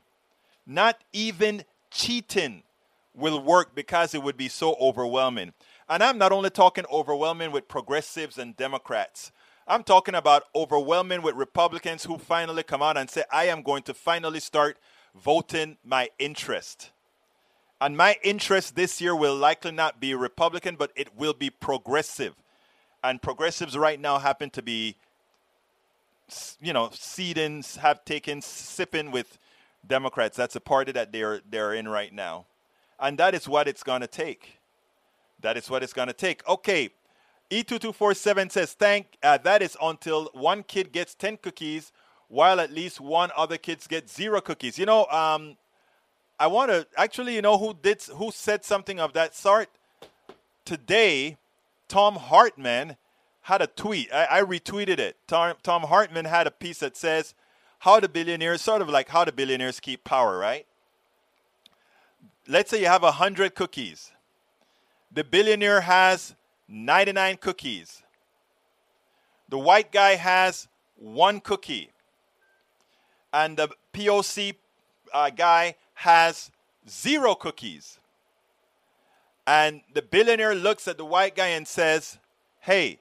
Not 0.66 1.04
even 1.12 1.64
cheating 1.92 2.64
will 3.16 3.40
work 3.40 3.76
because 3.76 4.14
it 4.14 4.24
would 4.24 4.38
be 4.38 4.50
so 4.50 4.76
overwhelming. 4.80 5.54
And 5.90 6.04
I'm 6.04 6.18
not 6.18 6.32
only 6.32 6.50
talking 6.50 6.86
overwhelming 6.92 7.52
with 7.52 7.68
progressives 7.68 8.38
and 8.38 8.56
Democrats. 8.56 9.32
I'm 9.68 9.84
talking 9.84 10.16
about 10.16 10.44
overwhelming 10.56 11.22
with 11.22 11.36
Republicans 11.36 12.04
who 12.04 12.18
finally 12.18 12.64
come 12.64 12.82
out 12.82 12.98
and 12.98 13.10
say, 13.10 13.24
I 13.32 13.46
am 13.46 13.62
going 13.62 13.84
to 13.84 13.94
finally 13.94 14.40
start 14.40 14.78
voting 15.16 15.78
my 15.86 16.10
interest. 16.20 16.92
And 17.80 17.98
my 17.98 18.18
interest 18.24 18.76
this 18.76 19.02
year 19.02 19.16
will 19.16 19.36
likely 19.36 19.72
not 19.72 20.00
be 20.00 20.16
Republican, 20.16 20.76
but 20.76 20.92
it 20.96 21.16
will 21.18 21.34
be 21.34 21.50
progressive. 21.50 22.34
And 23.04 23.22
progressives 23.22 23.78
right 23.78 24.00
now 24.00 24.20
happen 24.20 24.50
to 24.52 24.62
be, 24.62 24.96
you 26.62 26.72
know, 26.72 26.90
seeding, 26.94 27.64
have 27.82 28.06
taken, 28.06 28.42
sipping 28.42 29.12
with 29.12 29.38
Democrats. 29.86 30.38
That's 30.38 30.56
a 30.56 30.62
party 30.62 30.94
that 30.94 31.12
they're 31.12 31.42
they're 31.50 31.74
in 31.74 31.88
right 31.88 32.14
now, 32.14 32.46
and 33.00 33.18
that 33.18 33.36
is 33.36 33.48
what 33.48 33.68
it's 33.68 33.84
going 33.84 34.02
to 34.02 34.08
take. 34.08 34.60
That 35.42 35.58
is 35.58 35.70
what 35.70 35.84
it's 35.84 35.94
going 35.94 36.08
to 36.08 36.14
take. 36.14 36.48
Okay, 36.48 36.90
E2247 37.52 38.52
says 38.52 38.74
thank. 38.74 39.18
Uh, 39.22 39.38
that 39.40 39.62
is 39.62 39.78
until 39.82 40.30
one 40.34 40.64
kid 40.64 40.92
gets 40.92 41.14
ten 41.14 41.38
cookies, 41.38 41.92
while 42.28 42.60
at 42.60 42.72
least 42.72 43.02
one 43.02 43.30
other 43.36 43.58
kids 43.58 43.88
get 43.88 44.10
zero 44.10 44.42
cookies. 44.42 44.80
You 44.80 44.86
know, 44.86 45.06
um, 45.08 45.58
I 46.40 46.48
want 46.48 46.72
to 46.72 46.88
actually, 46.98 47.36
you 47.36 47.42
know, 47.42 47.58
who 47.58 47.76
did 47.80 48.02
who 48.04 48.32
said 48.32 48.66
something 48.66 49.00
of 49.00 49.14
that 49.14 49.36
sort 49.36 49.70
today. 50.66 51.38
Thom 51.90 52.16
Hartmann 52.16 52.96
had 53.42 53.62
a 53.62 53.68
tweet. 53.68 54.12
I, 54.12 54.40
I 54.40 54.42
retweeted 54.42 55.00
it. 55.00 55.18
Tom, 55.28 55.56
Thom 55.62 55.84
Hartmann 55.84 56.26
had 56.26 56.48
a 56.48 56.52
piece 56.52 56.80
that 56.80 56.98
says 56.98 57.36
how 57.80 58.00
the 58.00 58.10
billionaires, 58.10 58.62
sort 58.62 58.82
of 58.82 58.90
like 58.90 59.10
how 59.10 59.26
the 59.26 59.32
billionaires 59.32 59.80
keep 59.80 60.04
power, 60.04 60.38
right? 60.38 60.66
Let's 62.48 62.72
say 62.72 62.82
you 62.82 62.88
have 62.88 63.04
100 63.04 63.56
cookies. 63.56 64.12
The 65.12 65.24
billionaire 65.24 65.82
has 65.82 66.36
99 66.68 67.38
cookies. 67.38 68.04
The 69.50 69.58
white 69.58 69.92
guy 69.92 70.16
has 70.16 70.68
one 70.96 71.40
cookie, 71.40 71.92
and 73.32 73.56
the 73.58 73.70
POC 73.94 74.56
uh, 75.14 75.30
guy 75.30 75.76
has 75.96 76.52
zero 76.90 77.36
cookies. 77.36 78.00
And 79.46 79.82
the 79.94 80.02
billionaire 80.02 80.56
looks 80.56 80.88
at 80.88 80.98
the 80.98 81.06
white 81.06 81.36
guy 81.36 81.48
and 81.48 81.68
says, 81.68 82.18
Hey, 82.62 83.00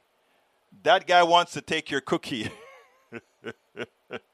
that 0.83 1.07
guy 1.07 1.23
wants 1.23 1.53
to 1.53 1.61
take 1.61 1.91
your 1.91 2.01
cookie. 2.01 2.51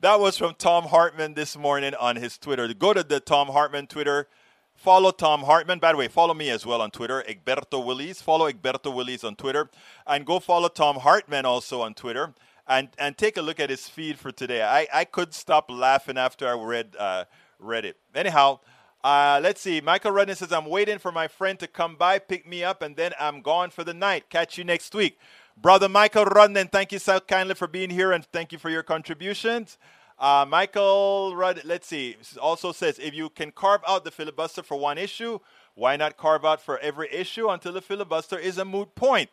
that 0.00 0.18
was 0.18 0.36
from 0.36 0.54
Thom 0.54 0.84
Hartmann 0.84 1.34
this 1.34 1.56
morning 1.56 1.94
on 1.94 2.16
his 2.16 2.38
Twitter. 2.38 2.72
Go 2.72 2.92
to 2.94 3.02
the 3.02 3.20
Thom 3.20 3.48
Hartmann 3.48 3.86
Twitter. 3.86 4.28
Follow 4.74 5.10
Thom 5.10 5.42
Hartmann. 5.42 5.78
By 5.78 5.92
the 5.92 5.98
way, 5.98 6.08
follow 6.08 6.32
me 6.32 6.48
as 6.48 6.64
well 6.64 6.80
on 6.80 6.90
Twitter, 6.90 7.22
Egberto 7.28 7.84
Willies. 7.84 8.22
Follow 8.22 8.50
Egberto 8.50 8.94
Willies 8.94 9.24
on 9.24 9.36
Twitter. 9.36 9.68
And 10.06 10.24
go 10.24 10.40
follow 10.40 10.68
Thom 10.68 10.96
Hartmann 10.96 11.44
also 11.44 11.82
on 11.82 11.92
Twitter. 11.94 12.32
And, 12.66 12.88
and 12.98 13.18
take 13.18 13.36
a 13.36 13.42
look 13.42 13.60
at 13.60 13.68
his 13.68 13.88
feed 13.88 14.18
for 14.18 14.32
today. 14.32 14.62
I, 14.62 14.86
I 14.92 15.04
couldn't 15.04 15.34
stop 15.34 15.70
laughing 15.70 16.16
after 16.16 16.48
I 16.48 16.52
read, 16.52 16.96
uh, 16.98 17.24
read 17.58 17.84
it. 17.84 17.96
Anyhow, 18.14 18.60
uh, 19.04 19.40
let's 19.42 19.60
see. 19.60 19.80
Michael 19.80 20.12
Rudden 20.12 20.36
says, 20.36 20.52
I'm 20.52 20.66
waiting 20.66 20.98
for 20.98 21.12
my 21.12 21.28
friend 21.28 21.58
to 21.58 21.66
come 21.66 21.96
by, 21.96 22.18
pick 22.18 22.46
me 22.46 22.62
up, 22.64 22.80
and 22.80 22.96
then 22.96 23.12
I'm 23.18 23.42
gone 23.42 23.70
for 23.70 23.84
the 23.84 23.94
night. 23.94 24.30
Catch 24.30 24.56
you 24.56 24.64
next 24.64 24.94
week. 24.94 25.18
Brother 25.60 25.90
Michael 25.90 26.24
Rudden, 26.24 26.68
thank 26.68 26.90
you 26.90 26.98
so 26.98 27.20
kindly 27.20 27.54
for 27.54 27.66
being 27.66 27.90
here 27.90 28.12
and 28.12 28.24
thank 28.24 28.50
you 28.50 28.58
for 28.58 28.70
your 28.70 28.82
contributions. 28.82 29.76
Uh, 30.18 30.46
Michael 30.48 31.36
Rudd, 31.36 31.60
let's 31.64 31.86
see, 31.86 32.16
also 32.40 32.72
says, 32.72 32.98
if 32.98 33.12
you 33.12 33.28
can 33.28 33.50
carve 33.52 33.82
out 33.86 34.04
the 34.04 34.10
filibuster 34.10 34.62
for 34.62 34.78
one 34.78 34.96
issue, 34.96 35.38
why 35.74 35.96
not 35.96 36.16
carve 36.16 36.46
out 36.46 36.62
for 36.62 36.78
every 36.78 37.12
issue 37.12 37.50
until 37.50 37.74
the 37.74 37.82
filibuster 37.82 38.38
is 38.38 38.56
a 38.56 38.64
moot 38.64 38.94
point? 38.94 39.28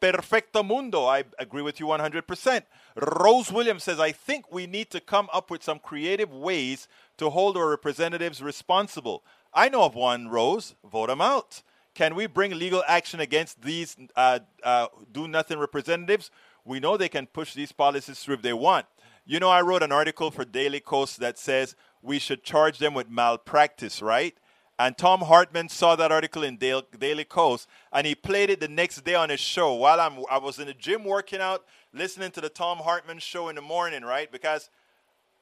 Perfecto 0.00 0.62
mundo. 0.62 1.06
I 1.06 1.24
agree 1.38 1.62
with 1.62 1.80
you 1.80 1.86
100%. 1.86 2.62
Rose 2.96 3.50
Williams 3.50 3.84
says, 3.84 3.98
I 3.98 4.12
think 4.12 4.52
we 4.52 4.66
need 4.66 4.90
to 4.90 5.00
come 5.00 5.30
up 5.32 5.50
with 5.50 5.62
some 5.62 5.78
creative 5.78 6.30
ways 6.30 6.88
to 7.16 7.30
hold 7.30 7.56
our 7.56 7.70
representatives 7.70 8.42
responsible. 8.42 9.24
I 9.54 9.70
know 9.70 9.84
of 9.84 9.94
one, 9.94 10.28
Rose. 10.28 10.74
Vote 10.84 11.06
them 11.08 11.22
out. 11.22 11.62
Can 11.94 12.14
we 12.14 12.26
bring 12.26 12.58
legal 12.58 12.82
action 12.86 13.20
against 13.20 13.62
these 13.62 13.96
uh, 14.16 14.40
uh, 14.62 14.86
do 15.12 15.26
nothing 15.28 15.58
representatives? 15.58 16.30
We 16.64 16.80
know 16.80 16.96
they 16.96 17.08
can 17.08 17.26
push 17.26 17.54
these 17.54 17.72
policies 17.72 18.20
through 18.20 18.36
if 18.36 18.42
they 18.42 18.52
want. 18.52 18.86
You 19.26 19.40
know, 19.40 19.48
I 19.48 19.60
wrote 19.60 19.82
an 19.82 19.92
article 19.92 20.30
for 20.30 20.44
Daily 20.44 20.80
Kos 20.80 21.16
that 21.16 21.38
says 21.38 21.74
we 22.02 22.18
should 22.18 22.42
charge 22.42 22.78
them 22.78 22.94
with 22.94 23.10
malpractice, 23.10 24.02
right? 24.02 24.36
And 24.78 24.96
Thom 24.96 25.20
Hartmann 25.20 25.68
saw 25.68 25.94
that 25.96 26.10
article 26.10 26.42
in 26.42 26.56
Daily 26.56 27.24
Kos 27.24 27.66
and 27.92 28.06
he 28.06 28.14
played 28.14 28.48
it 28.48 28.60
the 28.60 28.68
next 28.68 29.02
day 29.04 29.14
on 29.14 29.28
his 29.28 29.40
show 29.40 29.74
while 29.74 30.00
I'm, 30.00 30.24
I 30.30 30.38
was 30.38 30.58
in 30.58 30.68
the 30.68 30.74
gym 30.74 31.04
working 31.04 31.40
out, 31.40 31.66
listening 31.92 32.30
to 32.30 32.40
the 32.40 32.48
Thom 32.48 32.78
Hartmann 32.78 33.18
show 33.18 33.50
in 33.50 33.56
the 33.56 33.62
morning, 33.62 34.02
right? 34.02 34.32
Because 34.32 34.70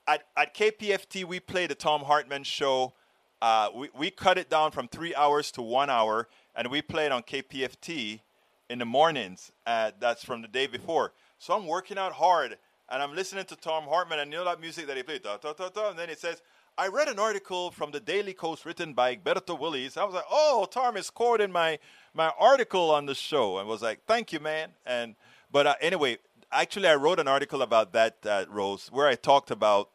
at, 0.08 0.24
at 0.36 0.56
KPFT, 0.56 1.24
we 1.24 1.38
play 1.38 1.68
the 1.68 1.76
Thom 1.76 2.02
Hartmann 2.02 2.42
show. 2.42 2.94
Uh, 3.40 3.70
we, 3.74 3.88
we 3.96 4.10
cut 4.10 4.38
it 4.38 4.50
down 4.50 4.70
from 4.70 4.88
three 4.88 5.14
hours 5.14 5.50
to 5.52 5.62
one 5.62 5.90
hour, 5.90 6.28
and 6.56 6.68
we 6.70 6.82
played 6.82 7.12
on 7.12 7.22
KPFT 7.22 8.20
in 8.68 8.78
the 8.78 8.84
mornings. 8.84 9.52
Uh, 9.66 9.92
that's 10.00 10.24
from 10.24 10.42
the 10.42 10.48
day 10.48 10.66
before. 10.66 11.12
So 11.38 11.54
I'm 11.54 11.66
working 11.66 11.98
out 11.98 12.12
hard, 12.12 12.58
and 12.88 13.02
I'm 13.02 13.14
listening 13.14 13.44
to 13.46 13.56
Thom 13.56 13.84
Hartmann, 13.84 14.18
and 14.18 14.32
you 14.32 14.38
know 14.38 14.44
that 14.44 14.60
music 14.60 14.86
that 14.88 14.96
he 14.96 15.02
played, 15.02 15.22
da, 15.22 15.36
da, 15.36 15.52
da, 15.52 15.68
da, 15.68 15.90
and 15.90 15.98
then 15.98 16.10
it 16.10 16.18
says, 16.18 16.42
I 16.76 16.88
read 16.88 17.08
an 17.08 17.18
article 17.18 17.72
from 17.72 17.90
the 17.90 17.98
Daily 17.98 18.32
Kos 18.32 18.64
written 18.64 18.92
by 18.92 19.16
Egberto 19.16 19.58
Willies. 19.58 19.96
I 19.96 20.04
was 20.04 20.14
like, 20.14 20.26
oh, 20.30 20.66
Tom 20.70 20.96
is 20.96 21.10
quoting 21.10 21.50
my 21.50 21.78
my 22.14 22.32
article 22.38 22.90
on 22.90 23.06
the 23.06 23.16
show, 23.16 23.58
and 23.58 23.68
was 23.68 23.82
like, 23.82 24.00
thank 24.06 24.32
you, 24.32 24.38
man. 24.38 24.70
And 24.86 25.16
but 25.50 25.66
uh, 25.66 25.74
anyway, 25.80 26.18
actually, 26.52 26.88
I 26.88 26.94
wrote 26.94 27.18
an 27.18 27.26
article 27.26 27.62
about 27.62 27.92
that, 27.94 28.18
uh, 28.24 28.44
Rose, 28.48 28.88
where 28.92 29.08
I 29.08 29.16
talked 29.16 29.50
about 29.50 29.90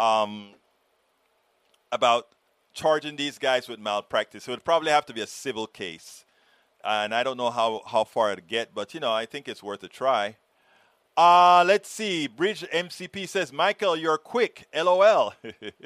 um 0.00 0.54
about 1.92 2.33
charging 2.74 3.16
these 3.16 3.38
guys 3.38 3.68
with 3.68 3.78
malpractice. 3.78 4.46
It 4.46 4.50
would 4.50 4.64
probably 4.64 4.90
have 4.90 5.06
to 5.06 5.14
be 5.14 5.20
a 5.22 5.26
civil 5.26 5.66
case, 5.66 6.24
and 6.84 7.14
I 7.14 7.22
don't 7.22 7.36
know 7.36 7.50
how 7.50 7.82
how 7.86 8.04
far 8.04 8.32
it'd 8.32 8.48
get, 8.48 8.74
but 8.74 8.92
you 8.92 9.00
know, 9.00 9.12
I 9.12 9.24
think 9.26 9.48
it's 9.48 9.62
worth 9.62 9.82
a 9.82 9.88
try. 9.88 10.36
Uh, 11.16 11.64
let's 11.64 11.88
see. 11.88 12.26
Bridge 12.26 12.64
MCP 12.72 13.28
says, 13.28 13.52
Michael, 13.52 13.96
you're 13.96 14.18
quick. 14.18 14.66
LOL. 14.74 15.32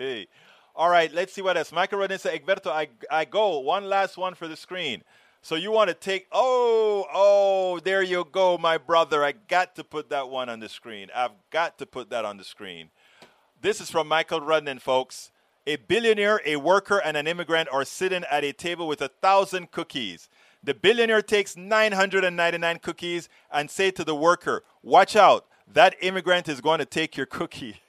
All 0.74 0.88
right, 0.88 1.12
let's 1.12 1.34
see 1.34 1.42
what 1.42 1.56
else. 1.56 1.70
Michael 1.70 1.98
Rodin 1.98 2.18
says, 2.18 2.38
Egberto, 2.38 2.70
I, 2.70 2.88
I 3.10 3.24
go. 3.24 3.58
One 3.58 3.88
last 3.88 4.16
one 4.16 4.34
for 4.34 4.48
the 4.48 4.56
screen. 4.56 5.02
So 5.42 5.54
you 5.54 5.70
want 5.70 5.88
to 5.88 5.94
take, 5.94 6.26
oh, 6.32 7.06
oh, 7.12 7.80
there 7.80 8.02
you 8.02 8.26
go, 8.30 8.58
my 8.58 8.78
brother. 8.78 9.24
I 9.24 9.32
got 9.32 9.76
to 9.76 9.84
put 9.84 10.08
that 10.10 10.28
one 10.28 10.48
on 10.48 10.60
the 10.60 10.68
screen. 10.68 11.08
I've 11.14 11.32
got 11.50 11.78
to 11.78 11.86
put 11.86 12.10
that 12.10 12.24
on 12.24 12.38
the 12.38 12.44
screen. 12.44 12.90
This 13.60 13.80
is 13.80 13.90
from 13.90 14.08
Michael 14.08 14.40
Rudnan, 14.40 14.80
folks. 14.80 15.30
A 15.68 15.76
billionaire, 15.76 16.40
a 16.46 16.56
worker, 16.56 16.96
and 16.96 17.14
an 17.14 17.26
immigrant 17.26 17.68
are 17.70 17.84
sitting 17.84 18.24
at 18.30 18.42
a 18.42 18.54
table 18.54 18.88
with 18.88 19.02
a 19.02 19.08
thousand 19.08 19.70
cookies. 19.70 20.30
The 20.64 20.72
billionaire 20.72 21.20
takes 21.20 21.58
999 21.58 22.78
cookies 22.78 23.28
and 23.52 23.70
say 23.70 23.90
to 23.90 24.02
the 24.02 24.14
worker, 24.14 24.64
"Watch 24.82 25.14
out, 25.14 25.46
that 25.70 25.94
immigrant 26.00 26.48
is 26.48 26.62
going 26.62 26.78
to 26.78 26.86
take 26.86 27.18
your 27.18 27.26
cookie." 27.26 27.82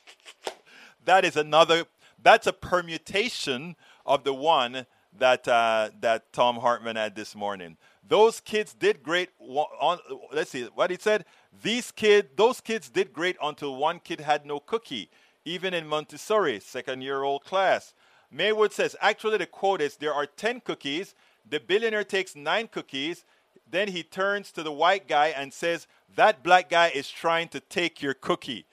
that 1.04 1.24
is 1.24 1.36
another 1.36 1.84
that's 2.20 2.48
a 2.48 2.52
permutation 2.52 3.76
of 4.04 4.24
the 4.24 4.34
one 4.34 4.84
that 5.16 5.46
uh, 5.46 5.90
that 6.00 6.32
Thom 6.32 6.56
Hartmann 6.56 6.96
had 6.96 7.14
this 7.14 7.36
morning. 7.36 7.76
Those 8.02 8.40
kids 8.40 8.74
did 8.74 9.04
great. 9.04 9.30
On, 9.38 9.98
let's 10.32 10.50
see 10.50 10.64
what 10.74 10.90
he 10.90 10.96
said. 10.98 11.24
These 11.62 11.92
kid, 11.92 12.30
those 12.36 12.60
kids 12.60 12.88
did 12.88 13.12
great 13.12 13.36
until 13.40 13.76
one 13.76 14.00
kid 14.00 14.20
had 14.20 14.44
no 14.44 14.58
cookie, 14.58 15.08
even 15.44 15.74
in 15.74 15.86
Montessori, 15.86 16.60
second 16.60 17.02
year 17.02 17.22
old 17.22 17.44
class. 17.44 17.94
Maywood 18.30 18.72
says, 18.72 18.94
actually, 19.00 19.38
the 19.38 19.46
quote 19.46 19.80
is 19.80 19.96
there 19.96 20.14
are 20.14 20.26
10 20.26 20.60
cookies 20.60 21.14
the 21.48 21.60
billionaire 21.60 22.04
takes 22.04 22.36
nine 22.36 22.68
cookies. 22.68 23.24
Then 23.68 23.88
he 23.88 24.02
turns 24.02 24.52
to 24.52 24.62
the 24.62 24.72
white 24.72 25.08
guy 25.08 25.28
and 25.28 25.52
says, 25.52 25.86
That 26.16 26.42
black 26.42 26.70
guy 26.70 26.88
is 26.88 27.10
trying 27.10 27.48
to 27.48 27.60
take 27.60 28.02
your 28.02 28.14
cookie. 28.14 28.66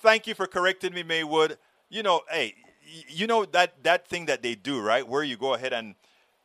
Thank 0.00 0.26
you 0.26 0.34
for 0.34 0.46
correcting 0.46 0.94
me, 0.94 1.02
Maywood. 1.02 1.58
You 1.88 2.02
know, 2.02 2.22
hey, 2.30 2.54
you 3.08 3.26
know 3.26 3.44
that, 3.44 3.82
that 3.84 4.08
thing 4.08 4.26
that 4.26 4.42
they 4.42 4.54
do, 4.54 4.80
right? 4.80 5.06
Where 5.06 5.22
you 5.22 5.36
go 5.36 5.54
ahead 5.54 5.72
and 5.72 5.94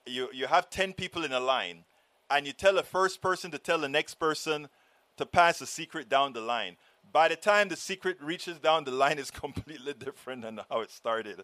you, 0.06 0.30
you 0.34 0.48
have 0.48 0.70
10 0.70 0.94
people 0.94 1.24
in 1.24 1.32
a 1.32 1.40
line 1.40 1.86
and 2.30 2.46
you 2.46 2.54
tell 2.54 2.76
the 2.76 2.84
first 2.84 3.22
person 3.22 3.52
to 3.52 3.58
tell 3.58 3.80
the 3.80 3.90
next 3.90 4.16
person 4.16 4.68
to 5.16 5.26
pass 5.26 5.62
a 5.62 5.66
secret 5.66 6.10
down 6.10 6.34
the 6.34 6.42
line. 6.42 6.78
By 7.12 7.28
the 7.28 7.36
time 7.36 7.70
the 7.70 7.76
secret 7.76 8.18
reaches 8.22 8.60
down 8.60 8.84
the 8.84 8.92
line, 8.92 9.20
is 9.20 9.32
completely 9.46 9.94
different 9.94 10.42
than 10.44 10.60
how 10.70 10.82
it 10.82 10.92
started. 10.92 11.44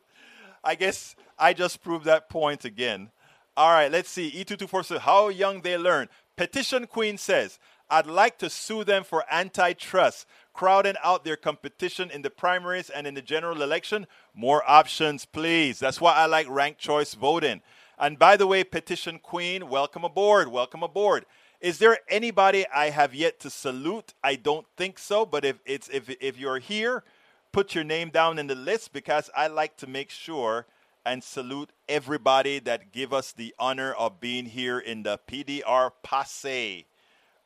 I 0.64 0.76
guess 0.76 1.16
I 1.38 1.54
just 1.54 1.84
proved 1.84 2.06
that 2.06 2.30
point 2.30 2.66
again. 2.66 3.10
All 3.56 3.72
right, 3.72 3.92
let's 3.92 4.10
see. 4.10 4.32
E224 4.32 4.86
says, 4.86 5.02
How 5.02 5.30
young 5.30 5.62
they 5.62 5.78
learn. 5.78 6.10
Petition 6.36 6.88
Queen 6.88 7.18
says, 7.18 7.60
I'd 7.90 8.08
like 8.08 8.40
to 8.40 8.50
sue 8.50 8.84
them 8.84 9.04
for 9.04 9.24
antitrust, 9.30 10.26
crowding 10.54 10.96
out 11.04 11.24
their 11.24 11.36
competition 11.36 12.10
in 12.10 12.24
the 12.24 12.32
primaries 12.32 12.90
and 12.90 13.06
in 13.06 13.14
the 13.14 13.22
general 13.22 13.62
election. 13.62 14.08
More 14.34 14.64
options, 14.68 15.26
please. 15.26 15.80
That's 15.80 16.02
why 16.02 16.14
I 16.14 16.26
like 16.26 16.50
ranked 16.50 16.80
choice 16.80 17.14
voting. 17.14 17.62
And 18.00 18.18
by 18.18 18.38
the 18.38 18.48
way, 18.48 18.64
Petition 18.64 19.20
Queen, 19.20 19.70
welcome 19.70 20.04
aboard. 20.04 20.48
Welcome 20.48 20.82
aboard. 20.82 21.26
Is 21.64 21.78
there 21.78 22.00
anybody 22.10 22.66
I 22.76 22.90
have 22.90 23.16
yet 23.16 23.40
to 23.40 23.50
salute? 23.50 24.14
I 24.22 24.36
don't 24.36 24.68
think 24.76 25.00
so, 25.00 25.26
but 25.26 25.46
if 25.46 25.60
it's 25.66 25.88
if 25.88 26.10
if 26.20 26.38
you're 26.38 26.60
here, 26.60 27.06
put 27.54 27.74
your 27.74 27.86
name 27.86 28.10
down 28.10 28.38
in 28.38 28.48
the 28.48 28.56
list 28.56 28.92
because 28.92 29.30
I 29.34 29.48
like 29.48 29.78
to 29.78 29.88
make 29.88 30.10
sure 30.10 30.66
and 31.06 31.24
salute 31.24 31.70
everybody 31.88 32.60
that 32.60 32.92
give 32.92 33.14
us 33.14 33.32
the 33.32 33.56
honor 33.58 33.94
of 33.94 34.20
being 34.20 34.48
here 34.48 34.78
in 34.78 35.04
the 35.04 35.18
PDR 35.26 35.92
Posse. 36.04 36.86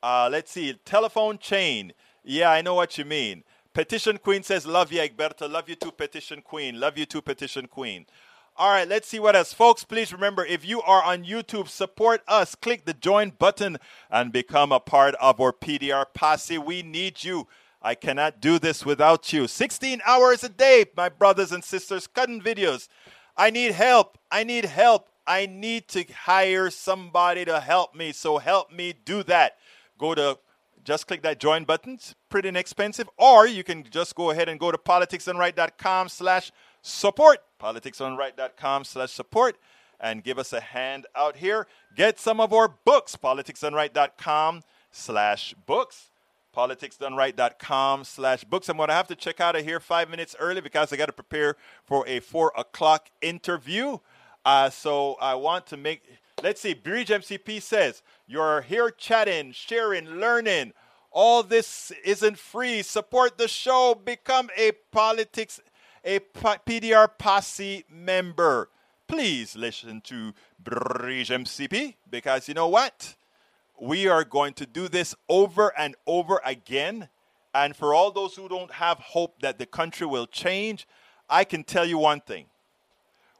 Uh, 0.01 0.29
let's 0.31 0.51
see, 0.51 0.73
telephone 0.83 1.37
chain. 1.37 1.93
Yeah, 2.23 2.49
I 2.49 2.63
know 2.63 2.73
what 2.73 2.97
you 2.97 3.05
mean. 3.05 3.43
Petition 3.71 4.17
Queen 4.17 4.41
says, 4.41 4.65
Love 4.65 4.91
you, 4.91 4.99
Egberto. 4.99 5.47
Love 5.47 5.69
you 5.69 5.75
too, 5.75 5.91
Petition 5.91 6.41
Queen. 6.41 6.79
Love 6.79 6.97
you 6.97 7.05
too, 7.05 7.21
Petition 7.21 7.67
Queen. 7.67 8.07
All 8.59 8.71
right, 8.71 8.87
let's 8.87 9.07
see 9.07 9.19
what 9.19 9.35
else. 9.35 9.53
Folks, 9.53 9.83
please 9.83 10.11
remember 10.11 10.43
if 10.43 10.65
you 10.65 10.81
are 10.81 11.03
on 11.03 11.23
YouTube, 11.23 11.67
support 11.67 12.21
us. 12.27 12.55
Click 12.55 12.85
the 12.85 12.93
join 12.95 13.29
button 13.29 13.77
and 14.09 14.31
become 14.31 14.71
a 14.71 14.79
part 14.79 15.13
of 15.21 15.39
our 15.39 15.53
PDR 15.53 16.05
Posse. 16.11 16.57
We 16.57 16.81
need 16.81 17.23
you. 17.23 17.47
I 17.83 17.93
cannot 17.93 18.41
do 18.41 18.57
this 18.57 18.83
without 18.83 19.31
you. 19.31 19.47
16 19.47 20.01
hours 20.07 20.43
a 20.43 20.49
day, 20.49 20.85
my 20.97 21.07
brothers 21.07 21.51
and 21.51 21.63
sisters, 21.63 22.07
cutting 22.07 22.41
videos. 22.41 22.87
I 23.37 23.51
need 23.51 23.73
help. 23.73 24.17
I 24.31 24.43
need 24.43 24.65
help. 24.65 25.09
I 25.27 25.45
need 25.45 25.87
to 25.89 26.03
hire 26.11 26.71
somebody 26.71 27.45
to 27.45 27.59
help 27.59 27.93
me. 27.93 28.11
So 28.11 28.39
help 28.39 28.71
me 28.71 28.91
do 29.05 29.21
that. 29.23 29.57
Go 29.99 30.15
to 30.15 30.39
just 30.83 31.05
click 31.05 31.21
that 31.21 31.39
join 31.39 31.63
button. 31.63 31.93
It's 31.93 32.15
pretty 32.29 32.49
inexpensive. 32.49 33.07
Or 33.17 33.45
you 33.45 33.63
can 33.63 33.83
just 33.83 34.15
go 34.15 34.31
ahead 34.31 34.49
and 34.49 34.59
go 34.59 34.71
to 34.71 34.79
politicsdoneright.com 34.79 36.09
slash 36.09 36.51
support. 36.81 37.37
Politicsdoneright.com 37.61 38.83
slash 38.83 39.11
support 39.11 39.57
and 39.99 40.23
give 40.23 40.37
us 40.37 40.53
a 40.53 40.59
hand 40.59 41.07
out 41.15 41.37
here. 41.37 41.67
Get 41.95 42.19
some 42.19 42.39
of 42.39 42.53
our 42.53 42.67
books, 42.67 43.15
politicsdoneright.com 43.15 44.61
slash 44.91 45.53
books. 45.65 46.11
politicsdoneright.com 46.55 48.03
slash 48.03 48.43
books. 48.43 48.69
I'm 48.69 48.77
going 48.77 48.89
to 48.89 48.93
have 48.93 49.07
to 49.07 49.15
check 49.15 49.39
out 49.39 49.55
of 49.55 49.63
here 49.63 49.79
five 49.79 50.09
minutes 50.09 50.35
early 50.39 50.61
because 50.61 50.91
I 50.91 50.97
got 50.97 51.07
to 51.07 51.13
prepare 51.13 51.55
for 51.83 52.07
a 52.07 52.19
four 52.19 52.51
o'clock 52.57 53.09
interview. 53.21 53.97
Uh, 54.45 54.69
so 54.69 55.15
I 55.19 55.35
want 55.35 55.67
to 55.67 55.77
make, 55.77 56.03
let's 56.41 56.61
see, 56.61 56.73
Bridge 56.73 57.09
MCP 57.09 57.61
says, 57.61 58.01
you're 58.27 58.61
here 58.61 58.89
chatting, 58.89 59.51
sharing, 59.51 60.05
learning. 60.05 60.73
All 61.11 61.43
this 61.43 61.91
isn't 62.03 62.37
free. 62.37 62.81
Support 62.81 63.37
the 63.37 63.47
show. 63.47 63.95
Become 63.95 64.49
a 64.55 64.71
politics, 64.91 65.59
a 66.03 66.19
PDR 66.19 67.09
posse 67.17 67.85
member. 67.89 68.69
Please 69.07 69.55
listen 69.55 70.01
to 70.01 70.33
Bridge 70.59 71.29
MCP 71.29 71.95
because 72.09 72.47
you 72.47 72.53
know 72.53 72.67
what? 72.67 73.15
We 73.79 74.07
are 74.07 74.23
going 74.23 74.53
to 74.55 74.65
do 74.65 74.87
this 74.87 75.15
over 75.29 75.71
and 75.77 75.95
over 76.05 76.41
again. 76.43 77.09
And 77.53 77.75
for 77.75 77.93
all 77.93 78.11
those 78.11 78.35
who 78.35 78.49
don't 78.49 78.71
have 78.71 78.97
hope 78.97 79.41
that 79.41 79.59
the 79.59 79.65
country 79.65 80.05
will 80.07 80.27
change, 80.27 80.87
I 81.29 81.43
can 81.43 81.63
tell 81.63 81.85
you 81.85 81.97
one 81.97 82.21
thing. 82.21 82.45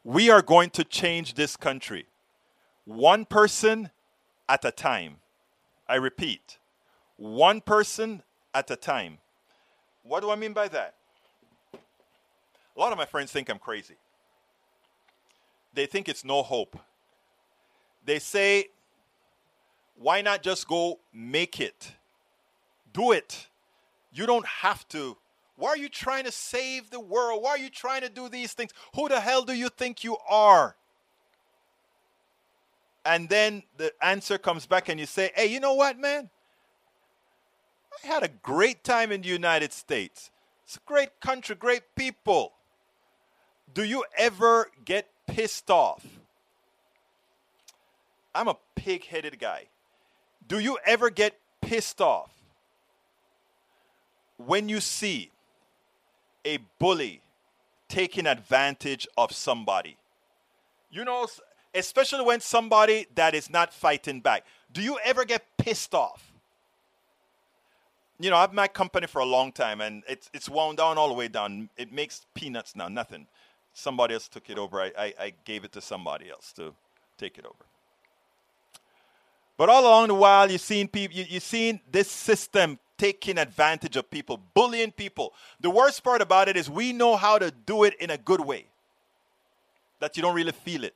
We 0.03 0.29
are 0.29 0.41
going 0.41 0.69
to 0.71 0.83
change 0.83 1.33
this 1.33 1.57
country 1.57 2.07
one 2.85 3.25
person 3.25 3.89
at 4.47 4.63
a 4.63 4.71
time. 4.71 5.17
I 5.89 5.95
repeat, 5.95 6.57
one 7.17 7.59
person 7.59 8.23
at 8.53 8.71
a 8.71 8.77
time. 8.77 9.17
What 10.03 10.21
do 10.21 10.31
I 10.31 10.35
mean 10.35 10.53
by 10.53 10.69
that? 10.69 10.95
A 12.77 12.79
lot 12.79 12.91
of 12.91 12.97
my 12.97 13.05
friends 13.05 13.31
think 13.31 13.49
I'm 13.49 13.57
crazy. 13.57 13.95
They 15.73 15.87
think 15.87 16.07
it's 16.07 16.23
no 16.23 16.43
hope. 16.43 16.77
They 18.05 18.19
say, 18.19 18.67
why 19.97 20.21
not 20.21 20.43
just 20.43 20.67
go 20.67 20.99
make 21.11 21.59
it? 21.59 21.91
Do 22.93 23.11
it. 23.11 23.47
You 24.13 24.27
don't 24.27 24.45
have 24.45 24.87
to. 24.89 25.17
Why 25.55 25.69
are 25.69 25.77
you 25.77 25.89
trying 25.89 26.25
to 26.25 26.31
save 26.31 26.91
the 26.91 26.99
world? 26.99 27.41
Why 27.41 27.51
are 27.51 27.57
you 27.57 27.69
trying 27.69 28.01
to 28.01 28.09
do 28.09 28.29
these 28.29 28.53
things? 28.53 28.71
Who 28.95 29.09
the 29.09 29.19
hell 29.19 29.41
do 29.41 29.53
you 29.53 29.69
think 29.69 30.03
you 30.03 30.17
are? 30.29 30.75
And 33.03 33.27
then 33.27 33.63
the 33.77 33.91
answer 34.01 34.37
comes 34.37 34.67
back, 34.67 34.89
and 34.89 34.99
you 34.99 35.05
say, 35.05 35.31
hey, 35.35 35.47
you 35.47 35.59
know 35.59 35.73
what, 35.73 35.97
man? 35.97 36.29
I 38.03 38.07
had 38.07 38.21
a 38.21 38.27
great 38.27 38.83
time 38.83 39.11
in 39.11 39.21
the 39.21 39.29
United 39.29 39.73
States. 39.73 40.29
It's 40.63 40.75
a 40.75 40.79
great 40.85 41.19
country, 41.21 41.55
great 41.55 41.95
people. 41.95 42.53
Do 43.73 43.83
you 43.83 44.05
ever 44.17 44.71
get 44.85 45.07
pissed 45.27 45.69
off? 45.69 46.05
I'm 48.33 48.47
a 48.47 48.57
pig 48.75 49.05
headed 49.05 49.39
guy. 49.39 49.65
Do 50.47 50.59
you 50.59 50.77
ever 50.85 51.09
get 51.09 51.37
pissed 51.61 51.99
off 51.99 52.31
when 54.37 54.69
you 54.69 54.79
see 54.79 55.31
a 56.45 56.59
bully 56.79 57.21
taking 57.89 58.25
advantage 58.25 59.07
of 59.17 59.31
somebody? 59.31 59.97
You 60.89 61.03
know, 61.03 61.27
especially 61.73 62.23
when 62.23 62.39
somebody 62.39 63.07
that 63.15 63.35
is 63.35 63.49
not 63.49 63.73
fighting 63.73 64.21
back. 64.21 64.45
Do 64.71 64.81
you 64.81 64.99
ever 65.03 65.25
get 65.25 65.43
pissed 65.57 65.93
off? 65.93 66.31
You 68.19 68.29
know, 68.29 68.37
I've 68.37 68.53
my 68.53 68.67
company 68.67 69.07
for 69.07 69.19
a 69.19 69.25
long 69.25 69.51
time 69.51 69.81
and 69.81 70.03
it's 70.07 70.29
it's 70.33 70.49
wound 70.49 70.77
down 70.77 70.97
all 70.97 71.07
the 71.07 71.13
way 71.13 71.27
down. 71.27 71.69
It 71.77 71.91
makes 71.91 72.25
peanuts 72.33 72.75
now, 72.75 72.87
nothing. 72.87 73.27
Somebody 73.77 74.15
else 74.15 74.27
took 74.27 74.49
it 74.49 74.57
over. 74.57 74.81
I, 74.81 74.91
I, 74.97 75.13
I 75.19 75.33
gave 75.45 75.63
it 75.63 75.71
to 75.73 75.81
somebody 75.81 76.31
else 76.31 76.51
to 76.53 76.73
take 77.15 77.37
it 77.37 77.45
over. 77.45 77.63
But 79.55 79.69
all 79.69 79.83
along 79.83 80.07
the 80.07 80.15
while, 80.15 80.49
you've 80.49 80.61
seen 80.61 80.87
people, 80.87 81.15
you, 81.15 81.25
you've 81.29 81.43
seen 81.43 81.79
this 81.91 82.09
system 82.09 82.79
taking 82.97 83.37
advantage 83.37 83.95
of 83.95 84.09
people, 84.09 84.41
bullying 84.55 84.91
people. 84.91 85.31
The 85.59 85.69
worst 85.69 86.03
part 86.03 86.23
about 86.23 86.49
it 86.49 86.57
is 86.57 86.67
we 86.67 86.91
know 86.91 87.17
how 87.17 87.37
to 87.37 87.51
do 87.51 87.83
it 87.83 87.93
in 87.99 88.09
a 88.09 88.17
good 88.17 88.41
way, 88.41 88.65
that 89.99 90.17
you 90.17 90.23
don't 90.23 90.33
really 90.33 90.53
feel 90.53 90.83
it. 90.83 90.95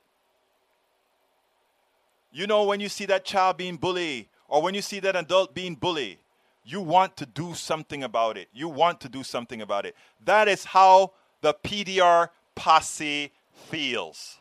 You 2.32 2.48
know, 2.48 2.64
when 2.64 2.80
you 2.80 2.88
see 2.88 3.06
that 3.06 3.24
child 3.24 3.58
being 3.58 3.76
bullied, 3.76 4.26
or 4.48 4.60
when 4.60 4.74
you 4.74 4.82
see 4.82 4.98
that 4.98 5.14
adult 5.14 5.54
being 5.54 5.76
bullied, 5.76 6.18
you 6.64 6.80
want 6.80 7.16
to 7.18 7.26
do 7.26 7.54
something 7.54 8.02
about 8.02 8.36
it. 8.36 8.48
You 8.52 8.68
want 8.68 9.00
to 9.02 9.08
do 9.08 9.22
something 9.22 9.62
about 9.62 9.86
it. 9.86 9.94
That 10.24 10.48
is 10.48 10.64
how 10.64 11.12
the 11.42 11.54
PDR 11.54 12.30
posse 12.54 13.32
feels. 13.52 14.38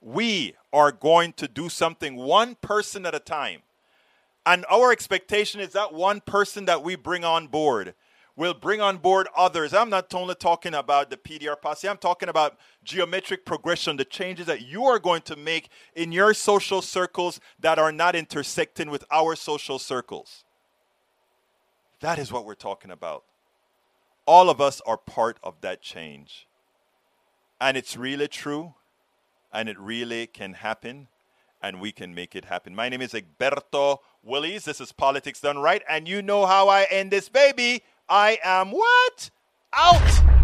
We 0.00 0.54
are 0.72 0.92
going 0.92 1.32
to 1.34 1.48
do 1.48 1.68
something 1.68 2.16
one 2.16 2.56
person 2.56 3.06
at 3.06 3.14
a 3.14 3.20
time. 3.20 3.62
And 4.46 4.66
our 4.70 4.92
expectation 4.92 5.60
is 5.60 5.72
that 5.72 5.94
one 5.94 6.20
person 6.20 6.66
that 6.66 6.82
we 6.82 6.96
bring 6.96 7.24
on 7.24 7.46
board 7.46 7.94
will 8.36 8.54
bring 8.54 8.80
on 8.80 8.98
board 8.98 9.28
others. 9.36 9.72
I'm 9.72 9.90
not 9.90 10.12
only 10.12 10.34
talking 10.34 10.74
about 10.74 11.08
the 11.08 11.16
PDR 11.16 11.60
posse, 11.60 11.88
I'm 11.88 11.98
talking 11.98 12.28
about 12.28 12.58
geometric 12.82 13.44
progression, 13.44 13.96
the 13.96 14.04
changes 14.04 14.46
that 14.46 14.62
you 14.62 14.84
are 14.84 14.98
going 14.98 15.22
to 15.22 15.36
make 15.36 15.68
in 15.94 16.12
your 16.12 16.34
social 16.34 16.82
circles 16.82 17.40
that 17.60 17.78
are 17.78 17.92
not 17.92 18.16
intersecting 18.16 18.90
with 18.90 19.04
our 19.10 19.36
social 19.36 19.78
circles. 19.78 20.44
That 22.00 22.18
is 22.18 22.32
what 22.32 22.44
we're 22.44 22.54
talking 22.54 22.90
about. 22.90 23.24
All 24.26 24.50
of 24.50 24.60
us 24.60 24.82
are 24.86 24.96
part 24.96 25.38
of 25.42 25.60
that 25.60 25.80
change. 25.80 26.46
And 27.64 27.78
it's 27.78 27.96
really 27.96 28.28
true, 28.28 28.74
and 29.50 29.70
it 29.70 29.78
really 29.78 30.26
can 30.26 30.52
happen, 30.52 31.08
and 31.62 31.80
we 31.80 31.92
can 31.92 32.14
make 32.14 32.36
it 32.36 32.44
happen. 32.44 32.74
My 32.74 32.90
name 32.90 33.00
is 33.00 33.14
Egberto 33.14 34.00
Willies. 34.22 34.66
This 34.66 34.82
is 34.82 34.92
Politics 34.92 35.40
Done 35.40 35.56
Right, 35.56 35.82
and 35.88 36.06
you 36.06 36.20
know 36.20 36.44
how 36.44 36.68
I 36.68 36.86
end 36.90 37.10
this 37.10 37.30
baby. 37.30 37.82
I 38.06 38.38
am 38.44 38.70
what? 38.70 39.30
Out! 39.72 40.43